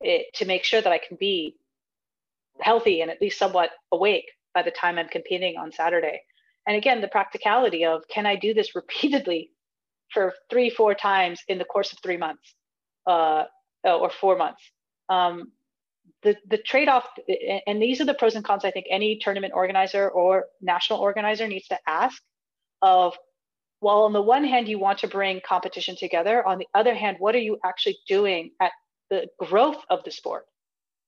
it, 0.00 0.26
to 0.34 0.44
make 0.44 0.64
sure 0.64 0.80
that 0.80 0.92
I 0.92 0.98
can 0.98 1.16
be 1.18 1.56
healthy 2.62 3.00
and 3.00 3.10
at 3.10 3.20
least 3.20 3.38
somewhat 3.38 3.70
awake 3.92 4.30
by 4.54 4.62
the 4.62 4.70
time 4.70 4.98
I'm 4.98 5.08
competing 5.08 5.56
on 5.56 5.72
Saturday. 5.72 6.22
And 6.66 6.76
again, 6.76 7.00
the 7.00 7.08
practicality 7.08 7.84
of 7.84 8.02
can 8.08 8.26
I 8.26 8.36
do 8.36 8.54
this 8.54 8.74
repeatedly 8.74 9.50
for 10.12 10.34
three, 10.48 10.70
four 10.70 10.94
times 10.94 11.40
in 11.48 11.58
the 11.58 11.64
course 11.64 11.92
of 11.92 11.98
three 12.02 12.16
months 12.16 12.54
uh, 13.06 13.44
or 13.84 14.10
four 14.10 14.36
months. 14.36 14.62
Um, 15.08 15.52
the 16.22 16.36
the 16.48 16.58
trade 16.58 16.88
off, 16.88 17.06
and 17.66 17.80
these 17.80 18.00
are 18.00 18.04
the 18.04 18.14
pros 18.14 18.34
and 18.34 18.44
cons. 18.44 18.64
I 18.64 18.70
think 18.70 18.86
any 18.90 19.18
tournament 19.22 19.52
organizer 19.54 20.08
or 20.10 20.46
national 20.60 20.98
organizer 20.98 21.46
needs 21.46 21.68
to 21.68 21.78
ask 21.86 22.20
of 22.82 23.16
well 23.80 24.02
on 24.02 24.12
the 24.12 24.22
one 24.22 24.44
hand 24.44 24.68
you 24.68 24.78
want 24.78 24.98
to 24.98 25.08
bring 25.08 25.40
competition 25.46 25.96
together 25.96 26.46
on 26.46 26.58
the 26.58 26.66
other 26.74 26.94
hand 26.94 27.16
what 27.18 27.34
are 27.34 27.40
you 27.40 27.58
actually 27.64 27.98
doing 28.08 28.50
at 28.60 28.72
the 29.10 29.26
growth 29.38 29.82
of 29.88 30.02
the 30.04 30.10
sport 30.10 30.44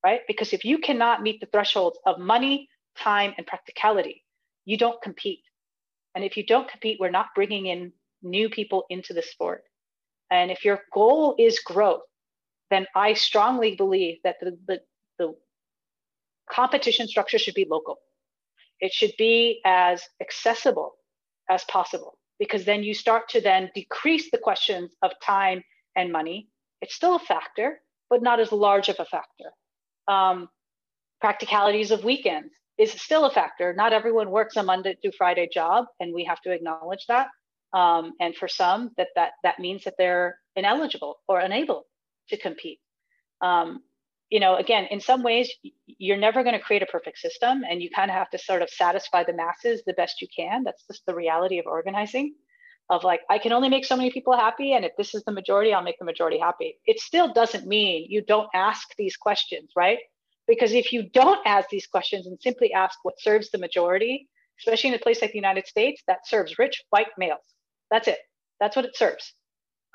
right 0.05 0.21
because 0.27 0.53
if 0.53 0.65
you 0.65 0.79
cannot 0.79 1.23
meet 1.23 1.41
the 1.41 1.47
thresholds 1.47 1.99
of 2.07 2.19
money 2.19 2.69
time 2.99 3.33
and 3.37 3.47
practicality 3.47 4.25
you 4.65 4.77
don't 4.77 5.01
compete 5.03 5.43
and 6.15 6.25
if 6.25 6.37
you 6.37 6.45
don't 6.45 6.69
compete 6.69 6.99
we're 7.01 7.11
not 7.11 7.27
bringing 7.35 7.67
in 7.67 7.93
new 8.23 8.49
people 8.49 8.85
into 8.91 9.13
the 9.13 9.23
sport. 9.23 9.65
And 10.31 10.51
if 10.51 10.65
your 10.65 10.81
goal 10.93 11.35
is 11.39 11.61
growth, 11.61 12.03
then 12.71 12.87
I 12.95 13.13
strongly 13.15 13.77
believe 13.77 14.19
that 14.25 14.37
the, 14.41 14.59
the, 14.67 14.81
the 15.19 15.35
competition 16.51 17.07
structure 17.07 17.39
should 17.39 17.55
be 17.55 17.67
local. 17.69 17.99
It 18.81 18.93
should 18.93 19.13
be 19.19 19.61
as 19.65 20.03
accessible 20.21 20.95
as 21.51 21.65
possible 21.65 22.19
because 22.39 22.65
then 22.65 22.83
you 22.83 22.95
start 22.95 23.29
to 23.31 23.41
then 23.41 23.71
decrease 23.75 24.31
the 24.31 24.39
questions 24.39 24.91
of 25.03 25.13
time 25.23 25.63
and 25.97 26.11
money. 26.11 26.49
It's 26.81 26.95
still 26.95 27.17
a 27.17 27.21
factor, 27.21 27.81
but 28.09 28.23
not 28.23 28.41
as 28.41 28.51
large 28.51 28.89
of 28.89 28.97
a 28.99 29.05
factor. 29.05 29.51
Um, 30.09 30.49
practicalities 31.21 31.91
of 31.91 32.05
weekends 32.05 32.53
is 32.79 32.93
still 32.93 33.25
a 33.25 33.31
factor. 33.31 33.73
Not 33.75 33.93
everyone 33.93 34.31
works 34.31 34.57
a 34.57 34.63
Monday 34.63 34.97
through 35.01 35.13
Friday 35.17 35.49
job, 35.53 35.87
and 36.01 36.13
we 36.13 36.25
have 36.25 36.41
to 36.43 36.51
acknowledge 36.51 37.07
that. 37.09 37.29
Um, 37.73 38.13
and 38.21 38.35
for 38.37 38.49
some, 38.49 38.91
that, 38.97 39.09
that, 39.15 39.33
that 39.45 39.59
means 39.59 39.85
that 39.85 39.95
they're 39.99 40.39
ineligible 40.57 41.17
or 41.29 41.41
unable 41.41 41.85
to 42.29 42.37
compete. 42.37 42.81
Um, 43.41 43.81
you 44.31 44.41
know, 44.41 44.57
again, 44.57 44.87
in 44.91 45.01
some 45.01 45.23
ways, 45.23 45.51
you're 45.87 46.17
never 46.17 46.43
going 46.43 46.55
to 46.55 46.65
create 46.65 46.83
a 46.83 46.87
perfect 46.87 47.19
system, 47.19 47.65
and 47.69 47.83
you 47.83 47.91
kind 47.95 48.11
of 48.11 48.17
have 48.17 48.31
to 48.31 48.39
sort 48.39 48.63
of 48.63 48.71
satisfy 48.71 49.25
the 49.25 49.35
masses 49.35 49.83
the 49.87 49.93
best 49.93 50.23
you 50.23 50.29
can. 50.35 50.65
That's 50.65 50.85
just 50.87 51.05
the 51.07 51.15
reality 51.15 51.59
of 51.59 51.67
organizing. 51.67 52.35
Of 52.93 53.05
like, 53.05 53.21
I 53.31 53.39
can 53.39 53.53
only 53.53 53.69
make 53.69 53.85
so 53.85 53.97
many 53.97 54.11
people 54.11 54.37
happy, 54.37 54.75
and 54.75 54.85
if 54.85 54.93
this 54.99 55.15
is 55.15 55.25
the 55.25 55.33
majority, 55.33 55.73
I'll 55.73 55.83
make 55.83 55.99
the 55.99 56.05
majority 56.05 56.39
happy. 56.39 56.77
It 56.87 57.01
still 57.01 57.33
doesn't 57.33 57.67
mean 57.67 58.07
you 58.09 58.23
don't 58.23 58.49
ask 58.55 58.89
these 58.99 59.17
questions, 59.17 59.71
right? 59.75 59.99
Because 60.47 60.73
if 60.73 60.93
you 60.93 61.09
don't 61.09 61.41
ask 61.47 61.69
these 61.71 61.87
questions 61.87 62.27
and 62.27 62.39
simply 62.41 62.73
ask 62.73 62.99
what 63.03 63.15
serves 63.19 63.51
the 63.51 63.59
majority, 63.59 64.29
especially 64.61 64.91
in 64.91 64.95
a 64.95 64.99
place 64.99 65.23
like 65.23 65.33
the 65.33 65.39
United 65.39 65.67
States, 65.67 66.03
that 66.07 66.27
serves 66.27 66.59
rich 66.59 66.83
white 66.91 67.13
males 67.17 67.53
that's 67.93 68.09
it. 68.09 68.19
That's 68.59 68.75
what 68.75 68.87
it 68.87 68.97
serves. 68.97 69.35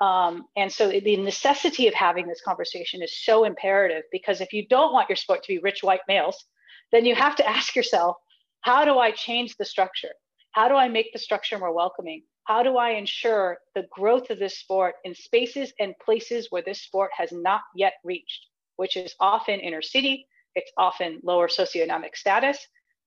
Um, 0.00 0.44
and 0.56 0.70
so 0.72 0.88
the 0.88 1.16
necessity 1.16 1.88
of 1.88 1.94
having 1.94 2.28
this 2.28 2.40
conversation 2.40 3.02
is 3.02 3.24
so 3.24 3.44
imperative 3.44 4.04
because 4.12 4.40
if 4.40 4.52
you 4.52 4.66
don't 4.68 4.92
want 4.92 5.08
your 5.08 5.16
sport 5.16 5.42
to 5.42 5.48
be 5.48 5.58
rich 5.58 5.82
white 5.82 6.00
males, 6.06 6.46
then 6.92 7.04
you 7.04 7.16
have 7.16 7.34
to 7.36 7.48
ask 7.48 7.74
yourself, 7.74 8.16
how 8.60 8.84
do 8.84 8.98
I 8.98 9.10
change 9.10 9.56
the 9.56 9.64
structure? 9.64 10.12
How 10.52 10.68
do 10.68 10.76
I 10.76 10.88
make 10.88 11.12
the 11.12 11.18
structure 11.18 11.58
more 11.58 11.74
welcoming? 11.74 12.22
How 12.48 12.62
do 12.62 12.78
I 12.78 12.92
ensure 12.92 13.58
the 13.74 13.86
growth 13.90 14.30
of 14.30 14.38
this 14.38 14.58
sport 14.58 14.94
in 15.04 15.14
spaces 15.14 15.74
and 15.78 15.94
places 16.02 16.46
where 16.48 16.62
this 16.62 16.80
sport 16.80 17.10
has 17.14 17.30
not 17.30 17.60
yet 17.76 17.92
reached, 18.02 18.46
which 18.76 18.96
is 18.96 19.14
often 19.20 19.60
inner 19.60 19.82
city, 19.82 20.26
it's 20.54 20.72
often 20.78 21.20
lower 21.22 21.48
socioeconomic 21.48 22.16
status, 22.16 22.58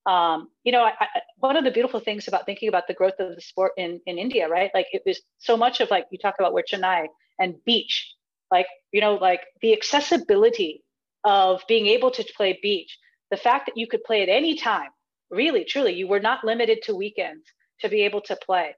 um, 0.06 0.50
you 0.64 0.72
know, 0.72 0.84
I, 0.84 0.94
I, 1.00 1.08
one 1.38 1.58
of 1.58 1.64
the 1.64 1.72
beautiful 1.72 2.00
things 2.00 2.28
about 2.28 2.46
thinking 2.46 2.70
about 2.70 2.88
the 2.88 2.94
growth 2.94 3.16
of 3.20 3.36
the 3.36 3.42
sport 3.42 3.72
in, 3.78 4.00
in 4.06 4.20
India, 4.20 4.48
right? 4.48 4.70
Like 4.76 4.88
it 4.94 5.02
was 5.08 5.20
so 5.40 5.58
much 5.58 5.80
of 5.80 5.90
like, 5.90 6.06
you 6.12 6.20
talk 6.20 6.36
about 6.40 6.54
where 6.54 6.64
Chennai 6.64 7.08
and 7.40 7.56
beach, 7.66 8.14
like, 8.52 8.68
you 8.92 9.02
know, 9.02 9.16
like 9.16 9.42
the 9.64 9.74
accessibility 9.74 10.84
of 11.24 11.62
being 11.68 11.88
able 11.88 12.12
to 12.12 12.24
play 12.38 12.60
beach, 12.62 12.96
the 13.32 13.38
fact 13.38 13.68
that 13.68 13.78
you 13.78 13.88
could 13.88 14.04
play 14.04 14.22
at 14.22 14.30
any 14.30 14.56
time, 14.56 14.90
really, 15.32 15.66
truly, 15.66 15.94
you 15.94 16.08
were 16.08 16.20
not 16.20 16.44
limited 16.44 16.84
to 16.84 16.96
weekends 16.96 17.46
to 17.80 17.90
be 17.90 18.02
able 18.02 18.22
to 18.22 18.36
play. 18.36 18.76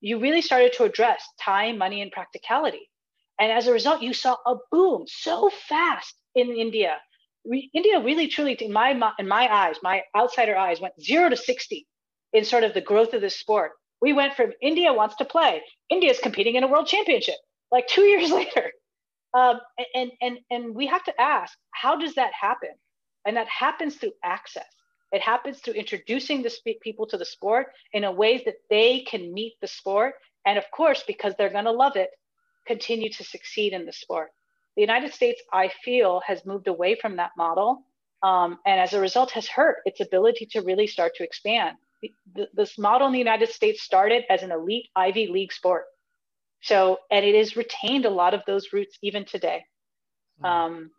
You 0.00 0.18
really 0.18 0.42
started 0.42 0.72
to 0.74 0.84
address 0.84 1.24
time, 1.40 1.78
money, 1.78 2.02
and 2.02 2.12
practicality. 2.12 2.90
And 3.38 3.52
as 3.52 3.66
a 3.66 3.72
result, 3.72 4.02
you 4.02 4.14
saw 4.14 4.36
a 4.46 4.56
boom 4.70 5.04
so 5.06 5.50
fast 5.68 6.14
in 6.34 6.50
India 6.50 6.96
re, 7.46 7.70
India 7.72 8.00
really 8.00 8.28
truly, 8.28 8.52
in 8.54 8.72
my 8.72 8.90
in 9.18 9.28
my 9.28 9.52
eyes, 9.52 9.76
my 9.82 10.02
outsider 10.14 10.56
eyes, 10.56 10.80
went 10.80 11.00
zero 11.00 11.28
to 11.28 11.36
sixty 11.36 11.86
in 12.32 12.44
sort 12.44 12.64
of 12.64 12.74
the 12.74 12.80
growth 12.80 13.14
of 13.14 13.20
this 13.20 13.38
sport. 13.38 13.72
We 14.00 14.12
went 14.12 14.34
from 14.34 14.52
India 14.60 14.92
wants 14.92 15.16
to 15.16 15.24
play. 15.24 15.62
India 15.88 16.10
is 16.10 16.18
competing 16.18 16.56
in 16.56 16.64
a 16.64 16.66
world 16.66 16.86
championship 16.86 17.36
like 17.70 17.86
two 17.88 18.02
years 18.12 18.30
later. 18.30 18.72
Um, 19.34 19.60
and, 19.94 20.10
and, 20.22 20.38
and 20.50 20.74
we 20.74 20.86
have 20.86 21.04
to 21.04 21.20
ask, 21.20 21.56
how 21.72 21.96
does 21.96 22.14
that 22.14 22.32
happen? 22.32 22.70
And 23.26 23.36
that 23.36 23.48
happens 23.48 23.96
through 23.96 24.12
access. 24.24 24.64
It 25.12 25.22
happens 25.22 25.60
through 25.60 25.74
introducing 25.74 26.42
the 26.42 26.52
people 26.80 27.06
to 27.06 27.16
the 27.16 27.24
sport 27.24 27.68
in 27.92 28.04
a 28.04 28.12
ways 28.12 28.42
that 28.44 28.56
they 28.68 29.00
can 29.00 29.32
meet 29.32 29.54
the 29.60 29.66
sport. 29.66 30.14
And 30.44 30.58
of 30.58 30.64
course, 30.70 31.04
because 31.06 31.34
they're 31.36 31.50
going 31.50 31.64
to 31.64 31.72
love 31.72 31.96
it, 31.96 32.10
continue 32.66 33.10
to 33.12 33.24
succeed 33.24 33.72
in 33.72 33.86
the 33.86 33.92
sport. 33.92 34.30
The 34.74 34.82
United 34.82 35.14
States, 35.14 35.40
I 35.52 35.70
feel, 35.84 36.20
has 36.26 36.44
moved 36.44 36.68
away 36.68 36.96
from 36.96 37.16
that 37.16 37.30
model. 37.36 37.82
Um, 38.22 38.58
and 38.66 38.80
as 38.80 38.92
a 38.92 39.00
result, 39.00 39.30
has 39.32 39.46
hurt 39.46 39.78
its 39.86 40.00
ability 40.00 40.46
to 40.52 40.60
really 40.60 40.86
start 40.86 41.14
to 41.16 41.24
expand. 41.24 41.76
this 42.52 42.78
model 42.78 43.06
in 43.06 43.12
the 43.12 43.18
United 43.18 43.48
States 43.50 43.82
started 43.82 44.24
as 44.28 44.42
an 44.42 44.52
elite 44.52 44.88
Ivy 44.94 45.28
League 45.28 45.52
sport. 45.52 45.84
So, 46.62 46.98
and 47.10 47.24
it 47.24 47.34
has 47.34 47.56
retained 47.56 48.04
a 48.04 48.10
lot 48.10 48.34
of 48.34 48.42
those 48.46 48.72
roots 48.72 48.98
even 49.02 49.24
today. 49.24 49.64
Hmm. 50.40 50.44
Um, 50.44 50.90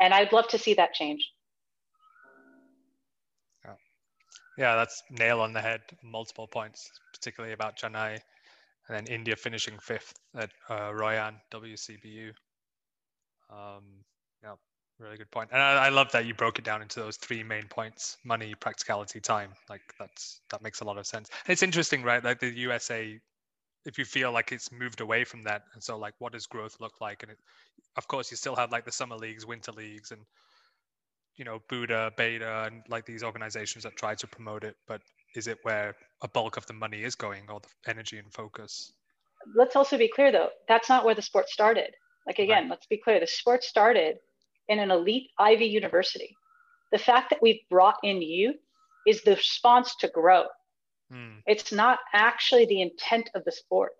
and 0.00 0.14
I'd 0.14 0.32
love 0.32 0.48
to 0.48 0.58
see 0.58 0.74
that 0.74 0.94
change. 0.94 1.28
Yeah, 4.58 4.74
that's 4.74 5.02
nail 5.10 5.40
on 5.40 5.52
the 5.52 5.60
head, 5.60 5.80
multiple 6.02 6.48
points, 6.48 6.90
particularly 7.14 7.54
about 7.54 7.78
Chennai 7.78 8.18
and 8.88 8.96
then 8.96 9.06
India 9.06 9.36
finishing 9.36 9.78
fifth 9.78 10.14
at 10.36 10.50
uh, 10.68 10.92
Royan 10.92 11.36
WCBU. 11.52 12.32
Um, 13.50 13.84
yeah, 14.42 14.54
really 14.98 15.16
good 15.16 15.30
point. 15.30 15.50
And 15.52 15.62
I, 15.62 15.86
I, 15.86 15.88
love 15.90 16.10
that 16.12 16.26
you 16.26 16.34
broke 16.34 16.58
it 16.58 16.64
down 16.64 16.82
into 16.82 17.00
those 17.00 17.16
three 17.16 17.42
main 17.42 17.64
points: 17.68 18.16
money, 18.24 18.54
practicality, 18.58 19.20
time. 19.20 19.50
Like 19.70 19.82
that's 19.98 20.40
that 20.50 20.62
makes 20.62 20.80
a 20.80 20.84
lot 20.84 20.98
of 20.98 21.06
sense. 21.06 21.30
And 21.46 21.52
it's 21.52 21.62
interesting, 21.62 22.02
right? 22.02 22.22
Like 22.22 22.40
the 22.40 22.50
USA, 22.58 23.18
if 23.86 23.98
you 23.98 24.04
feel 24.04 24.32
like 24.32 24.52
it's 24.52 24.72
moved 24.72 25.00
away 25.00 25.24
from 25.24 25.42
that, 25.44 25.62
and 25.74 25.82
so 25.82 25.96
like, 25.96 26.14
what 26.18 26.32
does 26.32 26.46
growth 26.46 26.76
look 26.80 27.00
like? 27.00 27.22
And 27.22 27.32
it, 27.32 27.38
of 27.96 28.08
course, 28.08 28.30
you 28.30 28.36
still 28.36 28.56
have 28.56 28.72
like 28.72 28.84
the 28.84 28.92
summer 28.92 29.16
leagues, 29.16 29.46
winter 29.46 29.72
leagues, 29.72 30.10
and 30.10 30.20
you 31.38 31.44
know, 31.44 31.60
Buddha, 31.68 32.12
Beta, 32.16 32.64
and 32.66 32.82
like 32.88 33.06
these 33.06 33.22
organizations 33.22 33.84
that 33.84 33.96
try 33.96 34.14
to 34.16 34.26
promote 34.26 34.64
it. 34.64 34.76
But 34.86 35.00
is 35.34 35.46
it 35.46 35.58
where 35.62 35.94
a 36.22 36.28
bulk 36.28 36.56
of 36.56 36.66
the 36.66 36.72
money 36.72 37.02
is 37.02 37.14
going 37.14 37.44
or 37.48 37.60
the 37.60 37.90
energy 37.90 38.18
and 38.18 38.32
focus? 38.32 38.92
Let's 39.56 39.76
also 39.76 39.96
be 39.96 40.08
clear 40.08 40.32
though, 40.32 40.50
that's 40.66 40.88
not 40.88 41.04
where 41.04 41.14
the 41.14 41.22
sport 41.22 41.48
started. 41.48 41.94
Like 42.26 42.38
again, 42.38 42.64
right. 42.64 42.70
let's 42.70 42.86
be 42.86 43.00
clear, 43.02 43.20
the 43.20 43.26
sport 43.26 43.62
started 43.62 44.16
in 44.68 44.78
an 44.78 44.90
elite 44.90 45.30
Ivy 45.38 45.66
university. 45.66 46.36
The 46.92 46.98
fact 46.98 47.30
that 47.30 47.40
we've 47.40 47.60
brought 47.70 47.96
in 48.02 48.20
youth 48.20 48.56
is 49.06 49.22
the 49.22 49.36
response 49.36 49.94
to 50.00 50.08
growth. 50.08 50.48
Hmm. 51.10 51.38
It's 51.46 51.72
not 51.72 52.00
actually 52.12 52.66
the 52.66 52.82
intent 52.82 53.30
of 53.34 53.44
the 53.44 53.52
sport. 53.52 53.92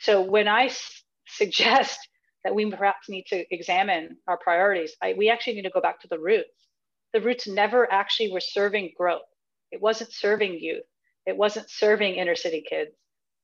So 0.00 0.22
when 0.22 0.48
I 0.48 0.66
s- 0.66 1.02
suggest 1.26 1.98
that 2.44 2.54
we 2.54 2.68
perhaps 2.70 3.08
need 3.08 3.26
to 3.26 3.44
examine 3.54 4.16
our 4.26 4.36
priorities, 4.36 4.94
I, 5.02 5.14
we 5.16 5.30
actually 5.30 5.54
need 5.54 5.62
to 5.62 5.70
go 5.70 5.80
back 5.80 6.00
to 6.00 6.08
the 6.08 6.18
roots. 6.18 6.68
The 7.12 7.20
roots 7.20 7.46
never 7.46 7.90
actually 7.92 8.32
were 8.32 8.40
serving 8.40 8.92
growth. 8.96 9.22
It 9.70 9.80
wasn't 9.80 10.12
serving 10.12 10.58
youth. 10.60 10.84
It 11.26 11.36
wasn't 11.36 11.70
serving 11.70 12.14
inner 12.16 12.34
city 12.34 12.64
kids. 12.68 12.90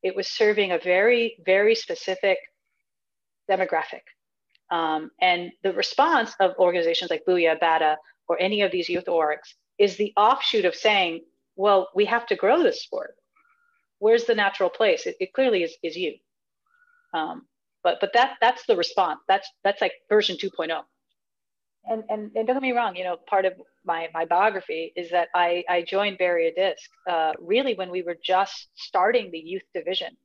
It 0.03 0.17
was 0.17 0.29
serving 0.29 0.73
a 0.73 0.79
very, 0.79 1.37
very 1.45 1.75
specific 1.75 2.39
demographic. 3.51 4.03
Um, 4.71 5.11
and 5.21 5.51
the 5.63 5.73
response 5.73 6.35
of 6.41 6.53
organizations 6.59 7.11
like 7.11 7.25
Booyah, 7.27 7.59
BATA, 7.59 7.97
or 8.29 8.41
any 8.41 8.63
of 8.63 8.71
these 8.71 8.89
youth 8.89 9.07
orgs 9.07 9.55
is 9.79 9.97
the 9.97 10.13
offshoot 10.17 10.65
of 10.65 10.75
saying, 10.75 11.23
well, 11.57 11.89
we 11.95 12.05
have 12.05 12.27
to 12.27 12.37
grow 12.37 12.63
this 12.63 12.83
sport. 12.83 13.15
Where's 13.99 14.25
the 14.25 14.35
natural 14.35 14.71
place? 14.71 15.07
It, 15.07 15.17
it 15.19 15.33
clearly 15.33 15.63
is, 15.63 15.75
is 15.83 15.97
you. 15.97 16.15
Um, 17.15 17.47
but 17.83 17.99
but 18.01 18.13
that 18.15 18.37
that's 18.41 18.65
the 18.67 18.77
response. 18.77 19.21
That's 19.29 19.49
that's 19.65 19.81
like 19.81 19.93
version 20.09 20.37
2.0 20.37 20.83
and, 21.89 22.05
and, 22.09 22.31
and 22.35 22.47
don't 22.47 22.57
get 22.57 22.63
me 22.63 22.73
wrong, 22.73 22.97
you 22.97 23.05
know, 23.05 23.17
part 23.29 23.45
of 23.45 23.55
my, 23.85 24.09
my 24.13 24.25
biography 24.25 24.93
is 24.97 25.11
that 25.11 25.29
I, 25.35 25.65
I 25.69 25.83
joined 25.83 26.19
Bay 26.19 26.27
Area 26.27 26.51
Disc 26.55 26.91
uh, 27.09 27.33
really 27.41 27.75
when 27.75 27.91
we 27.91 28.03
were 28.03 28.17
just 28.23 28.69
starting 28.75 29.31
the 29.31 29.39
youth 29.39 29.63
division. 29.75 30.17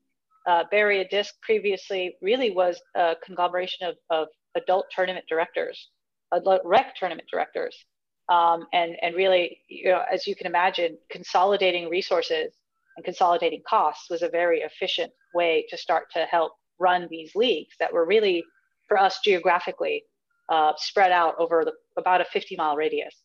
Uh, 0.46 0.64
Bay 0.70 0.80
Area 0.80 1.06
Disc 1.10 1.34
previously 1.42 2.16
really 2.22 2.52
was 2.52 2.82
a 2.96 3.16
conglomeration 3.26 3.88
of, 3.88 3.96
of 4.10 4.28
adult 4.56 4.86
tournament 4.94 5.26
directors, 5.30 5.90
adult 6.34 6.62
rec 6.66 6.96
tournament 6.96 7.28
directors. 7.32 7.86
Um, 8.30 8.68
and, 8.74 8.96
and 9.02 9.16
really, 9.16 9.60
you 9.68 9.90
know, 9.90 10.02
as 10.12 10.28
you 10.28 10.36
can 10.36 10.48
imagine, 10.48 10.98
consolidating 11.10 11.90
resources 11.90 12.54
and 12.96 13.06
consolidating 13.06 13.62
costs 13.68 14.10
was 14.10 14.22
a 14.22 14.30
very 14.30 14.60
efficient 14.60 15.12
way 15.34 15.66
to 15.70 15.78
start 15.78 16.06
to 16.14 16.26
help 16.26 16.54
run 16.88 17.08
these 17.10 17.32
leagues 17.36 17.76
that 17.80 17.94
were 17.94 18.06
really, 18.06 18.44
for 18.88 19.00
us 19.00 19.20
geographically, 19.24 20.04
uh, 20.50 20.74
spread 20.78 21.12
out 21.12 21.36
over 21.40 21.64
the, 21.66 21.74
about 21.98 22.22
a 22.22 22.26
50 22.26 22.56
mile 22.58 22.76
radius. 22.76 23.16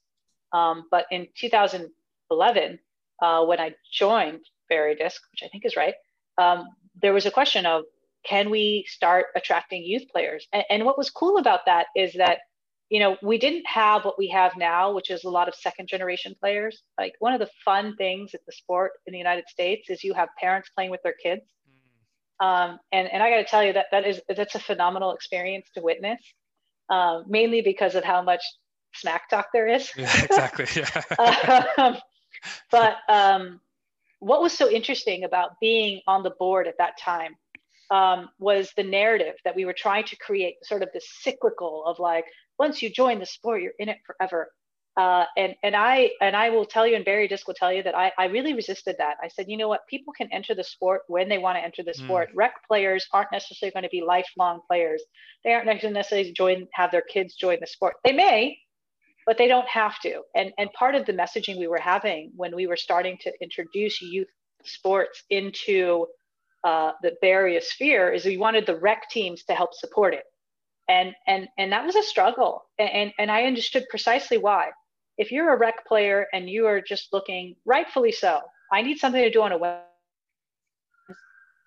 Um, 0.53 0.85
but 0.91 1.07
in 1.11 1.29
2011, 1.37 2.79
uh, 3.21 3.45
when 3.45 3.61
I 3.61 3.75
joined 3.93 4.41
Bay 4.69 4.77
Area 4.77 4.97
Disc, 4.97 5.21
which 5.33 5.43
I 5.43 5.49
think 5.49 5.65
is 5.67 5.77
right, 5.77 5.95
um, 6.39 6.69
there 7.03 7.13
was 7.13 7.27
a 7.27 7.31
question 7.31 7.67
of 7.67 7.85
can 8.25 8.51
we 8.51 8.85
start 8.89 9.27
attracting 9.37 9.83
youth 9.85 10.09
players? 10.11 10.47
And, 10.53 10.65
and, 10.71 10.85
what 10.85 10.99
was 10.99 11.11
cool 11.11 11.39
about 11.39 11.67
that 11.67 11.87
is 11.95 12.13
that 12.15 12.39
you 12.91 13.01
know 13.01 13.17
we 13.23 13.39
didn't 13.39 13.67
have 13.67 14.05
what 14.05 14.19
we 14.19 14.29
have 14.29 14.57
now, 14.57 14.93
which 14.93 15.11
is 15.11 15.25
a 15.25 15.31
lot 15.31 15.49
of 15.49 15.55
second 15.55 15.89
generation 15.89 16.35
players. 16.41 16.83
Like 16.99 17.15
one 17.19 17.33
of 17.33 17.41
the 17.41 17.51
fun 17.65 17.97
things 17.97 18.35
at 18.35 18.41
the 18.47 18.53
sport 18.53 18.93
in 19.07 19.13
the 19.13 19.19
United 19.19 19.49
States 19.49 19.91
is 19.91 20.05
you 20.05 20.15
have 20.15 20.29
parents 20.39 20.71
playing 20.75 20.91
with 20.91 21.03
their 21.03 21.15
kids. 21.23 21.43
Um, 22.41 22.79
and, 22.93 23.09
and 23.13 23.23
I 23.23 23.31
got 23.31 23.37
to 23.39 23.45
tell 23.45 23.65
you 23.65 23.73
that 23.73 23.87
that 23.91 24.07
is 24.07 24.21
that's 24.29 24.55
a 24.55 24.61
phenomenal 24.61 25.13
experience 25.13 25.67
to 25.75 25.83
witness 25.83 26.21
um, 26.91 27.25
mainly 27.29 27.61
because 27.61 27.95
of 27.95 28.05
how 28.05 28.23
much 28.23 28.41
smack 28.95 29.29
talk 29.29 29.49
there 29.53 29.69
is. 29.69 29.91
Yeah, 29.97 30.11
exactly. 30.25 30.67
Yeah. 30.77 31.65
um, 31.79 31.97
but 32.71 32.97
um, 33.09 33.61
what 34.21 34.41
was 34.41 34.53
so 34.53 34.71
interesting 34.71 35.25
about 35.25 35.61
being 35.61 36.01
on 36.07 36.23
the 36.23 36.31
board 36.39 36.67
at 36.67 36.79
that 36.79 36.99
time 36.99 37.37
um, 37.91 38.29
was 38.39 38.73
the 38.77 38.83
narrative 38.83 39.35
that 39.45 39.57
we 39.57 39.65
were 39.65 39.75
trying 39.75 40.05
to 40.05 40.17
create, 40.17 40.57
sort 40.63 40.83
of 40.83 40.89
the 40.93 41.01
cyclical 41.23 41.85
of 41.87 41.99
like, 41.99 42.27
once 42.59 42.83
you 42.83 42.91
join 42.91 43.19
the 43.19 43.27
sport, 43.27 43.63
you're 43.63 43.73
in 43.79 43.89
it 43.89 43.99
forever. 44.05 44.51
Uh, 44.99 45.25
and 45.37 45.55
and 45.63 45.77
I 45.77 46.11
and 46.21 46.35
I 46.35 46.51
will 46.51 46.65
tell 46.65 46.85
you, 46.85 46.97
and 46.97 47.05
Bay 47.05 47.13
Area 47.13 47.29
Disc 47.29 47.47
will 47.47 47.55
tell 47.55 47.73
you 47.73 47.85
that 47.85 47.95
I, 47.97 48.11
I 48.19 48.25
really 48.25 48.53
resisted 48.53 48.97
that. 48.99 49.17
I 49.23 49.29
said, 49.29 49.47
you 49.49 49.57
know 49.57 49.69
what, 49.69 49.87
people 49.87 50.13
can 50.13 50.29
enter 50.33 50.57
the 50.57 50.65
sport 50.65 51.03
when 51.07 51.29
they 51.29 51.39
want 51.39 51.57
to 51.57 51.63
enter 51.63 51.85
the 51.85 51.93
hmm. 51.97 52.05
sport. 52.05 52.31
Mm. 52.31 52.33
Rec 52.35 52.55
players 52.67 53.07
aren't 53.13 53.31
necessarily 53.31 53.73
going 53.73 53.85
to 53.85 53.89
be 53.91 54.03
lifelong 54.05 54.59
players. 54.67 55.01
They 55.45 55.53
aren't 55.53 55.67
necessarily 55.67 56.33
join 56.33 56.67
have 56.75 56.91
their 56.91 57.03
kids 57.03 57.37
join 57.37 57.59
the 57.61 57.67
sport. 57.69 57.95
They 58.05 58.11
may, 58.11 58.59
but 59.25 59.39
they 59.39 59.47
don't 59.47 59.69
have 59.69 60.01
to. 60.01 60.23
And 60.35 60.51
and 60.59 60.69
part 60.73 60.97
of 60.97 61.07
the 61.07 61.13
messaging 61.13 61.61
we 61.61 61.69
were 61.69 61.79
having 61.79 62.33
when 62.35 62.57
we 62.57 62.67
were 62.67 62.77
starting 62.77 63.19
to 63.21 63.33
introduce 63.41 64.03
youth 64.03 64.27
sports 64.65 65.23
into 65.31 66.09
uh, 66.65 66.91
the 67.03 67.13
Barrier 67.23 67.61
sphere 67.61 68.11
is 68.13 68.25
we 68.25 68.37
wanted 68.37 68.67
the 68.67 68.77
rec 68.77 69.09
teams 69.11 69.45
to 69.45 69.55
help 69.55 69.75
support 69.75 70.13
it. 70.13 70.25
And 70.89 71.15
and 71.29 71.47
and 71.57 71.71
that 71.71 71.87
was 71.87 71.95
a 71.95 72.03
struggle. 72.03 72.65
And 72.81 72.91
and, 72.91 73.13
and 73.21 73.31
I 73.31 73.45
understood 73.45 73.87
precisely 73.91 74.39
why 74.39 74.71
if 75.19 75.33
you're 75.33 75.53
a 75.53 75.59
rec 75.59 75.85
player 75.87 76.27
and 76.33 76.49
you 76.49 76.67
are 76.67 76.81
just 76.81 77.13
looking, 77.13 77.57
rightfully 77.67 78.13
so, 78.13 78.41
I 78.73 78.83
need 78.83 78.99
something 78.99 79.21
to 79.21 79.31
do 79.31 79.43
on 79.43 79.53
a 79.53 79.59
web. 79.59 79.83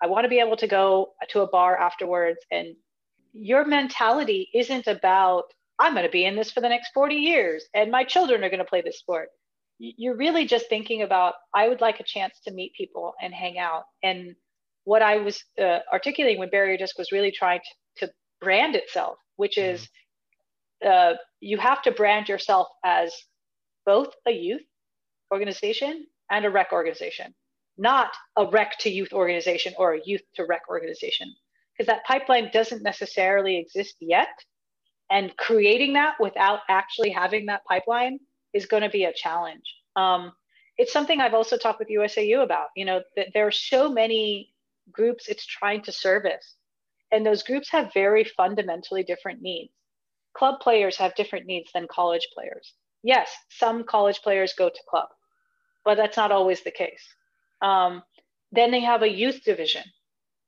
I 0.02 0.06
want 0.06 0.24
to 0.24 0.28
be 0.28 0.40
able 0.40 0.56
to 0.56 0.66
go 0.66 1.12
to 1.28 1.40
a 1.42 1.46
bar 1.46 1.78
afterwards. 1.78 2.38
And 2.50 2.74
your 3.32 3.64
mentality 3.64 4.48
isn't 4.54 4.86
about, 4.86 5.44
I'm 5.78 5.92
going 5.92 6.06
to 6.06 6.10
be 6.10 6.24
in 6.24 6.34
this 6.34 6.50
for 6.50 6.60
the 6.60 6.68
next 6.68 6.90
40 6.94 7.14
years 7.14 7.64
and 7.74 7.90
my 7.90 8.04
children 8.04 8.42
are 8.42 8.48
going 8.48 8.58
to 8.58 8.64
play 8.64 8.82
this 8.82 8.98
sport. 8.98 9.28
You're 9.78 10.16
really 10.16 10.46
just 10.46 10.68
thinking 10.68 11.02
about, 11.02 11.34
I 11.54 11.68
would 11.68 11.80
like 11.80 12.00
a 12.00 12.04
chance 12.04 12.40
to 12.46 12.52
meet 12.52 12.72
people 12.74 13.14
and 13.20 13.34
hang 13.34 13.58
out. 13.58 13.84
And 14.02 14.34
what 14.84 15.02
I 15.02 15.18
was 15.18 15.42
uh, 15.60 15.80
articulating 15.92 16.38
when 16.38 16.50
Bay 16.50 16.58
Area 16.58 16.78
Disc 16.78 16.96
was 16.98 17.12
really 17.12 17.32
trying 17.32 17.60
to, 17.98 18.06
to 18.06 18.12
brand 18.40 18.76
itself, 18.76 19.18
which 19.36 19.58
is 19.58 19.88
uh, 20.84 21.14
you 21.40 21.58
have 21.58 21.82
to 21.82 21.90
brand 21.90 22.28
yourself 22.28 22.68
as 22.84 23.14
both 23.84 24.14
a 24.26 24.30
youth 24.30 24.62
organization 25.32 26.06
and 26.30 26.44
a 26.44 26.50
rec 26.50 26.72
organization, 26.72 27.34
not 27.78 28.10
a 28.36 28.46
rec 28.46 28.78
to 28.80 28.90
youth 28.90 29.12
organization 29.12 29.74
or 29.78 29.94
a 29.94 30.00
youth 30.04 30.22
to 30.34 30.44
rec 30.44 30.62
organization, 30.68 31.32
because 31.72 31.86
that 31.86 32.04
pipeline 32.04 32.50
doesn't 32.52 32.82
necessarily 32.82 33.58
exist 33.58 33.96
yet. 34.00 34.28
And 35.10 35.36
creating 35.36 35.92
that 35.94 36.14
without 36.20 36.60
actually 36.70 37.10
having 37.10 37.46
that 37.46 37.64
pipeline 37.66 38.18
is 38.54 38.66
going 38.66 38.82
to 38.82 38.88
be 38.88 39.04
a 39.04 39.12
challenge. 39.12 39.64
Um, 39.94 40.32
it's 40.78 40.92
something 40.92 41.20
I've 41.20 41.34
also 41.34 41.58
talked 41.58 41.78
with 41.78 41.88
USAU 41.88 42.42
about. 42.42 42.68
You 42.76 42.86
know, 42.86 43.02
that 43.16 43.28
there 43.34 43.46
are 43.46 43.52
so 43.52 43.90
many 43.90 44.54
groups 44.90 45.28
it's 45.28 45.44
trying 45.44 45.82
to 45.82 45.92
service, 45.92 46.56
and 47.10 47.26
those 47.26 47.42
groups 47.42 47.70
have 47.70 47.92
very 47.92 48.24
fundamentally 48.24 49.02
different 49.02 49.42
needs. 49.42 49.72
Club 50.34 50.60
players 50.60 50.96
have 50.96 51.14
different 51.14 51.44
needs 51.44 51.70
than 51.74 51.86
college 51.90 52.26
players 52.34 52.72
yes, 53.02 53.30
some 53.50 53.84
college 53.84 54.22
players 54.22 54.54
go 54.56 54.68
to 54.68 54.80
club, 54.88 55.08
but 55.84 55.96
that's 55.96 56.16
not 56.16 56.32
always 56.32 56.62
the 56.62 56.70
case. 56.70 57.02
Um, 57.60 58.02
then 58.50 58.70
they 58.70 58.80
have 58.80 59.02
a 59.02 59.08
youth 59.08 59.42
division. 59.44 59.82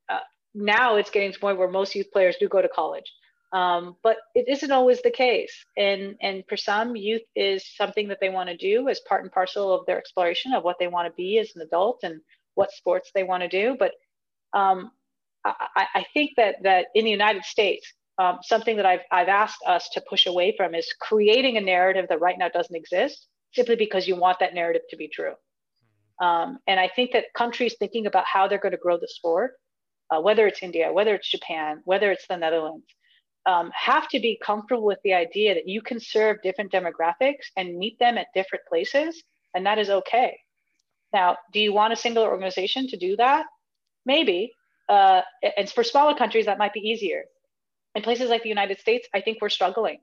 Uh, 0.09 0.21
now 0.55 0.97
it's 0.97 1.11
getting 1.11 1.33
to 1.33 1.39
the 1.39 1.41
point 1.41 1.59
where 1.59 1.69
most 1.69 1.95
youth 1.95 2.11
players 2.13 2.37
do 2.39 2.49
go 2.49 2.63
to 2.63 2.69
college. 2.69 3.11
Um, 3.53 3.97
but 4.03 4.17
it 4.35 4.49
isn't 4.49 4.73
always 4.73 5.01
the 5.03 5.13
case. 5.13 5.65
And, 5.77 6.17
and 6.21 6.43
for 6.49 6.57
some, 6.57 6.97
youth 6.97 7.23
is 7.37 7.65
something 7.77 8.09
that 8.09 8.19
they 8.21 8.29
want 8.29 8.49
to 8.49 8.57
do 8.57 8.89
as 8.89 9.01
part 9.01 9.23
and 9.23 9.31
parcel 9.31 9.73
of 9.73 9.87
their 9.87 9.97
exploration 9.97 10.53
of 10.53 10.65
what 10.65 10.77
they 10.81 10.89
want 10.89 11.07
to 11.07 11.17
be 11.17 11.39
as 11.39 11.55
an 11.55 11.63
adult 11.63 12.01
and 12.03 12.21
what 12.57 12.73
sports 12.73 13.13
they 13.15 13.23
want 13.23 13.45
to 13.45 13.49
do. 13.49 13.77
But 13.79 13.93
um, 14.53 14.91
I, 15.45 15.87
I, 15.95 16.07
think 16.13 16.33
that, 16.37 16.57
that 16.65 16.87
in 16.97 17.05
the 17.05 17.11
United 17.13 17.45
States, 17.45 17.93
um, 18.19 18.39
something 18.43 18.77
that 18.77 18.87
I've, 18.87 19.01
I've 19.11 19.29
asked 19.29 19.63
us 19.67 19.89
to 19.91 20.03
push 20.09 20.27
away 20.27 20.55
from 20.57 20.75
is 20.75 20.93
creating 21.01 21.57
a 21.57 21.61
narrative 21.61 22.07
that 22.09 22.21
right 22.21 22.39
now 22.39 22.49
doesn't 22.49 22.77
exist 22.77 23.27
simply 23.53 23.77
because 23.77 24.07
you 24.07 24.17
want 24.17 24.39
that 24.41 24.55
narrative 24.55 24.83
to 24.91 24.97
be 24.97 25.09
true. 25.09 25.35
Um, 26.21 26.59
and 26.67 26.79
I 26.79 26.89
think 26.95 27.13
that 27.13 27.33
countries 27.37 27.75
thinking 27.79 28.07
about 28.07 28.25
how 28.27 28.47
they're 28.47 28.59
going 28.59 28.73
to 28.73 28.79
grow 28.79 28.99
the 28.99 29.09
sport, 29.09 29.55
uh, 30.11 30.21
whether 30.21 30.47
it's 30.47 30.63
India, 30.63 30.93
whether 30.93 31.15
it's 31.15 31.31
Japan, 31.31 31.81
whether 31.85 32.13
it's 32.13 32.27
the 32.29 32.37
Netherlands, 32.37 32.87
um, 33.47 33.71
have 33.75 34.09
to 34.09 34.21
be 34.21 34.39
comfortable 34.43 34.85
with 34.85 34.99
the 35.05 35.13
idea 35.13 35.55
that 35.55 35.69
you 35.69 35.83
can 35.83 36.01
serve 36.01 36.41
different 36.43 36.73
demographics 36.73 37.47
and 37.57 37.79
meet 37.79 37.99
them 37.99 38.17
at 38.17 38.29
different 38.35 38.65
places, 38.67 39.23
and 39.55 39.67
that 39.67 39.79
is 39.79 39.91
okay. 39.91 40.39
Now, 41.13 41.37
do 41.53 41.61
you 41.61 41.73
want 41.73 41.93
a 41.93 41.97
single 41.97 42.25
organization 42.25 42.89
to 42.89 42.97
do 42.97 43.17
that? 43.17 43.47
Maybe. 44.07 44.53
Uh, 44.89 45.23
and 45.57 45.71
for 45.71 45.85
smaller 45.85 46.15
countries, 46.15 46.47
that 46.47 46.59
might 46.59 46.73
be 46.73 46.81
easier. 46.81 47.25
In 47.95 48.03
places 48.03 48.31
like 48.31 48.43
the 48.43 48.49
United 48.49 48.79
States, 48.81 49.09
I 49.15 49.21
think 49.21 49.39
we're 49.41 49.49
struggling 49.49 49.99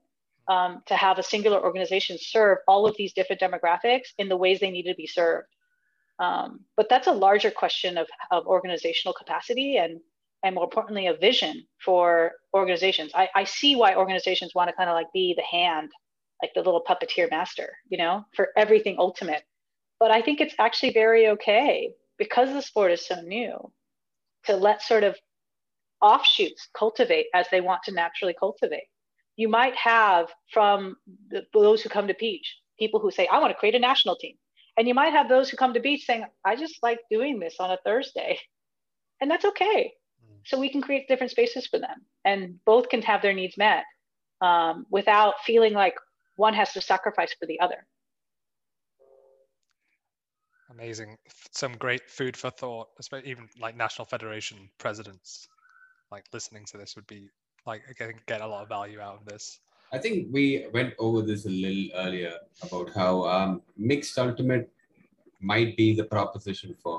um, 0.48 0.82
to 0.86 0.94
have 0.94 1.18
a 1.18 1.22
singular 1.22 1.62
organization 1.62 2.16
serve 2.20 2.58
all 2.66 2.86
of 2.86 2.96
these 2.96 3.12
different 3.12 3.40
demographics 3.40 4.08
in 4.18 4.28
the 4.28 4.36
ways 4.36 4.60
they 4.60 4.70
need 4.70 4.84
to 4.84 4.94
be 4.94 5.06
served. 5.06 5.48
Um, 6.18 6.60
but 6.76 6.88
that's 6.88 7.06
a 7.06 7.12
larger 7.12 7.50
question 7.50 7.98
of, 7.98 8.06
of 8.30 8.46
organizational 8.46 9.14
capacity 9.14 9.76
and 9.76 10.00
and 10.44 10.54
more 10.56 10.64
importantly, 10.64 11.06
a 11.06 11.14
vision 11.14 11.64
for 11.84 12.32
organizations. 12.52 13.12
I, 13.14 13.28
I 13.34 13.44
see 13.44 13.76
why 13.76 13.94
organizations 13.94 14.54
want 14.54 14.70
to 14.70 14.76
kind 14.76 14.90
of 14.90 14.94
like 14.94 15.06
be 15.12 15.34
the 15.36 15.42
hand, 15.42 15.92
like 16.42 16.52
the 16.54 16.62
little 16.62 16.82
puppeteer 16.82 17.30
master, 17.30 17.76
you 17.88 17.96
know, 17.96 18.24
for 18.34 18.48
everything 18.56 18.96
ultimate. 18.98 19.44
But 20.00 20.10
I 20.10 20.20
think 20.20 20.40
it's 20.40 20.54
actually 20.58 20.92
very 20.92 21.28
okay 21.28 21.92
because 22.18 22.52
the 22.52 22.60
sport 22.60 22.90
is 22.90 23.06
so 23.06 23.20
new 23.20 23.72
to 24.46 24.56
let 24.56 24.82
sort 24.82 25.04
of 25.04 25.16
offshoots 26.02 26.68
cultivate 26.76 27.26
as 27.34 27.46
they 27.50 27.60
want 27.60 27.82
to 27.84 27.92
naturally 27.92 28.34
cultivate. 28.38 28.88
You 29.36 29.48
might 29.48 29.74
have 29.76 30.28
from 30.52 30.96
the, 31.30 31.42
those 31.54 31.82
who 31.82 31.88
come 31.88 32.08
to 32.08 32.14
Beach, 32.18 32.58
people 32.78 33.00
who 33.00 33.10
say, 33.10 33.26
I 33.28 33.38
want 33.38 33.52
to 33.52 33.58
create 33.58 33.74
a 33.74 33.78
national 33.78 34.16
team. 34.16 34.36
And 34.76 34.88
you 34.88 34.94
might 34.94 35.12
have 35.12 35.28
those 35.28 35.48
who 35.48 35.56
come 35.56 35.74
to 35.74 35.80
Beach 35.80 36.04
saying, 36.04 36.24
I 36.44 36.56
just 36.56 36.76
like 36.82 36.98
doing 37.10 37.38
this 37.38 37.56
on 37.60 37.70
a 37.70 37.78
Thursday. 37.84 38.38
And 39.20 39.30
that's 39.30 39.44
okay 39.44 39.92
so 40.44 40.58
we 40.58 40.70
can 40.70 40.82
create 40.82 41.08
different 41.08 41.30
spaces 41.30 41.66
for 41.66 41.78
them 41.78 42.04
and 42.24 42.58
both 42.64 42.88
can 42.88 43.02
have 43.02 43.22
their 43.22 43.32
needs 43.32 43.56
met 43.56 43.84
um, 44.40 44.86
without 44.90 45.34
feeling 45.44 45.72
like 45.72 45.94
one 46.36 46.54
has 46.54 46.72
to 46.72 46.80
sacrifice 46.80 47.34
for 47.38 47.46
the 47.46 47.60
other 47.60 47.86
amazing 50.70 51.16
some 51.52 51.74
great 51.74 52.08
food 52.08 52.36
for 52.36 52.50
thought 52.50 52.88
especially 52.98 53.30
even 53.30 53.48
like 53.60 53.76
national 53.76 54.06
federation 54.06 54.68
presidents 54.78 55.46
like 56.14 56.26
listening 56.32 56.64
to 56.70 56.76
this 56.76 56.94
would 56.96 57.06
be 57.06 57.22
like 57.66 57.82
again 57.88 58.14
get 58.26 58.40
a 58.40 58.46
lot 58.46 58.62
of 58.62 58.68
value 58.68 59.00
out 59.00 59.16
of 59.20 59.24
this 59.24 59.60
i 59.92 59.98
think 59.98 60.28
we 60.30 60.66
went 60.72 60.92
over 60.98 61.22
this 61.30 61.46
a 61.46 61.54
little 61.64 61.88
earlier 62.04 62.34
about 62.66 62.88
how 62.94 63.12
um, 63.34 63.62
mixed 63.76 64.18
ultimate 64.18 64.70
might 65.40 65.76
be 65.76 65.88
the 66.00 66.04
proposition 66.04 66.74
for 66.82 66.98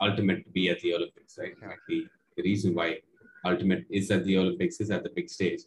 ultimate 0.00 0.44
to 0.44 0.50
be 0.50 0.68
at 0.68 0.80
the 0.80 0.92
olympics 0.94 1.38
right 1.38 1.54
yeah. 1.60 1.68
might 1.68 1.84
be 1.88 2.06
the 2.36 2.42
reason 2.42 2.74
why 2.74 2.88
ultimate 3.44 3.84
is 3.90 4.10
at 4.10 4.24
the 4.24 4.36
Olympics, 4.36 4.80
is 4.80 4.90
at 4.90 5.02
the 5.02 5.10
big 5.10 5.28
stage. 5.28 5.62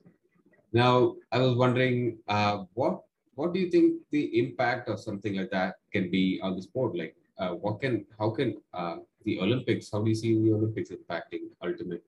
Now, 0.71 1.15
I 1.31 1.39
was 1.39 1.55
wondering, 1.55 2.17
uh, 2.27 2.65
what 2.73 3.03
what 3.35 3.53
do 3.53 3.59
you 3.59 3.69
think 3.69 4.01
the 4.11 4.39
impact 4.39 4.89
of 4.89 4.99
something 4.99 5.35
like 5.35 5.49
that 5.49 5.75
can 5.91 6.11
be 6.11 6.39
on 6.43 6.55
the 6.55 6.61
sport? 6.61 6.95
Like, 6.95 7.15
uh, 7.39 7.49
what 7.49 7.81
can, 7.81 8.05
how 8.19 8.29
can 8.29 8.57
uh, 8.75 8.97
the 9.25 9.39
Olympics, 9.39 9.89
how 9.91 10.03
do 10.03 10.09
you 10.09 10.15
see 10.15 10.35
the 10.39 10.53
Olympics 10.53 10.91
impacting 10.91 11.49
ultimate 11.63 12.03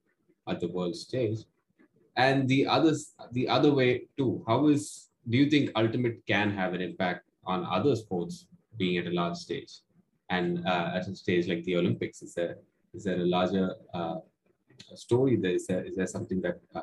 at 0.47 0.59
the 0.59 0.67
world 0.67 0.95
stage? 0.95 1.39
And 2.17 2.47
the 2.47 2.65
others, 2.67 3.13
the 3.33 3.47
other 3.47 3.73
way 3.73 4.07
too, 4.17 4.43
how 4.47 4.67
is, 4.67 5.09
do 5.29 5.37
you 5.37 5.49
think 5.49 5.71
ultimate 5.75 6.25
can 6.25 6.49
have 6.51 6.73
an 6.73 6.81
impact 6.81 7.25
on 7.45 7.65
other 7.65 7.95
sports 7.95 8.47
being 8.77 8.97
at 8.97 9.07
a 9.07 9.11
large 9.11 9.37
stage? 9.37 9.79
And 10.29 10.65
uh, 10.65 10.91
at 10.95 11.07
a 11.07 11.15
stage 11.15 11.47
like 11.47 11.63
the 11.65 11.75
Olympics, 11.77 12.21
is 12.21 12.33
there, 12.33 12.57
is 12.93 13.03
there 13.03 13.19
a 13.19 13.25
larger 13.25 13.75
uh, 13.93 14.15
story 14.93 15.35
there 15.35 15.51
is 15.51 15.67
there, 15.67 15.83
is 15.83 15.95
there 15.95 16.07
something 16.07 16.41
that 16.41 16.59
uh, 16.73 16.81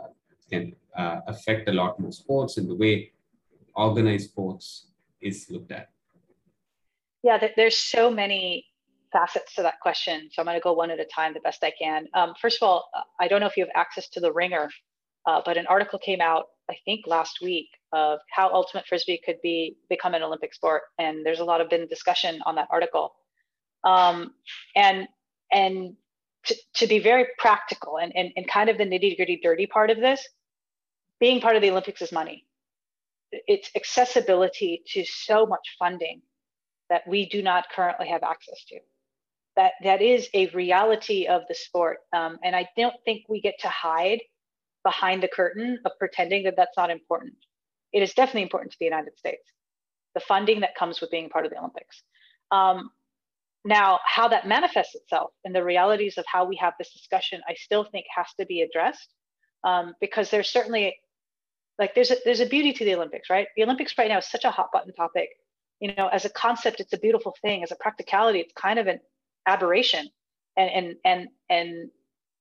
can 0.51 0.75
uh, 0.97 1.21
affect 1.27 1.69
a 1.69 1.73
lot 1.73 1.99
more 1.99 2.13
sports 2.13 2.59
in 2.59 2.67
the 2.67 2.75
way 2.75 3.13
organized 3.75 4.31
sports 4.31 4.87
is 5.21 5.47
looked 5.51 5.73
at 5.73 5.89
yeah 7.23 7.39
there's 7.57 7.79
so 7.79 8.11
many 8.11 8.67
facets 9.13 9.55
to 9.55 9.63
that 9.63 9.81
question 9.81 10.29
so 10.33 10.41
i'm 10.41 10.47
going 10.47 10.57
to 10.57 10.63
go 10.63 10.73
one 10.73 10.91
at 10.91 11.01
a 11.01 11.05
time 11.05 11.35
the 11.35 11.41
best 11.41 11.63
i 11.65 11.73
can 11.81 12.07
um, 12.15 12.35
first 12.41 12.63
of 12.63 12.67
all 12.67 12.89
i 13.21 13.29
don't 13.29 13.41
know 13.41 13.47
if 13.47 13.57
you 13.57 13.65
have 13.65 13.73
access 13.75 14.09
to 14.09 14.21
the 14.21 14.33
ringer 14.33 14.71
uh, 15.27 15.41
but 15.45 15.57
an 15.57 15.67
article 15.67 15.99
came 15.99 16.21
out 16.21 16.47
i 16.71 16.75
think 16.85 17.07
last 17.07 17.39
week 17.43 17.69
of 17.93 18.19
how 18.31 18.49
ultimate 18.53 18.87
frisbee 18.87 19.21
could 19.25 19.37
be 19.43 19.77
become 19.89 20.15
an 20.15 20.23
olympic 20.23 20.55
sport 20.55 20.83
and 20.99 21.25
there's 21.25 21.41
a 21.41 21.45
lot 21.45 21.61
of 21.61 21.69
been 21.69 21.87
discussion 21.87 22.41
on 22.47 22.55
that 22.55 22.69
article 22.71 23.13
um, 23.85 24.33
and 24.77 25.09
and 25.51 25.97
to, 26.45 26.57
to 26.75 26.87
be 26.87 26.99
very 26.99 27.27
practical 27.39 27.99
and, 27.99 28.13
and, 28.17 28.33
and 28.37 28.49
kind 28.49 28.69
of 28.69 28.79
the 28.79 28.85
nitty 28.85 29.17
gritty 29.17 29.41
dirty 29.43 29.67
part 29.67 29.91
of 29.91 29.99
this, 29.99 30.27
being 31.21 31.41
part 31.41 31.57
of 31.57 31.63
the 31.63 31.71
Olympics 31.71 32.03
is 32.03 32.13
money. 32.13 32.45
It's 33.31 33.71
accessibility 33.77 34.83
to 34.89 35.05
so 35.05 35.47
much 35.47 35.77
funding 35.79 36.23
that 36.91 37.07
we 37.07 37.29
do 37.29 37.43
not 37.43 37.67
currently 37.75 38.09
have 38.09 38.23
access 38.23 38.65
to. 38.69 38.79
That 39.57 39.73
that 39.85 40.01
is 40.01 40.29
a 40.33 40.47
reality 40.49 41.27
of 41.27 41.43
the 41.49 41.55
sport, 41.55 41.99
um, 42.13 42.39
and 42.43 42.57
I 42.57 42.69
don't 42.77 42.95
think 43.05 43.25
we 43.29 43.41
get 43.41 43.59
to 43.61 43.69
hide 43.69 44.21
behind 44.83 45.23
the 45.23 45.29
curtain 45.29 45.79
of 45.85 45.93
pretending 45.99 46.45
that 46.45 46.55
that's 46.57 46.77
not 46.77 46.91
important. 46.91 47.37
It 47.93 48.03
is 48.03 48.15
definitely 48.15 48.43
important 48.43 48.73
to 48.73 48.79
the 48.81 48.87
United 48.87 49.17
States. 49.19 49.43
The 50.15 50.21
funding 50.21 50.61
that 50.61 50.75
comes 50.75 51.01
with 51.01 51.11
being 51.11 51.29
part 51.29 51.45
of 51.45 51.53
the 51.53 51.59
Olympics. 51.59 52.03
Um, 52.51 52.91
now, 53.65 54.01
how 54.05 54.29
that 54.29 54.47
manifests 54.47 54.95
itself 54.95 55.31
and 55.45 55.55
the 55.55 55.63
realities 55.63 56.19
of 56.19 56.25
how 56.27 56.45
we 56.45 56.57
have 56.57 56.75
this 56.79 56.93
discussion, 56.93 57.41
I 57.49 57.55
still 57.55 57.85
think 57.85 58.07
has 58.15 58.27
to 58.41 58.47
be 58.47 58.63
addressed 58.63 59.09
um, 59.65 59.95
because 60.01 60.31
there's 60.31 60.49
certainly 60.49 60.97
like 61.79 61.95
there's 61.95 62.11
a, 62.11 62.17
there's 62.25 62.41
a 62.41 62.47
beauty 62.47 62.73
to 62.73 62.85
the 62.85 62.95
Olympics, 62.95 63.31
right? 63.31 63.47
The 63.57 63.63
Olympics 63.63 63.97
right 63.97 64.09
now 64.09 64.19
is 64.19 64.27
such 64.27 64.45
a 64.45 64.51
hot 64.51 64.69
button 64.73 64.93
topic. 64.95 65.31
You 65.81 65.95
know, 65.97 66.09
as 66.09 66.25
a 66.25 66.31
concept, 66.31 66.81
it's 66.81 66.93
a 66.93 66.99
beautiful 66.99 67.35
thing. 67.43 67.63
As 67.63 67.73
a 67.73 67.77
practicality, 67.77 68.41
it's 68.41 68.53
kind 68.53 68.79
of 68.79 68.87
an 68.87 69.01
aberration, 69.47 70.09
and 70.57 70.71
and 70.71 70.97
and 71.05 71.29
and 71.51 71.91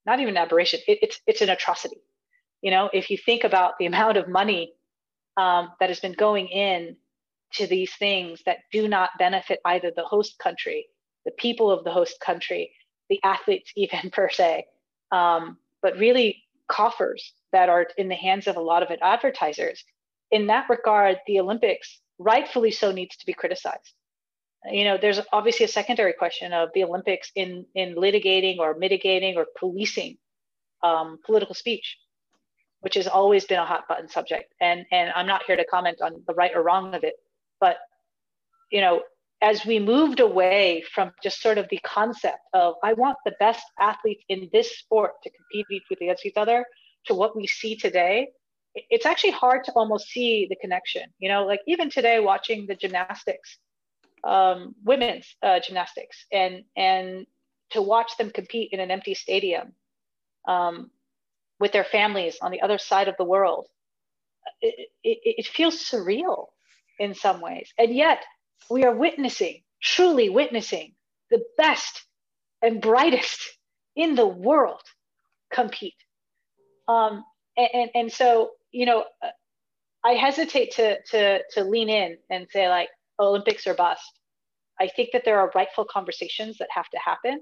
not 0.06 0.20
even 0.20 0.38
aberration. 0.38 0.80
It, 0.88 1.00
it's 1.02 1.20
it's 1.28 1.42
an 1.42 1.50
atrocity. 1.50 2.02
You 2.62 2.72
know, 2.72 2.90
if 2.94 3.10
you 3.10 3.18
think 3.18 3.44
about 3.44 3.74
the 3.80 3.86
amount 3.92 4.18
of 4.18 4.28
money 4.28 4.74
um, 5.38 5.70
that 5.80 5.90
has 5.90 6.00
been 6.00 6.14
going 6.14 6.48
in 6.48 6.96
to 7.54 7.68
these 7.68 7.94
things 7.96 8.42
that 8.46 8.60
do 8.72 8.88
not 8.88 9.10
benefit 9.20 9.60
either 9.66 9.92
the 9.94 10.06
host 10.06 10.40
country 10.40 10.88
the 11.26 11.32
people 11.32 11.72
of 11.72 11.84
the 11.84 11.92
host 11.92 12.20
country, 12.20 12.72
the 13.10 13.20
athletes, 13.24 13.72
even 13.76 14.10
per 14.12 14.30
se, 14.30 14.66
um, 15.12 15.58
but 15.82 15.98
really 15.98 16.44
coffers 16.68 17.34
that 17.52 17.70
are 17.70 17.88
in 17.98 18.08
the 18.08 18.16
hands 18.16 18.48
of 18.48 18.56
a 18.56 18.62
lot 18.62 18.84
of 18.84 18.90
advertisers. 19.02 19.84
In 20.32 20.48
that 20.48 20.70
regard, 20.70 21.18
the 21.28 21.40
Olympics, 21.40 22.00
rightfully 22.18 22.72
so, 22.72 22.92
needs 22.92 23.18
to 23.18 23.26
be 23.26 23.34
criticized. 23.34 23.94
You 24.70 24.84
know, 24.84 24.98
there's 24.98 25.20
obviously 25.32 25.66
a 25.66 25.70
secondary 25.70 26.14
question 26.14 26.54
of 26.54 26.70
the 26.74 26.84
Olympics 26.84 27.32
in 27.36 27.66
in 27.74 27.96
litigating 27.96 28.60
or 28.60 28.76
mitigating 28.76 29.38
or 29.38 29.48
policing 29.58 30.18
um, 30.84 31.18
political 31.26 31.56
speech, 31.56 31.98
which 32.82 32.96
has 32.96 33.08
always 33.08 33.46
been 33.46 33.60
a 33.60 33.66
hot 33.66 33.88
button 33.88 34.08
subject. 34.08 34.54
And 34.62 34.86
and 34.92 35.12
I'm 35.16 35.26
not 35.26 35.44
here 35.48 35.56
to 35.56 35.66
comment 35.66 36.02
on 36.02 36.24
the 36.28 36.34
right 36.34 36.52
or 36.54 36.62
wrong 36.62 36.94
of 36.94 37.04
it, 37.04 37.16
but 37.60 37.78
you 38.72 38.82
know, 38.82 39.02
as 39.42 39.66
we 39.66 39.80
moved 39.80 40.20
away 40.20 40.84
from 40.94 41.12
just 41.24 41.42
sort 41.42 41.58
of 41.58 41.68
the 41.70 41.80
concept 41.80 42.40
of 42.54 42.76
I 42.84 42.94
want 42.94 43.18
the 43.26 43.34
best 43.40 43.66
athletes 43.80 44.24
in 44.30 44.50
this 44.54 44.78
sport 44.78 45.14
to 45.24 45.32
compete 45.32 45.84
against 46.02 46.26
each 46.26 46.38
other 46.38 46.66
to 47.08 47.16
what 47.16 47.36
we 47.36 47.48
see 47.48 47.76
today, 47.76 48.30
it's 48.76 49.08
actually 49.08 49.32
hard 49.32 49.64
to 49.64 49.72
almost 49.72 50.08
see 50.10 50.46
the 50.48 50.56
connection. 50.58 51.04
You 51.18 51.30
know, 51.30 51.46
like 51.46 51.62
even 51.68 51.90
today 51.90 52.20
watching 52.20 52.68
the 52.68 52.76
gymnastics, 52.76 53.58
um, 54.24 54.76
women's 54.84 55.36
uh, 55.42 55.60
gymnastics, 55.60 56.26
and 56.32 56.64
and 56.76 57.26
to 57.72 57.82
watch 57.82 58.18
them 58.18 58.30
compete 58.30 58.70
in 58.72 58.80
an 58.80 58.92
empty 58.92 59.14
stadium 59.14 59.74
um, 60.48 60.92
with 61.60 61.72
their 61.72 61.86
families 61.86 62.38
on 62.42 62.52
the 62.52 62.62
other 62.62 62.78
side 62.78 63.08
of 63.08 63.16
the 63.18 63.24
world, 63.24 63.68
it, 64.62 64.90
it, 65.04 65.20
it 65.24 65.48
feels 65.48 65.78
surreal 65.78 66.48
in 67.00 67.14
some 67.14 67.42
ways, 67.42 67.74
and 67.78 67.94
yet 67.94 68.24
we 68.70 68.84
are 68.84 68.96
witnessing, 68.96 69.62
truly 69.82 70.30
witnessing 70.30 70.94
the 71.30 71.44
best 71.58 72.04
and 72.62 72.82
brightest 72.82 73.58
in 73.96 74.16
the 74.16 74.28
world 74.28 74.82
compete. 75.52 75.96
Um, 76.88 77.24
and, 77.58 77.90
and 77.94 78.12
so, 78.12 78.52
you 78.72 78.86
know, 78.86 79.06
I 80.04 80.12
hesitate 80.14 80.72
to, 80.76 81.02
to, 81.12 81.40
to 81.54 81.64
lean 81.64 81.90
in 81.90 82.18
and 82.30 82.48
say 82.52 82.70
like 82.70 82.90
Olympics 83.22 83.68
or 83.68 83.74
bust. 83.74 84.20
I 84.80 84.88
think 84.88 85.10
that 85.14 85.24
there 85.26 85.40
are 85.40 85.52
rightful 85.54 85.86
conversations 85.86 86.58
that 86.58 86.70
have 86.72 86.90
to 86.90 87.00
happen 87.00 87.42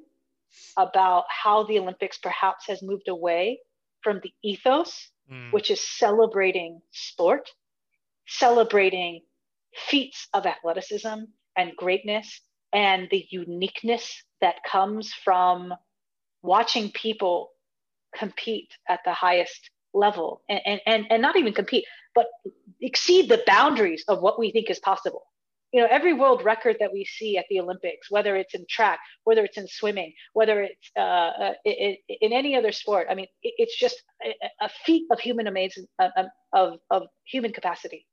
about 0.77 1.25
how 1.29 1.63
the 1.63 1.79
Olympics 1.79 2.17
perhaps 2.17 2.67
has 2.67 2.81
moved 2.81 3.07
away 3.07 3.59
from 4.03 4.19
the 4.23 4.31
ethos, 4.43 5.09
mm. 5.31 5.51
which 5.51 5.71
is 5.71 5.79
celebrating 5.81 6.81
sport, 6.91 7.49
celebrating 8.27 9.21
feats 9.73 10.27
of 10.33 10.45
athleticism 10.45 11.15
and 11.55 11.75
greatness, 11.77 12.41
and 12.73 13.07
the 13.11 13.25
uniqueness 13.29 14.23
that 14.41 14.55
comes 14.69 15.13
from 15.13 15.73
watching 16.41 16.91
people 16.91 17.51
compete 18.15 18.69
at 18.87 18.99
the 19.05 19.13
highest 19.13 19.69
level 19.93 20.41
and, 20.49 20.81
and, 20.85 21.05
and 21.09 21.21
not 21.21 21.35
even 21.35 21.53
compete, 21.53 21.85
but 22.15 22.27
exceed 22.81 23.29
the 23.29 23.43
boundaries 23.45 24.03
of 24.07 24.21
what 24.21 24.39
we 24.39 24.51
think 24.51 24.69
is 24.69 24.79
possible. 24.79 25.25
You 25.71 25.81
know, 25.81 25.87
every 25.91 26.13
world 26.13 26.43
record 26.43 26.77
that 26.79 26.91
we 26.91 27.05
see 27.05 27.37
at 27.37 27.45
the 27.49 27.59
Olympics, 27.59 28.09
whether 28.09 28.35
it's 28.35 28.55
in 28.55 28.65
track, 28.69 28.99
whether 29.23 29.43
it's 29.43 29.57
in 29.57 29.67
swimming, 29.67 30.13
whether 30.33 30.63
it's 30.63 30.91
uh, 30.97 30.99
uh, 30.99 31.53
in, 31.63 31.95
in 32.21 32.33
any 32.33 32.55
other 32.55 32.71
sport, 32.71 33.07
I 33.09 33.15
mean, 33.15 33.27
it's 33.43 33.77
just 33.77 34.01
a, 34.25 34.33
a 34.65 34.69
feat 34.85 35.05
of 35.11 35.19
human 35.19 35.47
amazing, 35.47 35.85
of, 36.53 36.79
of 36.89 37.03
human 37.25 37.53
capacity. 37.53 38.07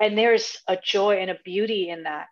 And 0.00 0.16
there's 0.16 0.58
a 0.66 0.78
joy 0.82 1.16
and 1.18 1.30
a 1.30 1.38
beauty 1.44 1.90
in 1.90 2.04
that. 2.04 2.26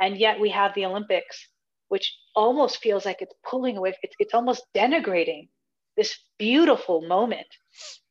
And 0.00 0.16
yet 0.16 0.40
we 0.40 0.50
have 0.50 0.74
the 0.74 0.86
Olympics, 0.86 1.48
which 1.88 2.16
almost 2.34 2.78
feels 2.78 3.04
like 3.04 3.20
it's 3.20 3.34
pulling 3.44 3.76
away, 3.76 3.94
it's, 4.02 4.14
it's 4.18 4.34
almost 4.34 4.62
denigrating 4.74 5.48
this 5.96 6.18
beautiful 6.38 7.02
moment 7.02 7.46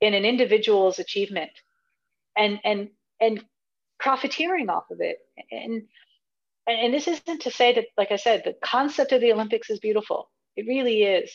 in 0.01 0.13
an 0.13 0.26
individual's 0.26 0.99
achievement 0.99 1.51
and 2.38 2.59
and 2.63 2.89
and 3.19 3.43
profiteering 4.02 4.70
off 4.70 4.89
of 4.91 4.99
it. 4.99 5.20
And 5.52 5.84
and 6.68 6.93
this 6.93 7.08
isn't 7.08 7.41
to 7.41 7.52
say 7.52 7.74
that 7.74 7.86
like 7.97 8.12
i 8.12 8.16
said 8.16 8.43
the 8.45 8.56
concept 8.64 9.12
of 9.12 9.22
the 9.22 9.32
olympics 9.32 9.70
is 9.70 9.80
beautiful. 9.80 10.30
It 10.56 10.66
really 10.68 11.04
is. 11.04 11.32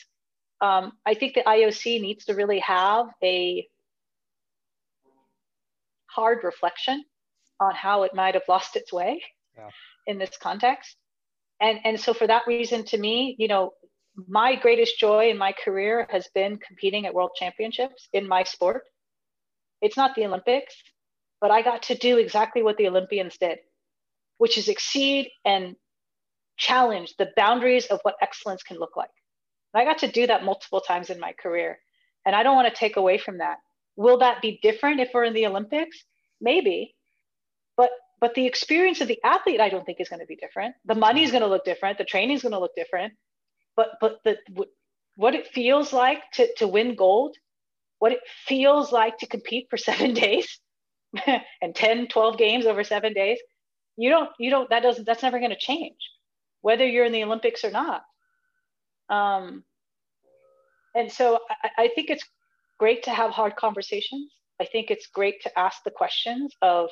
Um, 0.61 0.93
i 1.07 1.15
think 1.15 1.35
the 1.35 1.43
ioc 1.43 2.01
needs 2.01 2.27
to 2.27 2.35
really 2.35 2.61
have 2.61 3.07
a 3.23 3.67
hard 6.07 6.39
reflection 6.45 7.05
on 7.61 7.75
how 7.75 8.03
it 8.03 8.15
might 8.15 8.35
have 8.35 8.49
lost 8.49 8.75
its 8.77 8.93
way 8.93 9.23
yeah. 9.57 9.69
in 10.07 10.19
this 10.19 10.37
context. 10.41 10.97
And 11.61 11.79
and 11.85 12.01
so 12.01 12.15
for 12.15 12.27
that 12.27 12.47
reason 12.47 12.85
to 12.87 12.99
me 12.99 13.37
you 13.39 13.49
know 13.49 13.73
my 14.27 14.57
greatest 14.57 14.99
joy 14.99 15.31
in 15.31 15.37
my 15.37 15.53
career 15.53 16.07
has 16.11 16.27
been 16.35 16.59
competing 16.59 17.07
at 17.07 17.15
world 17.15 17.33
championships 17.37 18.09
in 18.15 18.27
my 18.27 18.45
sport. 18.45 18.83
It's 19.83 19.97
not 19.97 20.15
the 20.15 20.25
Olympics, 20.25 20.75
but 21.41 21.51
I 21.51 21.63
got 21.63 21.85
to 21.85 21.95
do 21.95 22.19
exactly 22.19 22.63
what 22.63 22.77
the 22.77 22.89
Olympians 22.89 23.37
did, 23.39 23.59
which 24.39 24.59
is 24.59 24.69
exceed 24.69 25.31
and 25.45 25.77
challenge 26.57 27.15
the 27.19 27.31
boundaries 27.37 27.87
of 27.87 28.01
what 28.03 28.17
excellence 28.23 28.63
can 28.63 28.79
look 28.79 28.97
like. 28.97 29.11
And 29.75 29.83
I 29.83 29.85
got 29.85 29.99
to 29.99 30.11
do 30.11 30.27
that 30.27 30.45
multiple 30.45 30.81
times 30.81 31.11
in 31.11 31.21
my 31.21 31.33
career. 31.33 31.79
And 32.25 32.35
I 32.35 32.43
don't 32.43 32.57
want 32.57 32.69
to 32.73 32.79
take 32.79 32.97
away 32.97 33.19
from 33.19 33.39
that. 33.39 33.59
Will 33.97 34.19
that 34.19 34.43
be 34.43 34.59
different 34.63 35.01
if 35.01 35.11
we're 35.15 35.25
in 35.25 35.35
the 35.35 35.47
Olympics? 35.47 36.05
Maybe. 36.41 36.95
But 37.77 37.91
but 38.21 38.35
the 38.35 38.47
experience 38.47 39.01
of 39.03 39.09
the 39.09 39.21
athlete, 39.25 39.61
I 39.61 39.69
don't 39.69 39.85
think 39.85 40.01
is 40.01 40.09
going 40.09 40.21
to 40.21 40.27
be 40.27 40.37
different. 40.37 40.75
The 40.87 40.95
money 40.95 41.23
is 41.23 41.31
going 41.31 41.43
to 41.43 41.49
look 41.49 41.65
different. 41.65 41.99
The 41.99 42.05
training 42.05 42.37
is 42.37 42.43
going 42.43 42.53
to 42.53 42.59
look 42.59 42.75
different 42.75 43.13
but 43.77 43.91
but 44.01 44.19
the 44.25 44.39
what 45.17 45.35
it 45.35 45.47
feels 45.49 45.93
like 45.93 46.23
to, 46.35 46.49
to 46.57 46.67
win 46.67 46.95
gold 46.97 47.37
what 47.99 48.13
it 48.13 48.21
feels 48.47 48.93
like 48.93 49.19
to 49.19 49.27
compete 49.27 49.67
for 49.71 49.77
seven 49.91 50.15
days 50.15 50.59
and 51.63 51.75
10 51.75 52.09
12 52.09 52.39
games 52.39 52.67
over 52.67 52.85
seven 52.85 53.13
days 53.13 53.39
you 53.97 54.11
don't 54.11 54.31
you 54.39 54.51
don't 54.51 54.69
that 54.71 54.83
doesn't 54.83 55.05
that's 55.05 55.23
never 55.23 55.39
going 55.39 55.51
to 55.51 55.57
change 55.59 55.97
whether 56.67 56.85
you're 56.85 57.05
in 57.05 57.13
the 57.13 57.23
olympics 57.23 57.63
or 57.65 57.71
not. 57.71 58.03
Um, 59.09 59.63
and 60.97 61.13
so 61.13 61.39
I, 61.49 61.85
I 61.85 61.91
think 61.95 62.11
it's 62.11 62.25
great 62.79 63.05
to 63.05 63.11
have 63.11 63.31
hard 63.31 63.55
conversations. 63.55 64.33
I 64.61 64.65
think 64.65 64.91
it's 64.91 65.07
great 65.07 65.43
to 65.43 65.59
ask 65.59 65.85
the 65.85 65.93
questions 65.93 66.55
of 66.63 66.91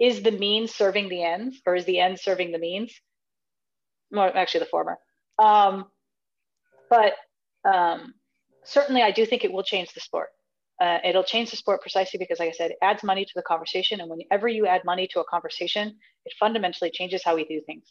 is 0.00 0.22
the 0.22 0.32
means 0.32 0.74
serving 0.74 1.08
the 1.08 1.22
ends 1.22 1.60
or 1.64 1.76
is 1.76 1.84
the 1.84 2.00
end 2.00 2.18
serving 2.18 2.50
the 2.50 2.58
means? 2.58 2.92
More 4.10 4.36
actually 4.36 4.60
the 4.60 4.66
former. 4.66 4.98
Um, 5.38 5.86
but 6.90 7.14
um, 7.64 8.14
certainly, 8.64 9.02
I 9.02 9.12
do 9.12 9.24
think 9.24 9.44
it 9.44 9.52
will 9.52 9.62
change 9.62 9.92
the 9.92 10.00
sport. 10.00 10.30
Uh, 10.80 10.98
it'll 11.04 11.24
change 11.24 11.50
the 11.50 11.56
sport 11.56 11.80
precisely 11.80 12.18
because, 12.18 12.40
like 12.40 12.48
I 12.48 12.52
said, 12.52 12.72
it 12.72 12.78
adds 12.82 13.02
money 13.02 13.24
to 13.24 13.32
the 13.36 13.42
conversation. 13.42 14.00
And 14.00 14.10
whenever 14.10 14.48
you 14.48 14.66
add 14.66 14.82
money 14.84 15.06
to 15.12 15.20
a 15.20 15.24
conversation, 15.24 15.96
it 16.24 16.34
fundamentally 16.38 16.90
changes 16.90 17.22
how 17.24 17.36
we 17.36 17.44
do 17.44 17.60
things. 17.64 17.84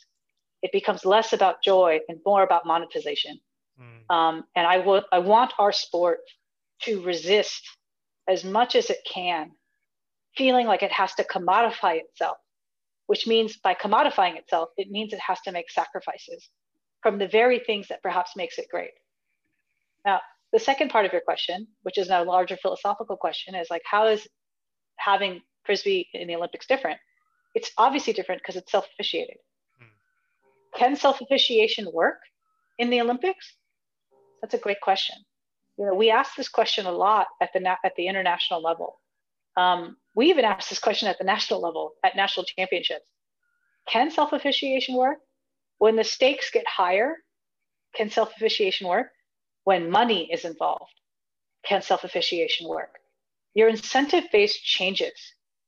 It 0.62 0.72
becomes 0.72 1.06
less 1.06 1.34
about 1.34 1.64
joy 1.64 2.00
and 2.10 2.20
more 2.26 2.44
about 2.44 2.66
monetization. 2.66 3.40
Mm. 3.80 4.14
Um, 4.14 4.44
and 4.56 4.68
I, 4.68 4.78
w- 4.78 5.02
I 5.12 5.20
want 5.20 5.54
our 5.60 5.72
sport 5.72 6.20
to 6.82 7.02
resist 7.04 7.66
as 8.28 8.44
much 8.44 8.76
as 8.76 8.90
it 8.90 9.00
can, 9.12 9.52
feeling 10.36 10.68
like 10.68 10.84
it 10.84 10.92
has 10.92 11.14
to 11.16 11.24
commodify 11.24 12.00
itself, 12.00 12.38
which 13.08 13.28
means 13.28 13.58
by 13.58 13.74
commodifying 13.74 14.38
itself, 14.38 14.70
it 14.78 14.90
means 14.90 15.14
it 15.14 15.20
has 15.20 15.40
to 15.42 15.52
make 15.52 15.70
sacrifices 15.72 16.50
from 17.02 17.18
the 17.18 17.28
very 17.28 17.60
things 17.60 17.88
that 17.90 18.02
perhaps 18.02 18.32
makes 18.36 18.58
it 18.58 18.68
great. 18.70 18.92
Now, 20.06 20.22
the 20.54 20.60
second 20.60 20.90
part 20.90 21.06
of 21.06 21.12
your 21.12 21.22
question, 21.22 21.68
which 21.82 21.98
is 21.98 22.08
now 22.10 22.24
a 22.24 22.26
larger 22.26 22.56
philosophical 22.56 23.18
question, 23.18 23.56
is 23.56 23.68
like, 23.72 23.82
how 23.90 24.08
is 24.08 24.28
having 24.98 25.42
Frisbee 25.66 26.08
in 26.14 26.28
the 26.28 26.36
Olympics 26.36 26.68
different? 26.68 27.00
It's 27.56 27.72
obviously 27.78 28.14
different 28.14 28.42
because 28.42 28.56
it's 28.56 28.72
self 28.72 28.86
officiated. 28.94 29.38
Hmm. 29.80 30.80
Can 30.80 30.96
self 30.96 31.22
officiation 31.22 31.88
work 31.92 32.20
in 32.78 32.92
the 32.92 33.02
Olympics? 33.02 33.56
That's 34.42 34.54
a 34.54 34.60
great 34.60 34.80
question. 34.82 35.16
You 35.78 35.88
know, 35.88 35.96
we 35.96 36.12
ask 36.12 36.36
this 36.36 36.50
question 36.50 36.86
a 36.86 36.92
lot 36.92 37.28
at 37.42 37.50
the 37.54 37.68
at 37.84 37.94
the 37.98 38.08
international 38.08 38.62
level. 38.62 39.00
Um, 39.58 39.98
we 40.16 40.30
even 40.30 40.46
ask 40.46 40.70
this 40.70 40.80
question 40.80 41.08
at 41.08 41.18
the 41.18 41.24
national 41.24 41.62
level 41.62 41.94
at 42.04 42.16
national 42.16 42.46
championships. 42.46 43.06
Can 43.88 44.12
self 44.12 44.34
officiation 44.34 44.96
work? 44.96 45.18
When 45.80 45.96
the 45.96 46.04
stakes 46.04 46.52
get 46.52 46.68
higher, 46.68 47.16
can 47.96 48.12
self 48.12 48.36
officiation 48.36 48.88
work? 48.88 49.08
When 49.64 49.90
money 49.90 50.32
is 50.32 50.46
involved, 50.46 50.94
can 51.66 51.82
self 51.82 52.04
officiation 52.04 52.68
work? 52.68 53.00
Your 53.54 53.70
incentive 53.70 54.26
base 54.32 54.56
changes. 54.58 55.14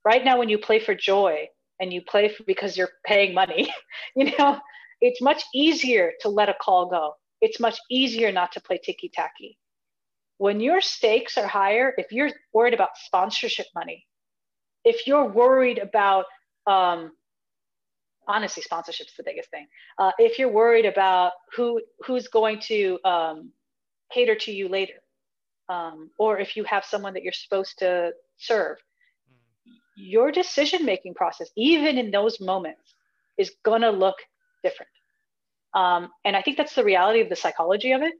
Right 0.03 0.23
now, 0.23 0.37
when 0.37 0.49
you 0.49 0.57
play 0.57 0.79
for 0.79 0.93
joy 0.93 1.47
and 1.79 1.91
you 1.91 2.01
play 2.01 2.29
for, 2.29 2.43
because 2.43 2.77
you're 2.77 2.91
paying 3.05 3.33
money, 3.33 3.73
you 4.15 4.35
know, 4.37 4.59
it's 5.01 5.21
much 5.21 5.43
easier 5.53 6.11
to 6.21 6.29
let 6.29 6.49
a 6.49 6.55
call 6.61 6.87
go. 6.89 7.13
It's 7.41 7.59
much 7.59 7.77
easier 7.89 8.31
not 8.31 8.51
to 8.53 8.61
play 8.61 8.79
ticky 8.83 9.09
tacky. 9.13 9.57
When 10.37 10.59
your 10.59 10.81
stakes 10.81 11.37
are 11.37 11.47
higher, 11.47 11.93
if 11.97 12.11
you're 12.11 12.31
worried 12.53 12.73
about 12.73 12.89
sponsorship 12.97 13.67
money, 13.73 14.05
if 14.83 15.07
you're 15.07 15.25
worried 15.25 15.79
about 15.79 16.25
um, 16.67 17.11
honestly 18.27 18.63
sponsorship's 18.63 19.15
the 19.17 19.23
biggest 19.23 19.49
thing 19.51 19.67
uh, 19.99 20.11
if 20.17 20.39
you're 20.39 20.49
worried 20.49 20.85
about 20.85 21.33
who 21.55 21.81
who's 22.05 22.27
going 22.27 22.59
to 22.59 22.97
um, 23.05 23.51
cater 24.11 24.35
to 24.35 24.51
you 24.51 24.67
later 24.69 24.93
um, 25.69 26.09
or 26.17 26.39
if 26.39 26.55
you 26.55 26.63
have 26.63 26.85
someone 26.85 27.13
that 27.13 27.23
you're 27.23 27.33
supposed 27.33 27.77
to 27.79 28.11
serve 28.37 28.77
your 29.97 30.31
decision 30.31 30.85
making 30.85 31.13
process 31.13 31.49
even 31.55 31.97
in 31.97 32.11
those 32.11 32.39
moments 32.39 32.95
is 33.37 33.51
going 33.63 33.81
to 33.81 33.89
look 33.89 34.15
different 34.63 34.91
um, 35.73 36.09
and 36.25 36.35
i 36.35 36.41
think 36.41 36.57
that's 36.57 36.75
the 36.75 36.83
reality 36.83 37.21
of 37.21 37.29
the 37.29 37.35
psychology 37.35 37.91
of 37.91 38.01
it 38.01 38.13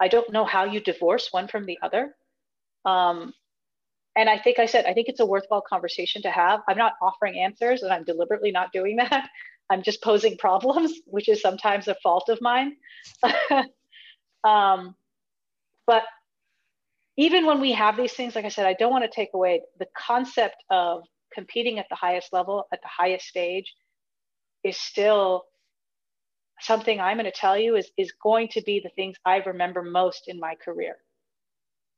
i 0.00 0.08
don't 0.08 0.32
know 0.32 0.44
how 0.44 0.64
you 0.64 0.80
divorce 0.80 1.28
one 1.32 1.48
from 1.48 1.66
the 1.66 1.78
other 1.82 2.14
um, 2.84 3.32
and 4.16 4.30
I 4.30 4.38
think 4.38 4.58
I 4.58 4.66
said, 4.66 4.86
I 4.86 4.94
think 4.94 5.08
it's 5.08 5.20
a 5.20 5.26
worthwhile 5.26 5.62
conversation 5.68 6.22
to 6.22 6.30
have. 6.30 6.60
I'm 6.68 6.78
not 6.78 6.94
offering 7.02 7.38
answers 7.38 7.82
and 7.82 7.92
I'm 7.92 8.04
deliberately 8.04 8.50
not 8.50 8.72
doing 8.72 8.96
that. 8.96 9.28
I'm 9.70 9.82
just 9.82 10.02
posing 10.02 10.38
problems, 10.38 10.92
which 11.06 11.28
is 11.28 11.42
sometimes 11.42 11.88
a 11.88 11.96
fault 12.02 12.28
of 12.28 12.40
mine. 12.40 12.76
um, 14.44 14.94
but 15.86 16.02
even 17.16 17.46
when 17.46 17.60
we 17.60 17.72
have 17.72 17.96
these 17.96 18.12
things, 18.12 18.34
like 18.34 18.44
I 18.44 18.48
said, 18.48 18.66
I 18.66 18.74
don't 18.74 18.90
want 18.90 19.04
to 19.04 19.14
take 19.14 19.30
away 19.32 19.62
the 19.78 19.86
concept 19.96 20.56
of 20.70 21.02
competing 21.32 21.78
at 21.78 21.86
the 21.88 21.96
highest 21.96 22.32
level, 22.32 22.66
at 22.72 22.80
the 22.82 22.88
highest 22.88 23.26
stage, 23.26 23.72
is 24.64 24.76
still 24.76 25.44
something 26.60 27.00
I'm 27.00 27.16
going 27.16 27.24
to 27.24 27.30
tell 27.30 27.56
you 27.56 27.76
is, 27.76 27.90
is 27.96 28.12
going 28.22 28.48
to 28.48 28.62
be 28.62 28.80
the 28.80 28.90
things 28.90 29.16
I 29.24 29.36
remember 29.38 29.82
most 29.82 30.24
in 30.28 30.38
my 30.40 30.54
career. 30.62 30.96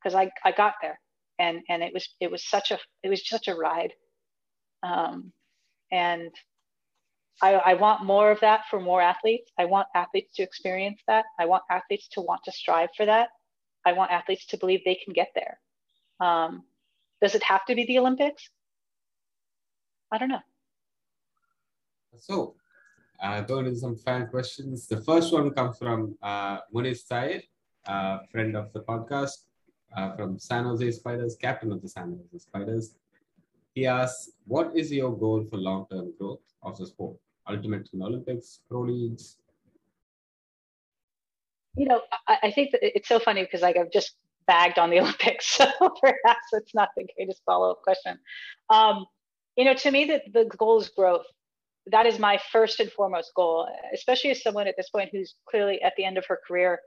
Because 0.01 0.15
I, 0.15 0.31
I 0.45 0.51
got 0.51 0.75
there 0.81 0.99
and 1.39 1.61
and 1.69 1.81
it 1.83 1.93
was 1.93 2.07
it 2.19 2.29
was 2.29 2.45
such 2.45 2.71
a 2.71 2.77
it 3.03 3.09
was 3.09 3.27
such 3.27 3.47
a 3.47 3.55
ride. 3.55 3.93
Um, 4.83 5.33
and 5.91 6.31
I, 7.41 7.53
I 7.53 7.73
want 7.73 8.05
more 8.05 8.31
of 8.31 8.39
that 8.41 8.61
for 8.69 8.79
more 8.79 9.01
athletes. 9.01 9.51
I 9.57 9.65
want 9.65 9.87
athletes 9.95 10.35
to 10.35 10.43
experience 10.43 11.01
that. 11.07 11.25
I 11.39 11.45
want 11.45 11.63
athletes 11.69 12.07
to 12.13 12.21
want 12.21 12.41
to 12.45 12.51
strive 12.51 12.89
for 12.95 13.05
that 13.05 13.29
i 13.89 13.93
want 13.99 14.11
athletes 14.19 14.45
to 14.51 14.57
believe 14.63 14.81
they 14.83 14.99
can 15.03 15.13
get 15.21 15.29
there 15.39 15.55
um, 16.19 16.63
Does 17.21 17.35
it 17.35 17.43
have 17.43 17.65
to 17.65 17.75
be 17.75 17.85
the 17.85 17.99
Olympics? 17.99 18.49
I 20.11 20.17
don't 20.17 20.29
know. 20.29 20.45
So, 22.17 22.55
uh, 23.21 23.41
going 23.41 23.65
into 23.67 23.79
some 23.79 23.97
fan 23.97 24.27
questions. 24.27 24.87
The 24.87 25.01
first 25.01 25.33
one 25.33 25.51
comes 25.51 25.77
from 25.77 26.17
uh, 26.21 26.59
Munis 26.73 27.05
Syed, 27.05 27.43
uh, 27.85 28.19
friend 28.31 28.55
of 28.55 28.71
the 28.73 28.81
podcast, 28.81 29.45
uh, 29.95 30.15
from 30.15 30.39
San 30.39 30.63
Jose 30.65 30.91
Spiders, 30.91 31.35
captain 31.35 31.71
of 31.71 31.81
the 31.81 31.89
San 31.89 32.17
Jose 32.17 32.45
Spiders. 32.45 32.95
He 33.73 33.85
asks, 33.85 34.31
what 34.45 34.75
is 34.75 34.91
your 34.91 35.15
goal 35.15 35.45
for 35.49 35.57
long-term 35.57 36.13
growth 36.17 36.41
of 36.63 36.77
the 36.77 36.87
sport? 36.87 37.17
Ultimate 37.47 37.89
in 37.93 38.01
Olympics, 38.01 38.61
pro 38.69 38.81
leagues? 38.81 39.37
You 41.79 41.85
know, 41.85 42.01
I, 42.27 42.37
I 42.43 42.51
think 42.51 42.71
that 42.71 42.81
it's 42.83 43.07
so 43.07 43.19
funny 43.19 43.43
because 43.43 43.61
like 43.61 43.77
I've 43.77 43.91
just 43.91 44.15
bagged 44.47 44.77
on 44.77 44.89
the 44.89 44.99
Olympics, 45.01 45.47
so 45.47 45.65
perhaps 46.01 46.47
it's 46.51 46.75
not 46.75 46.89
the 46.97 47.07
greatest 47.15 47.41
follow-up 47.45 47.81
question. 47.83 48.19
Um, 48.69 49.05
you 49.55 49.63
know, 49.63 49.73
to 49.73 49.91
me, 49.91 50.05
that 50.05 50.23
the 50.33 50.45
goal 50.57 50.81
is 50.81 50.89
growth. 50.89 51.25
That 51.87 52.05
is 52.05 52.19
my 52.19 52.37
first 52.51 52.79
and 52.81 52.91
foremost 52.91 53.31
goal, 53.33 53.67
especially 53.93 54.31
as 54.31 54.43
someone 54.43 54.67
at 54.67 54.75
this 54.77 54.89
point 54.89 55.09
who's 55.11 55.35
clearly 55.49 55.81
at 55.81 55.93
the 55.95 56.03
end 56.03 56.17
of 56.17 56.25
her 56.27 56.39
career. 56.45 56.79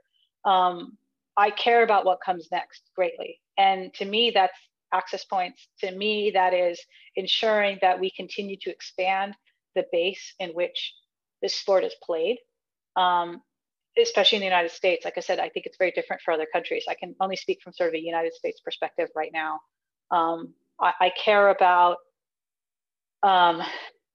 Um, 0.45 0.97
I 1.35 1.49
care 1.49 1.83
about 1.83 2.05
what 2.05 2.19
comes 2.23 2.47
next 2.51 2.83
greatly. 2.95 3.39
And 3.57 3.91
to 3.95 4.05
me, 4.05 4.31
that's 4.33 4.57
access 4.93 5.25
points. 5.25 5.67
To 5.79 5.91
me, 5.91 6.31
that 6.35 6.53
is 6.53 6.79
ensuring 7.15 7.79
that 7.81 7.99
we 7.99 8.11
continue 8.11 8.57
to 8.61 8.69
expand 8.69 9.35
the 9.75 9.85
base 9.91 10.35
in 10.39 10.51
which 10.51 10.93
this 11.41 11.55
sport 11.55 11.83
is 11.83 11.95
played, 12.03 12.37
um, 12.95 13.41
especially 14.01 14.37
in 14.37 14.41
the 14.41 14.47
United 14.47 14.71
States. 14.71 15.05
Like 15.05 15.17
I 15.17 15.21
said, 15.21 15.39
I 15.39 15.49
think 15.49 15.65
it's 15.65 15.77
very 15.77 15.91
different 15.91 16.21
for 16.21 16.33
other 16.33 16.47
countries. 16.51 16.85
I 16.89 16.95
can 16.95 17.15
only 17.19 17.35
speak 17.35 17.61
from 17.61 17.73
sort 17.73 17.89
of 17.89 17.95
a 17.95 17.99
United 17.99 18.33
States 18.33 18.59
perspective 18.61 19.09
right 19.15 19.31
now. 19.31 19.59
Um, 20.11 20.53
I, 20.79 20.93
I, 20.99 21.11
care 21.11 21.49
about 21.49 21.97
um, 23.23 23.61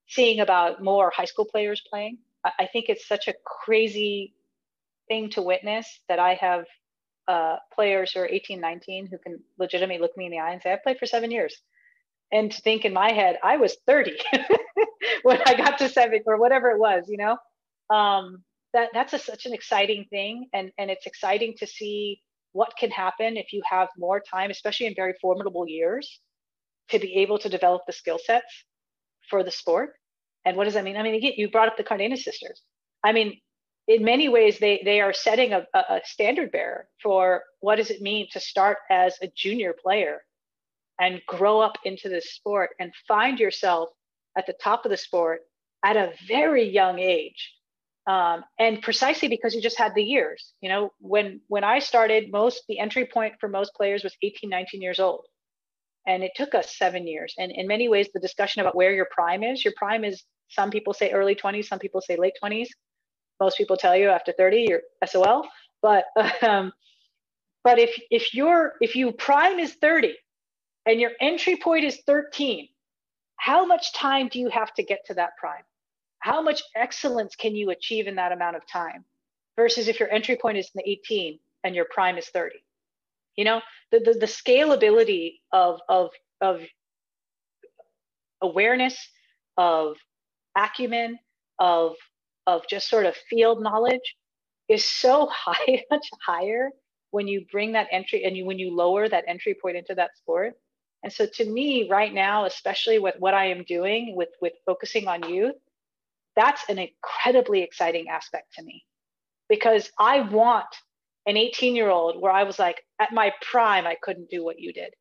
seeing 0.09 0.41
about 0.41 0.83
more 0.83 1.11
high 1.15 1.25
school 1.25 1.45
players 1.45 1.83
playing. 1.89 2.19
I, 2.45 2.53
I 2.61 2.67
think 2.67 2.87
it's 2.89 3.07
such 3.09 3.27
a 3.29 3.35
crazy 3.45 4.35
thing 5.09 5.31
to 5.31 5.43
witness 5.43 6.01
that 6.09 6.19
I 6.19 6.35
have 6.35 6.65
uh, 7.27 7.57
players 7.75 8.13
who 8.13 8.21
are 8.21 8.29
18, 8.29 8.61
19 8.61 9.07
who 9.07 9.19
can 9.19 9.41
legitimately 9.59 10.01
look 10.01 10.17
me 10.17 10.27
in 10.27 10.31
the 10.31 10.39
eye 10.39 10.53
and 10.53 10.63
say, 10.63 10.73
I 10.73 10.79
played 10.83 10.99
for 10.99 11.07
seven 11.07 11.31
years. 11.31 11.57
And 12.31 12.53
to 12.53 12.61
think 12.61 12.85
in 12.85 12.93
my 12.93 13.13
head, 13.13 13.39
I 13.43 13.57
was 13.57 13.77
30 13.87 14.13
when 15.23 15.41
I 15.47 15.55
got 15.55 15.79
to 15.79 15.89
seven 15.89 16.21
or 16.27 16.39
whatever 16.39 16.71
it 16.71 16.79
was, 16.79 17.05
you 17.09 17.17
know? 17.17 17.37
Um, 17.95 18.43
that 18.73 18.91
that's 18.93 19.13
a, 19.13 19.19
such 19.19 19.47
an 19.47 19.55
exciting 19.55 20.07
thing. 20.11 20.49
And, 20.53 20.71
and 20.79 20.91
it's 20.91 21.07
exciting 21.07 21.55
to 21.59 21.67
see 21.67 22.21
what 22.53 22.73
can 22.79 22.91
happen 22.91 23.37
if 23.37 23.53
you 23.53 23.63
have 23.69 23.89
more 23.97 24.21
time, 24.21 24.51
especially 24.51 24.87
in 24.87 24.95
very 24.95 25.15
formidable 25.21 25.69
years, 25.69 26.21
to 26.91 26.99
be 26.99 27.17
able 27.17 27.39
to 27.39 27.49
develop 27.49 27.83
the 27.87 27.93
skill 27.93 28.19
sets 28.23 28.65
for 29.29 29.43
the 29.43 29.51
sport. 29.51 29.91
And 30.45 30.57
what 30.57 30.65
does 30.65 30.75
that 30.75 30.85
mean? 30.85 30.97
I 30.97 31.03
mean, 31.03 31.15
again, 31.15 31.33
you 31.37 31.51
brought 31.51 31.69
up 31.69 31.77
the 31.77 31.85
Cardenas 31.85 32.25
sisters. 32.25 32.63
I 33.05 33.13
mean, 33.13 33.39
in 33.87 34.05
many 34.05 34.29
ways, 34.29 34.59
they, 34.59 34.83
they 34.85 35.01
are 35.01 35.13
setting 35.13 35.53
a, 35.53 35.67
a 35.75 36.01
standard 36.05 36.53
bearer 36.53 36.89
for 37.03 37.43
what 37.61 37.77
does 37.77 37.91
it 37.91 38.03
mean 38.03 38.29
to 38.33 38.41
start 38.41 38.79
as 38.91 39.17
a 39.23 39.31
junior 39.35 39.75
player 39.83 40.23
and 41.01 41.21
grow 41.27 41.61
up 41.61 41.79
into 41.85 42.09
this 42.09 42.33
sport 42.33 42.71
and 42.81 42.93
find 43.07 43.39
yourself 43.39 43.91
at 44.37 44.47
the 44.47 44.55
top 44.63 44.85
of 44.85 44.91
the 44.91 44.97
sport 44.97 45.41
at 45.85 45.97
a 45.97 46.13
very 46.27 46.69
young 46.69 46.99
age. 46.99 47.55
Um, 48.09 48.43
and 48.59 48.81
precisely 48.81 49.29
because 49.29 49.55
you 49.55 49.61
just 49.61 49.79
had 49.79 49.95
the 49.95 50.03
years, 50.03 50.55
you 50.63 50.71
know, 50.71 50.93
when 50.99 51.41
when 51.49 51.63
I 51.63 51.79
started, 51.79 52.33
most 52.33 52.63
the 52.69 52.79
entry 52.79 53.05
point 53.05 53.35
for 53.39 53.49
most 53.49 53.75
players 53.75 54.03
was 54.03 54.17
18, 54.23 54.49
19 54.49 54.81
years 54.81 54.99
old, 54.99 55.27
and 56.07 56.23
it 56.25 56.33
took 56.35 56.55
us 56.55 56.77
seven 56.77 57.07
years. 57.07 57.35
And 57.39 57.53
in 57.53 57.67
many 57.67 57.89
ways, 57.89 58.09
the 58.15 58.21
discussion 58.21 58.63
about 58.63 58.75
where 58.75 58.95
your 58.95 59.09
prime 59.11 59.43
is, 59.43 59.63
your 59.65 59.75
prime 59.77 60.05
is 60.05 60.25
some 60.49 60.71
people 60.71 60.95
say 60.95 61.11
early 61.13 61.35
20s, 61.35 61.67
some 61.67 61.79
people 61.79 62.01
say 62.01 62.17
late 62.17 62.33
20s 62.43 62.69
most 63.41 63.57
people 63.57 63.77
tell 63.77 63.97
you 63.97 64.09
after 64.09 64.33
30 64.33 64.67
you're 64.69 64.83
SOL. 65.07 65.47
But 65.83 66.05
um, 66.43 66.73
but 67.65 67.79
if 67.79 67.99
if 68.11 68.35
you're 68.35 68.75
if 68.81 68.97
you 68.97 69.13
prime 69.13 69.59
is 69.59 69.75
30 69.75 70.15
and 70.87 71.01
your 71.01 71.13
entry 71.21 71.57
point 71.57 71.85
is 71.85 72.01
13, 72.07 72.69
how 73.37 73.67
much 73.67 73.93
time 73.93 74.29
do 74.29 74.39
you 74.39 74.49
have 74.49 74.73
to 74.75 74.83
get 74.83 75.01
to 75.07 75.15
that 75.15 75.37
prime? 75.39 75.63
How 76.21 76.43
much 76.43 76.63
excellence 76.77 77.37
can 77.37 77.55
you 77.55 77.71
achieve 77.71 78.07
in 78.07 78.17
that 78.17 78.33
amount 78.33 78.57
of 78.57 78.67
time? 78.67 79.05
Versus 79.57 79.89
if 79.89 79.99
your 79.99 80.11
entry 80.11 80.37
point 80.37 80.59
is 80.59 80.71
in 80.75 80.83
the 80.85 80.91
18 80.91 81.39
and 81.65 81.75
your 81.75 81.87
prime 81.91 82.17
is 82.17 82.29
30. 82.29 82.57
You 83.37 83.45
know, 83.45 83.61
the, 83.93 84.01
the, 84.01 84.13
the 84.15 84.27
scalability 84.27 85.35
of, 85.53 85.81
of, 85.89 86.11
of 86.41 86.61
awareness, 88.41 88.97
of 89.57 89.97
acumen, 90.57 91.19
of 91.59 91.95
of 92.47 92.67
just 92.67 92.89
sort 92.89 93.05
of 93.05 93.15
field 93.29 93.63
knowledge 93.63 94.17
is 94.69 94.85
so 94.85 95.27
high, 95.33 95.85
much 95.91 96.09
higher 96.27 96.71
when 97.11 97.29
you 97.29 97.45
bring 97.53 97.73
that 97.73 97.89
entry 97.93 98.25
and 98.25 98.37
you 98.37 98.45
when 98.45 98.59
you 98.59 98.75
lower 98.75 99.09
that 99.09 99.25
entry 99.29 99.55
point 99.61 99.77
into 99.77 99.95
that 99.95 100.17
sport. 100.17 100.55
And 101.05 101.13
so 101.13 101.27
to 101.35 101.45
me, 101.45 101.89
right 101.89 102.13
now, 102.13 102.45
especially 102.47 102.99
with 102.99 103.15
what 103.19 103.35
I 103.35 103.47
am 103.47 103.65
doing 103.65 104.17
with 104.17 104.31
with 104.41 104.55
focusing 104.67 105.07
on 105.07 105.29
youth, 105.29 105.55
that's 106.39 106.63
an 106.69 106.79
incredibly 106.79 107.63
exciting 107.63 108.09
aspect 108.09 108.55
to 108.55 108.63
me 108.63 108.85
because 109.49 109.91
I 109.99 110.21
want 110.21 110.69
an 111.27 111.37
18 111.37 111.75
year 111.75 111.91
old 111.91 112.21
where 112.21 112.33
I 112.33 112.45
was 112.45 112.59
like, 112.61 112.81
at 113.01 113.13
my 113.13 113.33
prime, 113.43 113.87
I 113.87 113.97
couldn't 114.01 114.31
do 114.31 114.45
what 114.45 114.61
you 114.61 114.73
did. 114.73 114.95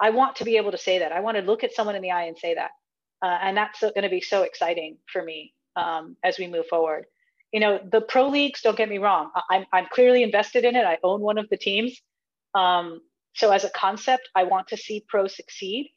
I 0.00 0.10
want 0.10 0.36
to 0.36 0.44
be 0.44 0.56
able 0.56 0.72
to 0.72 0.78
say 0.78 0.98
that. 0.98 1.12
I 1.12 1.20
want 1.20 1.36
to 1.36 1.42
look 1.42 1.62
at 1.62 1.72
someone 1.72 1.94
in 1.94 2.02
the 2.02 2.10
eye 2.10 2.24
and 2.24 2.36
say 2.36 2.54
that. 2.54 2.70
Uh, 3.22 3.38
and 3.42 3.56
that's 3.56 3.80
going 3.80 4.02
to 4.02 4.08
be 4.08 4.20
so 4.20 4.42
exciting 4.42 4.96
for 5.12 5.22
me 5.22 5.54
um, 5.76 6.16
as 6.24 6.36
we 6.36 6.48
move 6.48 6.66
forward. 6.66 7.04
You 7.52 7.60
know, 7.60 7.78
the 7.92 8.00
pro 8.00 8.28
leagues, 8.28 8.60
don't 8.60 8.76
get 8.76 8.88
me 8.88 8.98
wrong, 8.98 9.30
I'm, 9.50 9.66
I'm 9.72 9.86
clearly 9.92 10.22
invested 10.24 10.64
in 10.64 10.74
it. 10.74 10.84
I 10.84 10.98
own 11.04 11.20
one 11.20 11.38
of 11.38 11.48
the 11.48 11.56
teams. 11.56 12.00
Um, 12.54 13.00
so, 13.34 13.52
as 13.52 13.64
a 13.64 13.70
concept, 13.70 14.28
I 14.34 14.44
want 14.44 14.68
to 14.68 14.76
see 14.76 15.04
pro 15.08 15.28
succeed 15.28 15.90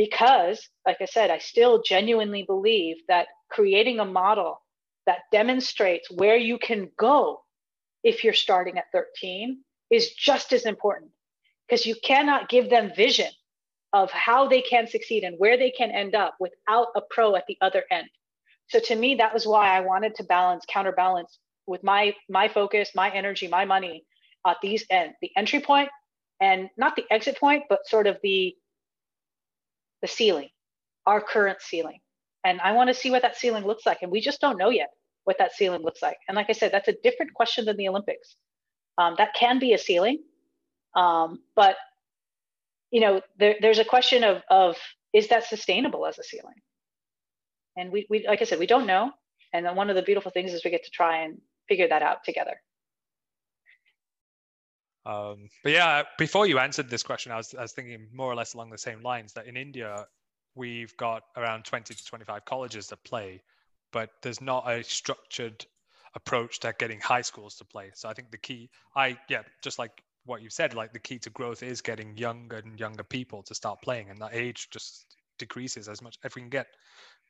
because, 0.00 0.66
like 0.86 0.96
I 1.02 1.04
said, 1.04 1.30
I 1.30 1.36
still 1.36 1.82
genuinely 1.82 2.42
believe 2.42 2.96
that 3.08 3.26
creating 3.50 4.00
a 4.00 4.04
model 4.06 4.62
that 5.04 5.18
demonstrates 5.30 6.10
where 6.10 6.38
you 6.38 6.56
can 6.56 6.90
go 6.96 7.42
if 8.02 8.24
you're 8.24 8.32
starting 8.32 8.78
at 8.78 8.86
13 8.94 9.62
is 9.90 10.12
just 10.14 10.54
as 10.54 10.64
important 10.64 11.10
because 11.68 11.84
you 11.84 11.94
cannot 12.02 12.48
give 12.48 12.70
them 12.70 12.92
vision 12.96 13.30
of 13.92 14.10
how 14.10 14.48
they 14.48 14.62
can 14.62 14.86
succeed 14.86 15.22
and 15.22 15.34
where 15.36 15.58
they 15.58 15.70
can 15.70 15.90
end 15.90 16.14
up 16.14 16.34
without 16.40 16.86
a 16.96 17.02
pro 17.10 17.36
at 17.36 17.44
the 17.46 17.58
other 17.60 17.84
end. 17.90 18.08
So 18.70 18.80
to 18.80 18.96
me, 18.96 19.16
that 19.16 19.34
was 19.34 19.46
why 19.46 19.76
I 19.76 19.80
wanted 19.80 20.14
to 20.14 20.24
balance, 20.24 20.64
counterbalance 20.66 21.38
with 21.66 21.84
my 21.84 22.14
my 22.26 22.48
focus, 22.48 22.88
my 22.94 23.10
energy, 23.10 23.48
my 23.48 23.66
money 23.66 24.06
at 24.46 24.56
these 24.62 24.82
end, 24.88 25.12
the 25.20 25.30
entry 25.36 25.60
point 25.60 25.90
and 26.40 26.70
not 26.78 26.96
the 26.96 27.04
exit 27.10 27.38
point, 27.38 27.64
but 27.68 27.86
sort 27.86 28.06
of 28.06 28.16
the 28.22 28.56
the 30.02 30.08
ceiling, 30.08 30.48
our 31.06 31.20
current 31.20 31.60
ceiling. 31.62 32.00
And 32.44 32.60
I 32.62 32.72
want 32.72 32.88
to 32.88 32.94
see 32.94 33.10
what 33.10 33.22
that 33.22 33.36
ceiling 33.36 33.64
looks 33.66 33.86
like. 33.86 33.98
And 34.02 34.10
we 34.10 34.20
just 34.20 34.40
don't 34.40 34.58
know 34.58 34.70
yet 34.70 34.90
what 35.24 35.38
that 35.38 35.52
ceiling 35.54 35.82
looks 35.82 36.02
like. 36.02 36.16
And 36.28 36.36
like 36.36 36.46
I 36.48 36.52
said, 36.52 36.72
that's 36.72 36.88
a 36.88 36.96
different 37.02 37.34
question 37.34 37.66
than 37.66 37.76
the 37.76 37.88
Olympics. 37.88 38.36
Um, 38.98 39.14
that 39.18 39.34
can 39.34 39.58
be 39.58 39.74
a 39.74 39.78
ceiling, 39.78 40.20
um, 40.94 41.40
but 41.56 41.76
you 42.90 43.00
know, 43.00 43.22
there, 43.38 43.56
there's 43.60 43.78
a 43.78 43.84
question 43.84 44.24
of 44.24 44.42
of 44.50 44.76
is 45.12 45.28
that 45.28 45.44
sustainable 45.44 46.06
as 46.06 46.18
a 46.18 46.24
ceiling? 46.24 46.54
and 47.76 47.90
we, 47.92 48.06
we 48.10 48.26
like 48.26 48.40
i 48.40 48.44
said 48.44 48.58
we 48.58 48.66
don't 48.66 48.86
know 48.86 49.10
and 49.52 49.64
then 49.66 49.76
one 49.76 49.90
of 49.90 49.96
the 49.96 50.02
beautiful 50.02 50.30
things 50.30 50.52
is 50.52 50.64
we 50.64 50.70
get 50.70 50.84
to 50.84 50.90
try 50.90 51.24
and 51.24 51.38
figure 51.68 51.88
that 51.88 52.02
out 52.02 52.24
together 52.24 52.60
um, 55.06 55.48
but 55.62 55.72
yeah 55.72 56.02
before 56.18 56.46
you 56.46 56.58
answered 56.58 56.88
this 56.88 57.02
question 57.02 57.32
I 57.32 57.36
was, 57.36 57.54
I 57.54 57.62
was 57.62 57.72
thinking 57.72 58.08
more 58.12 58.30
or 58.30 58.34
less 58.34 58.54
along 58.54 58.70
the 58.70 58.78
same 58.78 59.02
lines 59.02 59.32
that 59.34 59.46
in 59.46 59.56
india 59.56 60.06
we've 60.54 60.96
got 60.96 61.22
around 61.36 61.64
20 61.64 61.94
to 61.94 62.04
25 62.04 62.44
colleges 62.44 62.88
that 62.88 63.02
play 63.04 63.42
but 63.92 64.10
there's 64.22 64.40
not 64.40 64.70
a 64.70 64.82
structured 64.84 65.64
approach 66.14 66.60
to 66.60 66.74
getting 66.78 67.00
high 67.00 67.22
schools 67.22 67.56
to 67.56 67.64
play 67.64 67.90
so 67.94 68.08
i 68.08 68.12
think 68.12 68.30
the 68.30 68.38
key 68.38 68.68
i 68.96 69.16
yeah 69.28 69.42
just 69.62 69.78
like 69.78 70.02
what 70.26 70.42
you 70.42 70.50
said 70.50 70.74
like 70.74 70.92
the 70.92 70.98
key 70.98 71.18
to 71.18 71.30
growth 71.30 71.62
is 71.62 71.80
getting 71.80 72.16
younger 72.16 72.56
and 72.56 72.78
younger 72.78 73.02
people 73.02 73.42
to 73.42 73.54
start 73.54 73.80
playing 73.80 74.10
and 74.10 74.18
that 74.18 74.34
age 74.34 74.68
just 74.70 75.16
decreases 75.38 75.88
as 75.88 76.02
much 76.02 76.18
if 76.24 76.34
we 76.34 76.42
can 76.42 76.50
get 76.50 76.66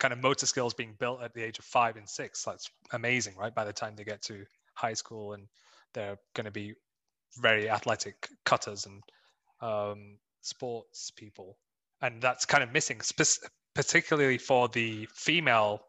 kind 0.01 0.13
of 0.13 0.21
motor 0.21 0.47
skills 0.47 0.75
being 0.75 0.95
built 0.99 1.23
at 1.23 1.33
the 1.35 1.43
age 1.43 1.59
of 1.59 1.65
five 1.65 1.97
and 1.97 2.09
six. 2.09 2.43
That's 2.43 2.69
amazing, 2.93 3.37
right? 3.37 3.55
By 3.55 3.65
the 3.65 3.73
time 3.73 3.95
they 3.95 4.05
get 4.05 4.23
to 4.23 4.45
high 4.75 4.95
school 4.95 5.35
and 5.35 5.47
they're 5.95 6.19
going 6.35 6.47
to 6.47 6.51
be 6.51 6.75
very 7.39 7.69
athletic 7.69 8.29
cutters 8.45 8.87
and 8.87 9.03
um, 9.61 10.19
sports 10.41 11.11
people. 11.11 11.57
And 12.03 12.23
that's 12.23 12.47
kind 12.47 12.63
of 12.63 12.73
missing, 12.73 13.01
spe- 13.01 13.47
particularly 13.75 14.39
for 14.39 14.69
the 14.69 15.07
female 15.13 15.83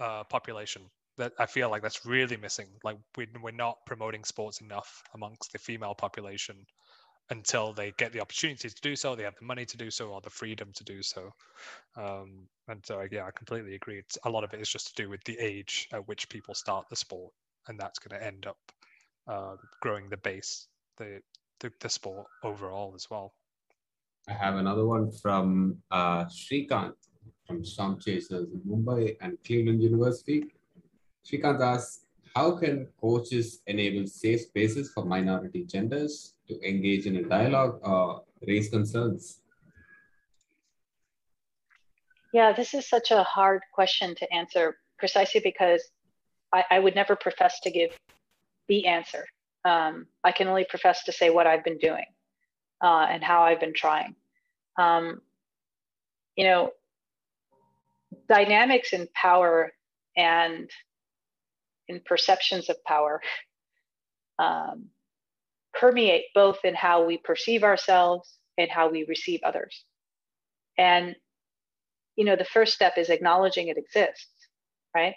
uh, 0.00 0.24
population. 0.24 0.82
That 1.18 1.32
I 1.38 1.46
feel 1.46 1.70
like 1.70 1.82
that's 1.82 2.06
really 2.06 2.38
missing. 2.38 2.68
Like 2.82 2.96
we, 3.16 3.28
we're 3.42 3.50
not 3.50 3.76
promoting 3.86 4.24
sports 4.24 4.60
enough 4.60 5.02
amongst 5.14 5.52
the 5.52 5.58
female 5.58 5.94
population 5.94 6.56
until 7.30 7.72
they 7.72 7.92
get 7.96 8.12
the 8.12 8.20
opportunity 8.20 8.68
to 8.68 8.80
do 8.82 8.96
so, 8.96 9.14
they 9.14 9.22
have 9.22 9.36
the 9.38 9.44
money 9.44 9.64
to 9.64 9.76
do 9.76 9.90
so, 9.90 10.08
or 10.08 10.20
the 10.20 10.30
freedom 10.30 10.70
to 10.74 10.84
do 10.84 11.02
so. 11.02 11.32
Um, 11.96 12.46
and 12.68 12.84
so, 12.84 13.02
yeah, 13.10 13.26
I 13.26 13.30
completely 13.30 13.74
agree. 13.74 13.98
It's, 13.98 14.18
a 14.24 14.30
lot 14.30 14.44
of 14.44 14.52
it 14.54 14.60
is 14.60 14.68
just 14.68 14.88
to 14.88 15.02
do 15.02 15.08
with 15.08 15.22
the 15.24 15.38
age 15.38 15.88
at 15.92 16.06
which 16.08 16.28
people 16.28 16.54
start 16.54 16.88
the 16.88 16.96
sport, 16.96 17.32
and 17.68 17.78
that's 17.78 17.98
going 17.98 18.18
to 18.18 18.26
end 18.26 18.46
up 18.46 18.58
uh, 19.26 19.56
growing 19.80 20.08
the 20.08 20.16
base, 20.18 20.66
the, 21.02 21.20
the, 21.60 21.72
the 21.80 21.88
sport 21.88 22.26
overall 22.42 22.92
as 22.94 23.08
well. 23.10 23.34
I 24.28 24.32
have 24.32 24.56
another 24.56 24.86
one 24.86 25.10
from 25.10 25.78
uh, 25.90 26.24
Shrikant 26.26 26.94
from 27.46 27.64
Storm 27.64 27.98
Chasers 27.98 28.48
in 28.52 28.60
Mumbai 28.60 29.16
and 29.20 29.36
Cleveland 29.44 29.82
University. 29.82 30.44
Shrikant 31.26 31.60
asks, 31.60 32.06
how 32.36 32.52
can 32.52 32.86
coaches 33.00 33.60
enable 33.66 34.06
safe 34.06 34.42
spaces 34.42 34.90
for 34.92 35.04
minority 35.04 35.64
genders 35.64 36.34
to 36.48 36.54
engage 36.66 37.06
in 37.06 37.16
a 37.16 37.22
dialogue 37.22 37.80
or 37.82 38.22
raise 38.46 38.68
concerns? 38.70 39.40
Yeah, 42.32 42.52
this 42.52 42.72
is 42.72 42.88
such 42.88 43.10
a 43.10 43.22
hard 43.22 43.60
question 43.74 44.14
to 44.14 44.32
answer 44.32 44.78
precisely 44.98 45.40
because 45.44 45.82
I, 46.54 46.64
I 46.70 46.78
would 46.78 46.94
never 46.94 47.16
profess 47.16 47.60
to 47.60 47.70
give 47.70 47.90
the 48.68 48.86
answer. 48.86 49.26
Um, 49.64 50.06
I 50.24 50.32
can 50.32 50.48
only 50.48 50.66
profess 50.68 51.04
to 51.04 51.12
say 51.12 51.30
what 51.30 51.46
I've 51.46 51.64
been 51.64 51.78
doing 51.78 52.04
uh, 52.82 53.06
and 53.08 53.22
how 53.22 53.42
I've 53.42 53.60
been 53.60 53.74
trying. 53.74 54.16
Um, 54.78 55.20
you 56.36 56.44
know, 56.44 56.70
dynamics 58.28 58.92
in 58.92 59.08
power 59.14 59.72
and 60.16 60.70
in 61.88 62.00
perceptions 62.04 62.68
of 62.68 62.82
power 62.84 63.20
um, 64.38 64.86
permeate 65.74 66.24
both 66.34 66.58
in 66.64 66.74
how 66.74 67.04
we 67.04 67.18
perceive 67.18 67.62
ourselves 67.64 68.38
and 68.58 68.70
how 68.70 68.90
we 68.90 69.04
receive 69.08 69.40
others. 69.44 69.84
And, 70.78 71.16
you 72.16 72.24
know, 72.24 72.36
the 72.36 72.44
first 72.44 72.74
step 72.74 72.94
is 72.96 73.10
acknowledging 73.10 73.68
it 73.68 73.78
exists, 73.78 74.48
right? 74.94 75.14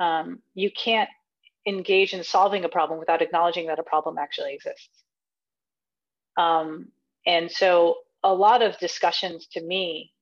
Um, 0.00 0.40
you 0.54 0.70
can't 0.70 1.08
engage 1.68 2.14
in 2.14 2.24
solving 2.24 2.64
a 2.64 2.68
problem 2.68 2.98
without 2.98 3.22
acknowledging 3.22 3.66
that 3.66 3.78
a 3.78 3.82
problem 3.82 4.18
actually 4.18 4.54
exists. 4.54 4.88
Um, 6.36 6.88
and 7.26 7.50
so 7.50 7.96
a 8.24 8.32
lot 8.32 8.62
of 8.62 8.78
discussions 8.78 9.46
to 9.52 9.60
me 9.60 10.12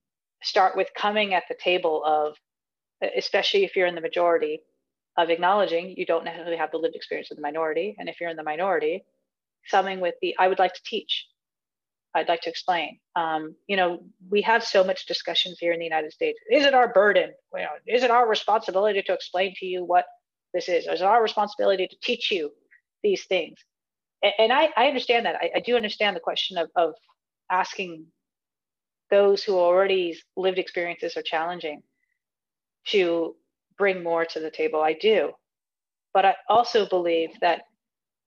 start 0.43 0.77
with 0.77 0.89
coming 0.97 1.35
at 1.35 1.45
the 1.49 1.55
table 1.55 2.05
of, 2.05 2.35
especially 3.17 3.65
if 3.65 3.77
you're 3.77 3.87
in 3.87 3.95
the 3.95 4.01
majority, 4.01 4.61
of 5.17 5.31
acknowledging 5.31 5.95
you 5.97 6.05
don't 6.05 6.25
necessarily 6.25 6.57
have 6.57 6.71
the 6.71 6.79
lived 6.79 6.95
experience 6.95 7.31
of 7.31 7.37
the 7.37 7.43
minority. 7.43 7.97
And 7.99 8.09
if 8.09 8.21
you're 8.21 8.31
in 8.31 8.37
the 8.37 8.43
minority, 8.43 9.05
something 9.67 10.01
with 10.01 10.15
the, 10.21 10.35
I 10.39 10.49
would 10.49 10.59
like 10.59 10.75
to 10.75 10.83
teach. 10.85 11.27
I'd 12.15 12.29
like 12.29 12.41
to 12.43 12.51
explain. 12.51 12.99
Um, 13.15 13.55
you 13.67 13.77
know, 13.77 14.03
we 14.31 14.41
have 14.43 14.65
so 14.65 14.83
much 14.83 15.07
discussions 15.07 15.59
here 15.59 15.73
in 15.73 15.79
the 15.79 15.85
United 15.85 16.13
States. 16.13 16.39
Is 16.51 16.65
it 16.65 16.73
our 16.75 16.93
burden? 16.93 17.33
You 17.55 17.61
know, 17.61 17.69
is 17.87 18.03
it 18.03 18.11
our 18.11 18.27
responsibility 18.27 19.03
to 19.03 19.13
explain 19.13 19.55
to 19.57 19.67
you 19.67 19.85
what 19.85 20.07
this 20.57 20.69
is? 20.71 20.87
Is 20.87 21.03
it 21.03 21.07
our 21.07 21.23
responsibility 21.23 21.87
to 21.87 21.97
teach 22.03 22.31
you 22.31 22.51
these 23.03 23.27
things? 23.27 23.59
And, 24.23 24.33
and 24.39 24.53
I, 24.53 24.71
I 24.75 24.87
understand 24.87 25.27
that. 25.27 25.37
I, 25.37 25.51
I 25.57 25.61
do 25.61 25.77
understand 25.77 26.17
the 26.17 26.21
question 26.21 26.57
of, 26.57 26.71
of 26.75 26.95
asking 27.51 28.07
those 29.11 29.45
who 29.45 29.59
already 29.59 30.19
lived 30.35 30.59
experiences 30.59 31.15
are 31.17 31.23
challenging 31.23 31.83
to 32.89 33.37
bring 33.77 34.03
more 34.03 34.25
to 34.25 34.41
the 34.41 34.51
table. 34.51 34.81
I 34.81 34.95
do. 34.95 35.33
But 36.15 36.25
I 36.25 36.35
also 36.49 36.89
believe 36.89 37.29
that 37.43 37.63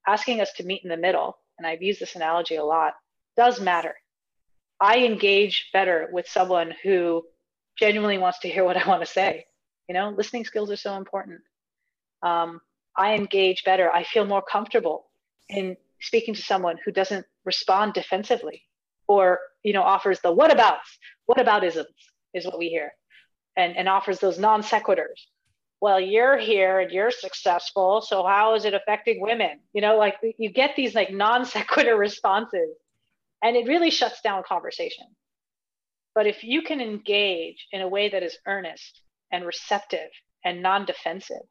asking 0.06 0.40
us 0.40 0.54
to 0.54 0.64
meet 0.64 0.84
in 0.84 0.90
the 0.90 0.98
middle, 0.98 1.38
and 1.58 1.66
I've 1.66 1.82
used 1.82 2.00
this 2.00 2.16
analogy 2.16 2.58
a 2.58 2.64
lot, 2.64 2.94
does 3.36 3.60
matter. 3.60 3.96
I 4.80 5.00
engage 5.00 5.70
better 5.74 6.10
with 6.12 6.30
someone 6.30 6.74
who 6.84 7.24
genuinely 7.78 8.20
wants 8.20 8.40
to 8.40 8.50
hear 8.50 8.64
what 8.64 8.78
I 8.78 8.88
want 8.88 9.02
to 9.02 9.12
say. 9.12 9.46
You 9.88 9.96
know, 9.96 10.14
listening 10.16 10.46
skills 10.46 10.70
are 10.70 10.78
so 10.78 10.96
important. 10.96 11.42
Um, 12.24 12.62
I 12.96 13.16
engage 13.16 13.64
better. 13.64 13.92
I 13.92 14.04
feel 14.04 14.26
more 14.26 14.42
comfortable 14.42 15.06
in 15.48 15.78
speaking 16.02 16.34
to 16.34 16.42
someone 16.42 16.78
who 16.84 16.92
doesn't 16.92 17.26
respond 17.46 17.94
defensively 17.94 18.64
or 19.08 19.40
you 19.64 19.74
know 19.74 19.82
offers 19.82 20.20
the 20.22 20.32
what 20.32 20.52
abouts, 20.52 20.98
what 21.26 21.40
about 21.40 21.64
isms 21.64 21.88
is 22.34 22.46
what 22.46 22.60
we 22.60 22.70
hear, 22.70 22.92
and 23.58 23.76
and 23.78 23.90
offers 23.90 24.20
those 24.20 24.40
non 24.40 24.62
sequiturs. 24.62 25.28
Well 25.82 26.00
you're 26.00 26.38
here 26.38 26.80
and 26.80 26.92
you're 26.92 27.12
successful 27.12 28.02
so 28.02 28.26
how 28.26 28.56
is 28.56 28.66
it 28.66 28.74
affecting 28.74 29.22
women? 29.22 29.60
You 29.74 29.82
know 29.82 29.98
like 29.98 30.16
you 30.38 30.52
get 30.52 30.76
these 30.76 30.94
like 30.96 31.12
non 31.12 31.46
sequitur 31.46 31.96
responses 31.98 32.76
and 33.44 33.56
it 33.56 33.68
really 33.68 33.90
shuts 33.90 34.22
down 34.22 34.44
conversation. 34.48 35.06
But 36.16 36.28
if 36.28 36.44
you 36.44 36.62
can 36.62 36.82
engage 36.82 37.68
in 37.72 37.82
a 37.82 37.88
way 37.88 38.10
that 38.10 38.24
is 38.24 38.38
earnest 38.46 39.02
and 39.32 39.46
receptive 39.46 40.10
and 40.44 40.62
non-defensive 40.62 41.48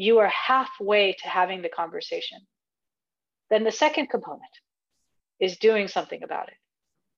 you 0.00 0.18
are 0.18 0.28
halfway 0.28 1.12
to 1.12 1.28
having 1.28 1.62
the 1.62 1.68
conversation 1.68 2.38
then 3.50 3.64
the 3.64 3.72
second 3.72 4.08
component 4.08 4.42
is 5.40 5.56
doing 5.58 5.88
something 5.88 6.22
about 6.22 6.48
it 6.48 6.54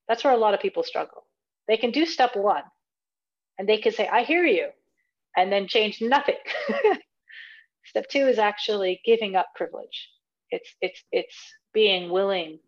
that's 0.09 0.25
where 0.25 0.33
a 0.33 0.39
lot 0.45 0.55
of 0.55 0.61
people 0.61 0.83
struggle 0.83 1.27
they 1.69 1.77
can 1.77 1.91
do 1.91 2.05
step 2.07 2.37
one 2.37 2.65
and 3.59 3.69
they 3.69 3.79
can 3.79 3.93
say 3.93 4.09
i 4.09 4.23
hear 4.23 4.45
you 4.45 4.69
and 5.37 5.53
then 5.53 5.67
change 5.67 6.01
nothing. 6.01 6.37
Step 7.85 8.09
two 8.09 8.27
is 8.27 8.39
actually 8.39 9.01
giving 9.05 9.37
up 9.37 9.47
privilege. 9.55 10.11
It's 10.51 10.75
it's 10.81 11.03
it's 11.11 11.37
being 11.73 12.11
willing 12.11 12.59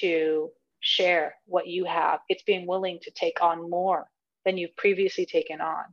to 0.00 0.50
share 0.80 1.34
what 1.46 1.66
you 1.66 1.84
have. 1.84 2.20
It's 2.28 2.42
being 2.42 2.66
willing 2.66 2.98
to 3.02 3.10
take 3.10 3.42
on 3.42 3.68
more 3.68 4.06
than 4.44 4.56
you've 4.56 4.76
previously 4.76 5.26
taken 5.26 5.60
on. 5.60 5.84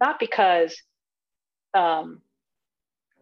Not 0.00 0.18
because 0.18 0.76
um 1.74 2.20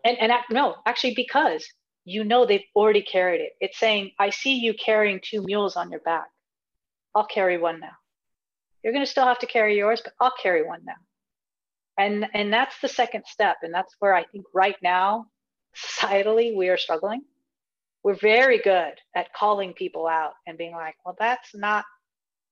and, 0.07 0.19
and 0.19 0.33
no, 0.51 0.77
actually 0.87 1.15
because 1.15 1.67
you 2.05 2.25
know 2.25 2.47
they've 2.47 2.65
already 2.75 3.03
carried 3.03 3.41
it. 3.41 3.53
It's 3.61 3.79
saying, 3.79 4.13
I 4.19 4.31
see 4.31 4.55
you 4.55 4.75
carrying 4.75 5.21
two 5.23 5.43
mules 5.43 5.77
on 5.77 5.91
your 5.91 6.01
back. 6.01 6.27
I'll 7.15 7.27
carry 7.27 7.59
one 7.59 7.81
now. 7.81 7.97
You're 8.83 8.93
going 8.93 9.05
to 9.05 9.11
still 9.11 9.25
have 9.25 9.41
to 9.41 9.47
carry 9.47 9.77
yours, 9.77 10.01
but 10.05 10.13
I'll 10.21 10.35
carry 10.41 10.65
one 10.65 10.85
now 10.85 10.95
and 11.99 12.27
and 12.35 12.53
that's 12.53 12.79
the 12.81 12.89
second 12.89 13.25
step 13.27 13.57
and 13.63 13.73
that's 13.73 13.95
where 13.99 14.15
i 14.15 14.25
think 14.25 14.45
right 14.55 14.77
now 14.83 15.27
societally 15.75 16.57
we 16.57 16.69
are 16.69 16.77
struggling 16.77 17.23
we're 18.03 18.15
very 18.15 18.59
good 18.59 18.93
at 19.15 19.33
calling 19.35 19.73
people 19.73 20.07
out 20.07 20.33
and 20.47 20.59
being 20.59 20.73
like 20.73 20.95
well 21.05 21.17
that's 21.19 21.55
not 21.55 21.85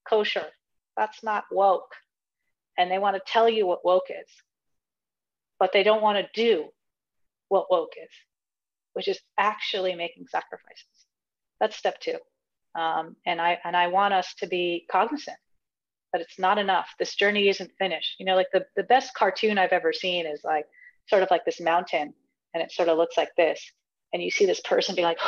kosher 0.08 0.46
that's 0.96 1.22
not 1.22 1.44
woke 1.50 1.94
and 2.78 2.90
they 2.90 2.98
want 2.98 3.16
to 3.16 3.22
tell 3.26 3.48
you 3.48 3.66
what 3.66 3.84
woke 3.84 4.10
is 4.10 4.28
but 5.58 5.70
they 5.72 5.82
don't 5.82 6.02
want 6.02 6.18
to 6.18 6.28
do 6.34 6.66
what 7.48 7.70
woke 7.70 7.92
is 8.02 8.10
which 8.94 9.08
is 9.08 9.20
actually 9.38 9.94
making 9.94 10.26
sacrifices 10.26 11.06
that's 11.60 11.76
step 11.76 12.00
two 12.00 12.18
um, 12.78 13.16
and 13.26 13.40
i 13.40 13.58
and 13.64 13.76
i 13.76 13.86
want 13.88 14.14
us 14.14 14.34
to 14.34 14.46
be 14.46 14.86
cognizant 14.90 15.38
that 16.14 16.22
it's 16.22 16.38
not 16.38 16.58
enough. 16.58 16.94
This 16.96 17.16
journey 17.16 17.48
isn't 17.48 17.72
finished. 17.76 18.14
You 18.20 18.24
know, 18.24 18.36
like 18.36 18.46
the, 18.52 18.64
the 18.76 18.84
best 18.84 19.12
cartoon 19.14 19.58
I've 19.58 19.72
ever 19.72 19.92
seen 19.92 20.26
is 20.26 20.42
like 20.44 20.64
sort 21.08 21.24
of 21.24 21.28
like 21.30 21.44
this 21.44 21.60
mountain 21.60 22.14
and 22.54 22.62
it 22.62 22.70
sort 22.70 22.88
of 22.88 22.96
looks 22.96 23.16
like 23.16 23.30
this. 23.36 23.60
And 24.12 24.22
you 24.22 24.30
see 24.30 24.46
this 24.46 24.60
person 24.60 24.94
being 24.94 25.08
like, 25.08 25.18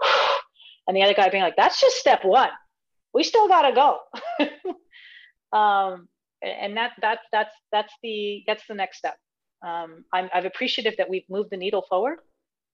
and 0.88 0.96
the 0.96 1.02
other 1.02 1.12
guy 1.12 1.28
being 1.28 1.42
like, 1.42 1.56
that's 1.56 1.78
just 1.82 1.96
step 1.96 2.24
one. 2.24 2.48
We 3.12 3.24
still 3.24 3.46
gotta 3.46 3.74
go. 3.74 3.98
um, 5.56 6.08
and 6.40 6.78
that 6.78 6.92
that 7.02 7.18
that's 7.30 7.54
that's 7.70 7.92
the 8.02 8.42
that's 8.46 8.66
the 8.66 8.74
next 8.74 8.98
step. 8.98 9.16
Um, 9.64 10.04
I'm 10.12 10.28
I'm 10.32 10.46
appreciative 10.46 10.94
that 10.98 11.08
we've 11.08 11.28
moved 11.30 11.50
the 11.50 11.56
needle 11.56 11.84
forward. 11.88 12.18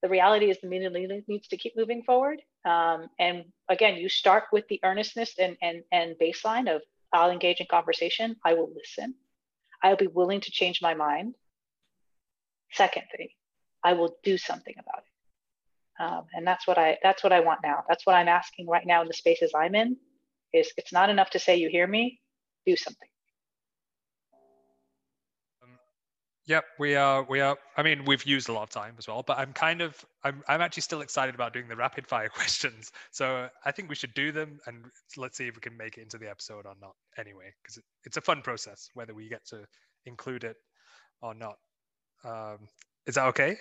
The 0.02 0.08
reality 0.08 0.50
is 0.50 0.58
the 0.60 0.68
needle 0.68 0.90
needs 1.28 1.48
to 1.48 1.56
keep 1.56 1.76
moving 1.76 2.02
forward. 2.02 2.40
Um, 2.64 3.08
and 3.18 3.44
again, 3.68 3.96
you 3.96 4.08
start 4.08 4.44
with 4.52 4.66
the 4.68 4.80
earnestness 4.82 5.34
and 5.38 5.56
and 5.62 5.82
and 5.92 6.16
baseline 6.20 6.74
of 6.74 6.82
I'll 7.12 7.30
engage 7.30 7.60
in 7.60 7.66
conversation. 7.70 8.36
I 8.44 8.54
will 8.54 8.70
listen. 8.74 9.14
I'll 9.82 9.96
be 9.96 10.06
willing 10.08 10.40
to 10.42 10.50
change 10.50 10.80
my 10.82 10.94
mind. 10.94 11.34
Second 12.72 13.04
thing, 13.16 13.28
I 13.84 13.94
will 13.94 14.16
do 14.22 14.36
something 14.38 14.74
about 14.78 14.98
it. 14.98 16.02
Um, 16.02 16.24
and 16.34 16.46
that's 16.46 16.66
what 16.66 16.78
I 16.78 16.98
that's 17.02 17.22
what 17.22 17.32
I 17.32 17.40
want 17.40 17.60
now. 17.62 17.84
That's 17.88 18.06
what 18.06 18.16
I'm 18.16 18.28
asking 18.28 18.66
right 18.68 18.86
now 18.86 19.02
in 19.02 19.08
the 19.08 19.14
spaces 19.14 19.52
I'm 19.54 19.74
in. 19.74 19.96
Is 20.52 20.72
it's 20.76 20.92
not 20.92 21.10
enough 21.10 21.30
to 21.30 21.38
say 21.38 21.56
you 21.56 21.68
hear 21.68 21.86
me, 21.86 22.20
do 22.66 22.74
something. 22.76 23.08
Yep, 26.50 26.64
we 26.80 26.96
are. 26.96 27.22
We 27.28 27.40
are. 27.40 27.56
I 27.76 27.84
mean, 27.84 28.04
we've 28.04 28.24
used 28.24 28.48
a 28.48 28.52
lot 28.52 28.64
of 28.64 28.70
time 28.70 28.96
as 28.98 29.06
well, 29.06 29.22
but 29.24 29.38
I'm 29.38 29.52
kind 29.52 29.80
of. 29.80 30.04
I'm. 30.24 30.42
I'm 30.48 30.60
actually 30.60 30.80
still 30.82 31.00
excited 31.00 31.32
about 31.32 31.52
doing 31.52 31.68
the 31.68 31.76
rapid 31.76 32.08
fire 32.08 32.28
questions. 32.34 32.90
So 33.12 33.48
I 33.64 33.70
think 33.70 33.88
we 33.88 33.94
should 33.94 34.12
do 34.14 34.32
them, 34.32 34.58
and 34.66 34.86
let's 35.16 35.36
see 35.36 35.46
if 35.46 35.54
we 35.54 35.60
can 35.60 35.76
make 35.76 35.96
it 35.96 36.00
into 36.00 36.18
the 36.18 36.28
episode 36.28 36.66
or 36.66 36.74
not. 36.80 36.96
Anyway, 37.16 37.54
because 37.62 37.76
it, 37.76 37.84
it's 38.02 38.16
a 38.16 38.20
fun 38.20 38.42
process, 38.42 38.88
whether 38.94 39.14
we 39.14 39.28
get 39.28 39.46
to 39.50 39.64
include 40.06 40.42
it 40.42 40.56
or 41.22 41.34
not. 41.34 41.54
Um, 42.24 42.66
is 43.06 43.14
that 43.14 43.26
okay? 43.26 43.56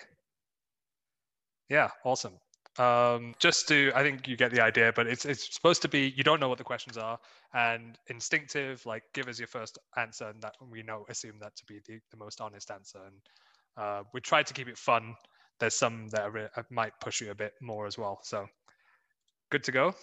Yeah, 1.68 1.90
awesome. 2.04 2.34
Um, 2.80 3.34
just 3.38 3.68
to, 3.68 3.92
I 3.94 4.02
think 4.02 4.26
you 4.26 4.38
get 4.38 4.52
the 4.52 4.62
idea, 4.62 4.90
but 4.96 5.06
it's 5.06 5.26
it's 5.26 5.54
supposed 5.54 5.82
to 5.82 5.88
be 5.88 6.14
you 6.16 6.24
don't 6.24 6.40
know 6.40 6.48
what 6.48 6.56
the 6.56 6.64
questions 6.64 6.96
are, 6.96 7.18
and 7.52 7.98
instinctive, 8.06 8.86
like 8.86 9.02
give 9.12 9.28
us 9.28 9.38
your 9.38 9.48
first 9.48 9.78
answer, 9.98 10.28
and 10.28 10.40
that 10.40 10.54
we 10.70 10.82
know 10.82 11.04
assume 11.10 11.38
that 11.42 11.54
to 11.56 11.64
be 11.66 11.80
the, 11.86 12.00
the 12.10 12.16
most 12.16 12.40
honest 12.40 12.70
answer. 12.70 13.00
And 13.04 13.16
uh, 13.76 14.02
we 14.14 14.22
try 14.22 14.42
to 14.42 14.54
keep 14.54 14.66
it 14.66 14.78
fun. 14.78 15.14
There's 15.58 15.74
some 15.74 16.08
that 16.08 16.22
are, 16.22 16.50
uh, 16.56 16.62
might 16.70 16.98
push 17.02 17.20
you 17.20 17.30
a 17.30 17.34
bit 17.34 17.52
more 17.60 17.86
as 17.86 17.98
well. 17.98 18.20
So 18.22 18.46
good 19.50 19.62
to 19.64 19.72
go. 19.72 19.94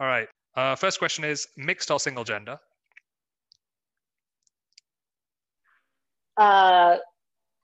All 0.00 0.08
right. 0.08 0.28
Uh, 0.56 0.74
first 0.74 0.98
question 0.98 1.22
is 1.22 1.46
mixed 1.56 1.92
or 1.92 2.00
single 2.00 2.24
gender? 2.24 2.58
Uh, 6.36 6.96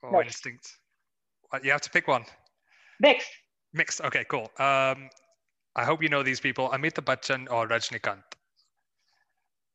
or 0.03 0.23
instinct? 0.23 0.71
You 1.65 1.73
have 1.73 1.81
to 1.81 1.91
pick 1.91 2.07
one. 2.07 2.25
Mixed. 3.01 3.40
Mixed. 3.73 4.01
Okay, 4.01 4.25
cool. 4.29 4.51
Um, 4.59 5.11
I 5.77 5.85
hope 5.85 6.03
you 6.03 6.09
know 6.09 6.23
these 6.23 6.41
people. 6.41 6.69
Amitabh 6.71 7.05
Bachchan 7.05 7.47
or 7.51 7.69
Rajnikant? 7.69 8.23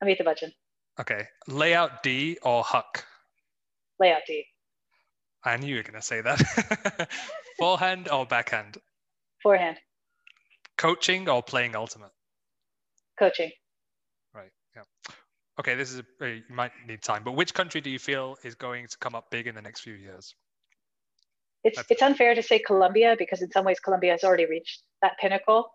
Amitabh 0.04 0.26
Bachchan. 0.26 0.52
Okay. 1.00 1.28
Layout 1.48 2.04
D 2.04 2.38
or 2.44 2.64
Huck? 2.64 3.06
Layout 4.00 4.22
D. 4.28 4.46
I 5.44 5.58
knew 5.58 5.68
you 5.68 5.76
were 5.78 5.84
going 5.84 5.94
to 5.94 6.02
say 6.02 6.22
that. 6.22 7.10
Forehand 7.60 8.10
or 8.10 8.26
backhand? 8.26 8.78
Forehand. 9.42 9.78
Coaching 10.78 11.30
or 11.30 11.42
playing 11.42 11.76
ultimate? 11.76 12.12
Coaching. 13.18 13.52
Right. 14.34 14.52
Yeah. 14.76 14.82
Okay, 15.60 15.76
this 15.76 15.94
is 15.94 16.02
a, 16.22 16.28
you 16.28 16.44
might 16.50 16.72
need 16.86 17.02
time, 17.02 17.24
but 17.24 17.34
which 17.34 17.54
country 17.54 17.80
do 17.80 17.90
you 17.90 18.00
feel 18.00 18.36
is 18.44 18.56
going 18.56 18.88
to 18.88 18.98
come 18.98 19.16
up 19.16 19.32
big 19.32 19.48
in 19.48 19.56
the 19.56 19.62
next 19.62 19.82
few 19.82 19.94
years? 19.94 20.36
It's 21.66 21.84
it's 21.90 22.04
unfair 22.04 22.36
to 22.36 22.44
say 22.44 22.60
Colombia 22.60 23.16
because 23.18 23.42
in 23.42 23.50
some 23.52 23.66
ways 23.66 23.80
Colombia 23.80 24.12
has 24.12 24.24
already 24.24 24.46
reached 24.46 24.84
that 25.02 25.14
pinnacle. 25.20 25.72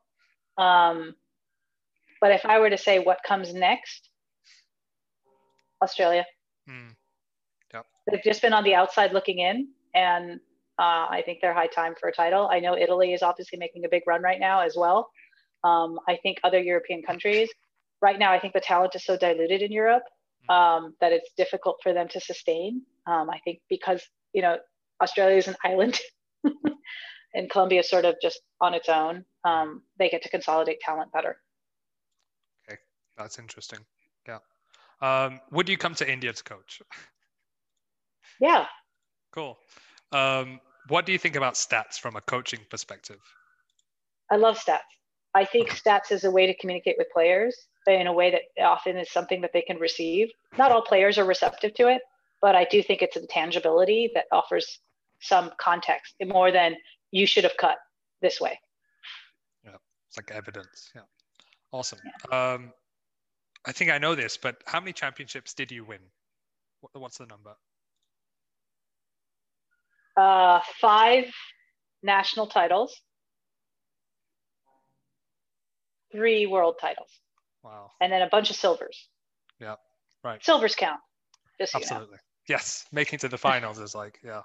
Um, 0.57 1.15
but 2.21 2.31
if 2.31 2.47
I 2.47 2.61
were 2.61 2.71
to 2.71 2.79
say 2.79 3.01
what 3.01 3.19
comes 3.27 3.53
next, 3.53 4.09
Australia. 5.83 6.25
Mm. 6.69 6.95
Yep. 7.75 7.87
They've 8.07 8.23
just 8.23 8.41
been 8.41 8.53
on 8.53 8.63
the 8.63 8.75
outside 8.75 9.13
looking 9.13 9.41
in, 9.41 9.69
and 9.95 10.39
uh, 10.79 11.07
I 11.11 11.23
think 11.25 11.41
they're 11.41 11.55
high 11.55 11.67
time 11.67 11.95
for 12.01 12.09
a 12.09 12.13
title. 12.13 12.49
I 12.51 12.61
know 12.61 12.77
Italy 12.77 13.13
is 13.13 13.23
obviously 13.23 13.59
making 13.59 13.85
a 13.85 13.89
big 13.89 14.03
run 14.07 14.23
right 14.23 14.39
now 14.39 14.61
as 14.61 14.77
well. 14.77 15.11
Um, 15.65 15.99
I 16.09 16.19
think 16.23 16.39
other 16.45 16.61
European 16.61 17.03
countries, 17.03 17.51
right 18.01 18.19
now, 18.19 18.33
I 18.33 18.39
think 18.39 18.55
the 18.55 18.61
talent 18.61 18.95
is 18.95 19.05
so 19.05 19.17
diluted 19.17 19.61
in 19.63 19.73
Europe 19.73 20.05
hmm. 20.47 20.55
um, 20.55 20.95
that 21.01 21.13
it's 21.13 21.31
difficult 21.37 21.79
for 21.83 21.93
them 21.93 22.07
to 22.09 22.21
sustain. 22.21 22.83
Um, 23.07 23.29
I 23.29 23.41
think 23.45 23.61
because 23.69 24.03
you 24.33 24.43
know 24.43 24.59
Australia 25.01 25.37
is 25.37 25.49
an 25.49 25.57
island 25.65 25.99
and 27.35 27.51
Colombia 27.51 27.81
is 27.81 27.89
sort 27.89 28.05
of 28.05 28.17
just 28.23 28.41
on 28.61 28.75
its 28.75 28.89
own. 28.89 29.25
Um, 29.45 29.83
they 29.99 30.09
get 30.09 30.23
to 30.23 30.29
consolidate 30.29 30.81
talent 30.81 31.13
better. 31.13 31.37
Okay, 32.69 32.79
that's 33.17 33.39
interesting. 33.39 33.81
Yeah. 34.27 34.39
Um, 35.01 35.41
would 35.51 35.69
you 35.69 35.77
come 35.77 35.95
to 35.95 36.11
India 36.11 36.33
to 36.33 36.45
coach? 36.45 36.83
Yeah. 38.41 38.65
Cool. 39.33 39.59
Um, 40.13 40.61
what 40.89 41.05
do 41.05 41.13
you 41.13 41.19
think 41.19 41.37
about 41.37 41.55
stats 41.55 42.01
from 42.01 42.17
a 42.17 42.23
coaching 42.23 42.61
perspective? 42.71 43.19
I 44.31 44.37
love 44.37 44.59
stats. 44.59 44.79
I 45.35 45.45
think 45.45 45.69
stats 45.71 46.11
is 46.11 46.25
a 46.25 46.31
way 46.31 46.47
to 46.47 46.57
communicate 46.57 46.97
with 46.99 47.09
players 47.13 47.55
in 47.87 48.07
a 48.07 48.13
way 48.13 48.31
that 48.31 48.65
often 48.65 48.97
is 48.97 49.11
something 49.11 49.41
that 49.43 49.53
they 49.53 49.63
can 49.63 49.79
receive. 49.79 50.31
Not 50.59 50.73
all 50.73 50.83
players 50.83 51.19
are 51.19 51.25
receptive 51.25 51.75
to 51.75 51.89
it, 51.89 52.03
but 52.41 52.57
I 52.57 52.65
do 52.65 52.83
think 52.83 53.03
it's 53.03 53.17
a 53.17 53.27
tangibility 53.27 54.11
that 54.15 54.25
offers 54.33 54.81
some 55.21 55.51
context 55.59 56.15
more 56.27 56.51
than 56.51 56.77
you 57.11 57.27
should 57.27 57.45
have 57.45 57.57
cut 57.59 57.77
this 58.23 58.41
way. 58.41 58.59
Yeah, 59.65 59.77
it's 60.09 60.17
like 60.17 60.31
evidence. 60.31 60.91
Yeah, 60.95 61.03
awesome. 61.73 61.99
Yeah. 62.31 62.53
Um, 62.55 62.73
I 63.67 63.73
think 63.73 63.91
I 63.91 63.99
know 63.99 64.15
this, 64.15 64.37
but 64.37 64.57
how 64.67 64.81
many 64.81 64.93
championships 64.93 65.55
did 65.55 65.71
you 65.71 65.85
win? 65.85 66.01
What's 66.93 67.19
the 67.19 67.27
number? 67.27 67.55
Uh, 70.17 70.61
five 70.81 71.25
national 72.03 72.47
titles, 72.47 73.01
three 76.11 76.47
world 76.47 76.77
titles. 76.81 77.11
Wow. 77.63 77.91
And 78.01 78.11
then 78.11 78.23
a 78.23 78.29
bunch 78.29 78.51
of 78.51 78.57
silvers. 78.57 79.09
Yeah, 79.61 79.75
right. 80.25 80.43
Silvers 80.43 80.75
count. 80.75 81.01
Absolutely. 81.61 81.89
You 81.91 82.11
know. 82.13 82.19
Yes, 82.49 82.87
making 82.91 83.19
to 83.21 83.29
the 83.29 83.37
finals 83.37 83.79
is 83.79 83.95
like, 83.95 84.19
yeah, 84.25 84.41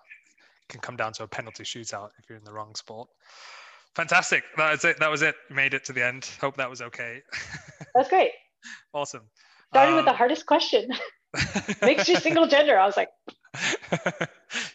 can 0.70 0.80
come 0.80 0.96
down 0.96 1.14
to 1.14 1.24
a 1.24 1.28
penalty 1.28 1.64
shootout 1.64 2.10
if 2.18 2.30
you're 2.30 2.38
in 2.38 2.44
the 2.44 2.54
wrong 2.54 2.76
sport. 2.76 3.10
Fantastic. 3.96 4.44
That 4.58 4.72
was 4.72 4.86
it. 4.86 5.00
That 5.00 5.10
was 5.10 5.22
it. 5.22 5.36
Made 5.50 5.74
it 5.74 5.86
to 5.86 5.94
the 5.94 6.06
end. 6.06 6.30
Hope 6.42 6.58
that 6.58 6.70
was 6.70 6.82
okay. 6.82 7.22
That's 7.96 8.10
great. 8.10 8.32
awesome. 8.94 9.24
Started 9.70 9.92
um, 9.92 9.96
with 9.98 10.06
the 10.06 10.12
um, 10.12 10.18
hardest 10.18 10.46
question. 10.46 10.90
Makes 11.82 12.08
you 12.08 12.18
single 12.18 12.48
gender. 12.48 12.78
I 12.78 12.86
was 12.86 12.98
like, 12.98 13.10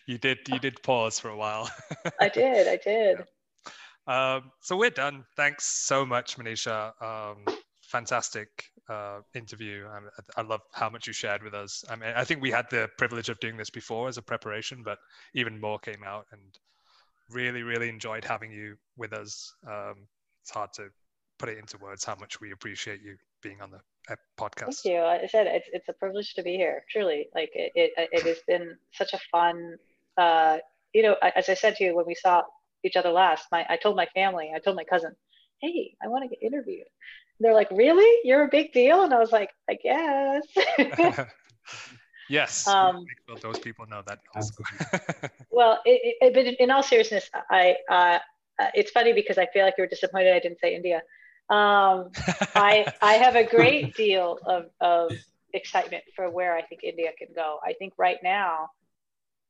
you 0.06 0.16
did. 0.16 0.38
You 0.48 0.58
did 0.58 0.82
pause 0.82 1.18
for 1.18 1.28
a 1.28 1.36
while. 1.36 1.70
I 2.18 2.28
did. 2.28 2.66
I 2.66 2.78
did. 2.82 3.18
Yeah. 3.18 4.36
Um, 4.36 4.50
so 4.60 4.76
we're 4.76 4.90
done. 4.90 5.24
Thanks 5.36 5.66
so 5.66 6.06
much, 6.06 6.38
Manisha. 6.38 6.92
Um, 7.02 7.44
fantastic 7.82 8.69
uh, 8.90 9.20
interview. 9.34 9.86
I, 9.86 10.40
I, 10.40 10.42
love 10.42 10.62
how 10.72 10.90
much 10.90 11.06
you 11.06 11.12
shared 11.12 11.42
with 11.44 11.54
us. 11.54 11.84
I 11.88 11.94
mean, 11.94 12.12
I 12.14 12.24
think 12.24 12.42
we 12.42 12.50
had 12.50 12.66
the 12.70 12.88
privilege 12.98 13.28
of 13.28 13.38
doing 13.38 13.56
this 13.56 13.70
before 13.70 14.08
as 14.08 14.18
a 14.18 14.22
preparation, 14.22 14.82
but 14.82 14.98
even 15.32 15.60
more 15.60 15.78
came 15.78 16.02
out 16.04 16.26
and 16.32 16.40
really, 17.30 17.62
really 17.62 17.88
enjoyed 17.88 18.24
having 18.24 18.50
you 18.50 18.76
with 18.96 19.12
us. 19.12 19.54
Um, 19.66 20.08
it's 20.42 20.50
hard 20.50 20.72
to 20.74 20.88
put 21.38 21.48
it 21.48 21.58
into 21.58 21.78
words 21.78 22.04
how 22.04 22.16
much 22.16 22.40
we 22.40 22.50
appreciate 22.50 23.00
you 23.00 23.16
being 23.42 23.60
on 23.62 23.70
the 23.70 23.80
uh, 24.12 24.16
podcast. 24.36 24.82
Thank 24.82 24.96
you. 24.96 25.00
I 25.00 25.26
said 25.28 25.46
it's, 25.46 25.68
it's 25.72 25.88
a 25.88 25.92
privilege 25.92 26.34
to 26.34 26.42
be 26.42 26.56
here. 26.56 26.82
Truly, 26.90 27.28
like 27.34 27.50
it, 27.54 27.70
it, 27.76 27.92
it 27.96 28.22
has 28.26 28.38
been 28.48 28.76
such 28.92 29.12
a 29.12 29.20
fun. 29.30 29.76
Uh, 30.16 30.58
you 30.92 31.04
know, 31.04 31.14
as 31.22 31.48
I 31.48 31.54
said 31.54 31.76
to 31.76 31.84
you 31.84 31.94
when 31.94 32.06
we 32.06 32.16
saw 32.16 32.42
each 32.84 32.96
other 32.96 33.10
last, 33.10 33.46
my 33.52 33.64
I 33.68 33.76
told 33.76 33.94
my 33.94 34.06
family, 34.14 34.50
I 34.54 34.58
told 34.58 34.74
my 34.74 34.84
cousin, 34.84 35.14
"Hey, 35.60 35.94
I 36.02 36.08
want 36.08 36.24
to 36.24 36.28
get 36.28 36.44
interviewed," 36.44 36.86
they're 37.40 37.54
like, 37.54 37.70
really? 37.70 38.20
You're 38.24 38.44
a 38.44 38.48
big 38.48 38.72
deal? 38.72 39.02
And 39.02 39.12
I 39.12 39.18
was 39.18 39.32
like, 39.32 39.50
I 39.68 39.74
guess. 39.74 41.26
yes. 42.28 42.68
Um, 42.68 43.04
those 43.42 43.58
people 43.58 43.86
know 43.86 44.02
that. 44.06 44.20
well, 45.50 45.80
it, 45.84 46.16
it, 46.20 46.34
but 46.34 46.46
in 46.46 46.70
all 46.70 46.82
seriousness, 46.82 47.30
I, 47.50 47.76
uh, 47.88 48.18
uh, 48.60 48.66
it's 48.74 48.90
funny 48.90 49.12
because 49.12 49.38
I 49.38 49.46
feel 49.46 49.64
like 49.64 49.74
you 49.78 49.82
were 49.82 49.88
disappointed 49.88 50.34
I 50.34 50.38
didn't 50.38 50.60
say 50.60 50.74
India. 50.74 51.02
Um, 51.48 52.10
I, 52.54 52.86
I 53.02 53.14
have 53.14 53.34
a 53.34 53.42
great 53.42 53.96
deal 53.96 54.38
of, 54.46 54.66
of 54.80 55.10
excitement 55.52 56.04
for 56.14 56.30
where 56.30 56.54
I 56.54 56.62
think 56.62 56.84
India 56.84 57.10
can 57.18 57.28
go. 57.34 57.58
I 57.64 57.72
think 57.72 57.94
right 57.98 58.18
now, 58.22 58.68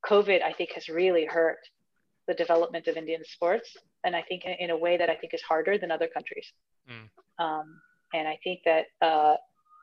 COVID, 0.06 0.42
I 0.42 0.52
think, 0.52 0.72
has 0.72 0.88
really 0.88 1.26
hurt 1.26 1.58
the 2.26 2.34
development 2.34 2.86
of 2.86 2.96
Indian 2.96 3.22
sports. 3.24 3.76
And 4.04 4.16
I 4.16 4.22
think 4.22 4.44
in, 4.44 4.70
a 4.70 4.76
way 4.76 4.96
that 4.96 5.10
I 5.10 5.14
think 5.14 5.34
is 5.34 5.42
harder 5.42 5.76
than 5.78 5.90
other 5.90 6.08
countries. 6.08 6.52
Mm. 6.88 7.44
Um, 7.44 7.80
and 8.14 8.26
I 8.26 8.38
think 8.42 8.60
that 8.64 8.86
uh, 9.02 9.34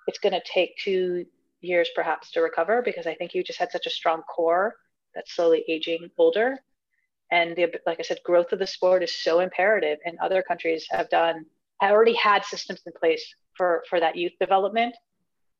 it's 0.07 0.19
going 0.19 0.33
to 0.33 0.41
take 0.51 0.77
two 0.83 1.25
years 1.61 1.89
perhaps 1.95 2.31
to 2.31 2.41
recover 2.41 2.81
because 2.81 3.07
I 3.07 3.15
think 3.15 3.33
you 3.33 3.43
just 3.43 3.59
had 3.59 3.71
such 3.71 3.85
a 3.85 3.89
strong 3.89 4.21
core 4.23 4.75
that's 5.13 5.35
slowly 5.35 5.63
aging 5.67 6.09
older. 6.17 6.57
And 7.31 7.55
the, 7.55 7.67
like 7.85 7.99
I 7.99 8.03
said, 8.03 8.19
growth 8.23 8.51
of 8.53 8.59
the 8.59 8.67
sport 8.67 9.03
is 9.03 9.13
so 9.13 9.39
imperative. 9.41 9.99
And 10.05 10.17
other 10.19 10.41
countries 10.41 10.87
have 10.91 11.09
done, 11.09 11.45
have 11.81 11.91
already 11.91 12.15
had 12.15 12.45
systems 12.45 12.81
in 12.85 12.93
place 12.99 13.23
for, 13.55 13.83
for 13.89 13.99
that 13.99 14.15
youth 14.15 14.33
development. 14.39 14.95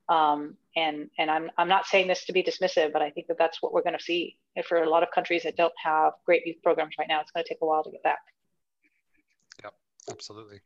Um, 0.10 0.56
and 0.78 1.10
and 1.18 1.30
I'm, 1.30 1.52
I'm 1.58 1.68
not 1.68 1.86
saying 1.86 2.08
this 2.08 2.24
to 2.26 2.32
be 2.34 2.42
dismissive, 2.42 2.94
but 2.94 3.02
I 3.02 3.10
think 3.12 3.28
that 3.28 3.38
that's 3.38 3.62
what 3.62 3.74
we're 3.74 3.84
going 3.84 3.98
to 3.98 4.04
see. 4.04 4.38
And 4.56 4.64
for 4.64 4.84
a 4.84 4.90
lot 4.90 5.04
of 5.04 5.12
countries 5.12 5.44
that 5.44 5.58
don't 5.58 5.74
have 5.84 6.14
great 6.26 6.46
youth 6.46 6.58
programs 6.64 6.96
right 6.98 7.10
now, 7.10 7.20
it's 7.20 7.32
going 7.32 7.44
to 7.44 7.50
take 7.50 7.60
a 7.62 7.66
while 7.66 7.84
to 7.84 7.92
get 7.92 8.04
back. 8.04 8.20
Yep, 10.08 10.16
absolutely. 10.16 10.60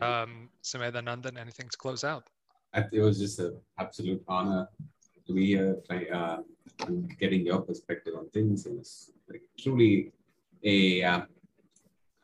Um, 0.00 0.50
Sumedha 0.62 1.02
Nandan, 1.02 1.38
anything 1.38 1.68
to 1.68 1.76
close 1.76 2.04
out? 2.04 2.28
It 2.74 3.00
was 3.00 3.18
just 3.18 3.38
an 3.38 3.58
absolute 3.78 4.22
honor 4.28 4.68
to 5.26 5.32
be 5.32 5.46
here, 5.46 5.76
try, 5.86 6.06
uh, 6.06 6.38
getting 7.18 7.44
your 7.46 7.60
perspective 7.60 8.14
on 8.16 8.28
things. 8.30 8.66
It 8.66 8.76
was 8.76 9.12
like 9.28 9.42
truly 9.58 10.12
a, 10.64 11.02
uh, 11.02 11.22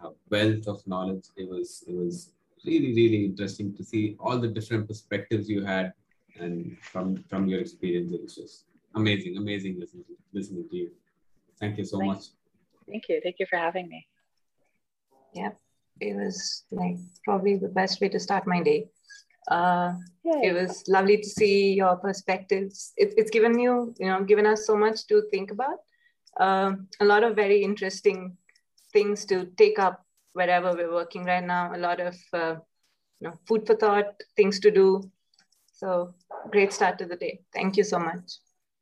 a, 0.01 0.11
wealth 0.31 0.67
of 0.67 0.87
knowledge. 0.87 1.27
It 1.37 1.49
was 1.49 1.85
it 1.87 1.95
was 1.95 2.33
really 2.65 2.95
really 2.95 3.25
interesting 3.25 3.75
to 3.77 3.85
see 3.85 4.17
all 4.19 4.39
the 4.39 4.49
different 4.49 4.89
perspectives 4.89 5.49
you 5.49 5.65
had, 5.65 5.93
and 6.41 6.77
from 6.81 7.23
from 7.29 7.47
your 7.47 7.61
experience, 7.61 8.13
it 8.13 8.23
was 8.23 8.35
just 8.35 8.65
amazing, 8.95 9.37
amazing 9.37 9.79
listening 9.79 10.05
to, 10.05 10.17
listening 10.33 10.69
to 10.71 10.77
you. 10.77 10.91
Thank 11.61 11.79
you 11.79 11.85
so 11.85 11.99
Thank 11.99 12.13
much. 12.13 12.25
Thank 12.89 13.05
you. 13.09 13.21
Thank 13.23 13.37
you 13.39 13.47
for 13.51 13.59
having 13.59 13.89
me. 13.89 14.07
Yeah 15.35 15.51
it 16.01 16.17
was 16.17 16.65
like 16.71 16.97
probably 17.25 17.57
the 17.57 17.69
best 17.69 18.01
way 18.01 18.09
to 18.09 18.21
start 18.21 18.47
my 18.47 18.63
day. 18.63 18.89
Uh, 19.51 19.95
it 20.25 20.53
was 20.53 20.85
lovely 20.89 21.17
to 21.17 21.29
see 21.29 21.73
your 21.73 21.97
perspectives. 21.97 22.93
It, 22.97 23.15
it's 23.17 23.31
given 23.31 23.59
you, 23.59 23.95
you 23.99 24.07
know, 24.07 24.23
given 24.23 24.47
us 24.47 24.67
so 24.67 24.77
much 24.77 25.07
to 25.07 25.23
think 25.31 25.51
about. 25.51 25.79
Uh, 26.39 26.73
a 27.01 27.05
lot 27.05 27.25
of 27.25 27.35
very 27.35 27.63
interesting 27.63 28.37
things 28.93 29.25
to 29.27 29.47
take 29.57 29.79
up 29.79 30.05
wherever 30.35 30.73
we're 30.75 30.93
working 30.93 31.25
right 31.25 31.45
now. 31.45 31.75
A 31.75 31.79
lot 31.79 32.01
of 32.01 32.17
uh, 32.33 32.57
you 33.21 33.29
know, 33.29 33.35
food 33.47 33.67
for 33.67 33.75
thought, 33.75 34.21
things 34.37 34.61
to 34.61 34.71
do. 34.71 35.11
So 35.73 36.15
great 36.51 36.73
start 36.73 36.99
to 36.99 37.07
the 37.07 37.17
day. 37.17 37.41
Thank 37.55 37.77
you 37.77 37.85
so 37.85 37.99
much. 37.99 38.39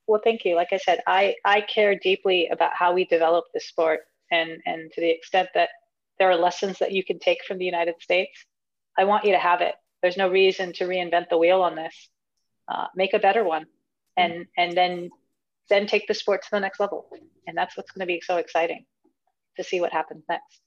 Well, 0.07 0.21
thank 0.23 0.45
you. 0.45 0.55
Like 0.55 0.73
I 0.73 0.79
said, 0.79 1.01
I, 1.07 1.35
I 1.45 1.61
care 1.63 1.97
deeply 1.99 2.49
about 2.49 2.73
how 2.75 2.93
we 2.93 3.05
develop 3.05 3.47
the 3.53 3.61
sport 3.61 4.01
and, 4.31 4.61
and 4.67 4.91
to 4.93 5.01
the 5.01 5.11
extent 5.11 5.49
that 5.55 5.71
there 6.19 6.31
are 6.31 6.37
lessons 6.37 6.79
that 6.79 6.93
you 6.93 7.05
can 7.05 7.19
take 7.19 7.45
from 7.45 7.59
the 7.59 7.65
United 7.65 7.95
States, 8.01 8.45
I 8.99 9.05
want 9.05 9.25
you 9.25 9.33
to 9.33 9.39
have 9.39 9.61
it. 9.61 9.75
There's 10.03 10.17
no 10.17 10.29
reason 10.29 10.73
to 10.75 10.85
reinvent 10.85 11.29
the 11.31 11.39
wheel 11.39 11.63
on 11.63 11.75
this. 11.77 12.09
Uh, 12.69 12.87
make 12.95 13.15
a 13.15 13.19
better 13.19 13.45
one 13.45 13.67
and, 14.17 14.47
and 14.57 14.77
then, 14.77 15.11
then 15.69 15.87
take 15.87 16.07
the 16.09 16.15
sport 16.15 16.43
to 16.43 16.49
the 16.51 16.61
next 16.61 16.81
level. 16.81 17.07
And 17.47 17.57
that's 17.57 17.77
what's 17.77 17.93
going 17.93 18.01
to 18.01 18.07
be 18.07 18.21
so 18.21 18.37
exciting 18.37 18.85
to 19.57 19.65
see 19.65 19.81
what 19.81 19.93
happens 19.93 20.25
next. 20.29 20.61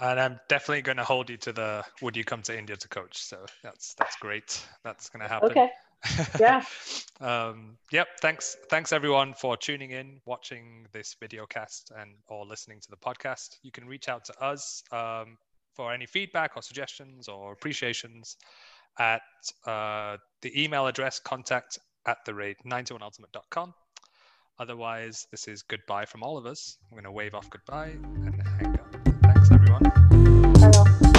And 0.00 0.18
I'm 0.18 0.40
definitely 0.48 0.80
going 0.82 0.96
to 0.96 1.04
hold 1.04 1.28
you 1.28 1.36
to 1.38 1.52
the 1.52 1.84
would 2.00 2.16
you 2.16 2.24
come 2.24 2.40
to 2.42 2.58
India 2.58 2.74
to 2.74 2.88
coach? 2.88 3.18
So 3.18 3.44
that's 3.62 3.92
that's 3.94 4.16
great. 4.16 4.66
That's 4.82 5.10
going 5.10 5.20
to 5.20 5.28
happen. 5.28 5.50
Okay. 5.50 5.68
Yeah. 6.38 6.62
um, 7.20 7.76
yep. 7.92 8.08
Thanks. 8.20 8.56
Thanks 8.70 8.92
everyone 8.92 9.34
for 9.34 9.56
tuning 9.56 9.90
in, 9.90 10.20
watching 10.24 10.86
this 10.92 11.16
video 11.20 11.46
cast, 11.46 11.92
and 11.98 12.12
or 12.28 12.46
listening 12.46 12.80
to 12.80 12.90
the 12.90 12.96
podcast. 12.96 13.58
You 13.62 13.70
can 13.70 13.86
reach 13.86 14.08
out 14.08 14.24
to 14.26 14.42
us 14.42 14.82
um, 14.92 15.36
for 15.74 15.92
any 15.92 16.06
feedback 16.06 16.52
or 16.56 16.62
suggestions 16.62 17.28
or 17.28 17.52
appreciations 17.52 18.36
at 18.98 19.22
uh, 19.66 20.16
the 20.42 20.62
email 20.62 20.86
address 20.86 21.20
contact 21.20 21.78
at 22.06 22.18
the 22.24 22.34
rate 22.34 22.56
91ultimate.com. 22.66 23.74
Otherwise, 24.58 25.26
this 25.30 25.48
is 25.48 25.62
goodbye 25.62 26.04
from 26.04 26.22
all 26.22 26.36
of 26.36 26.44
us. 26.44 26.76
I'm 26.90 26.96
going 26.96 27.04
to 27.04 27.12
wave 27.12 27.34
off 27.34 27.48
goodbye 27.48 27.96
and 28.14 28.42
hang 28.60 28.78
up. 28.78 28.94
Thanks, 29.22 29.50
everyone. 29.50 29.84
Hello. 30.58 31.09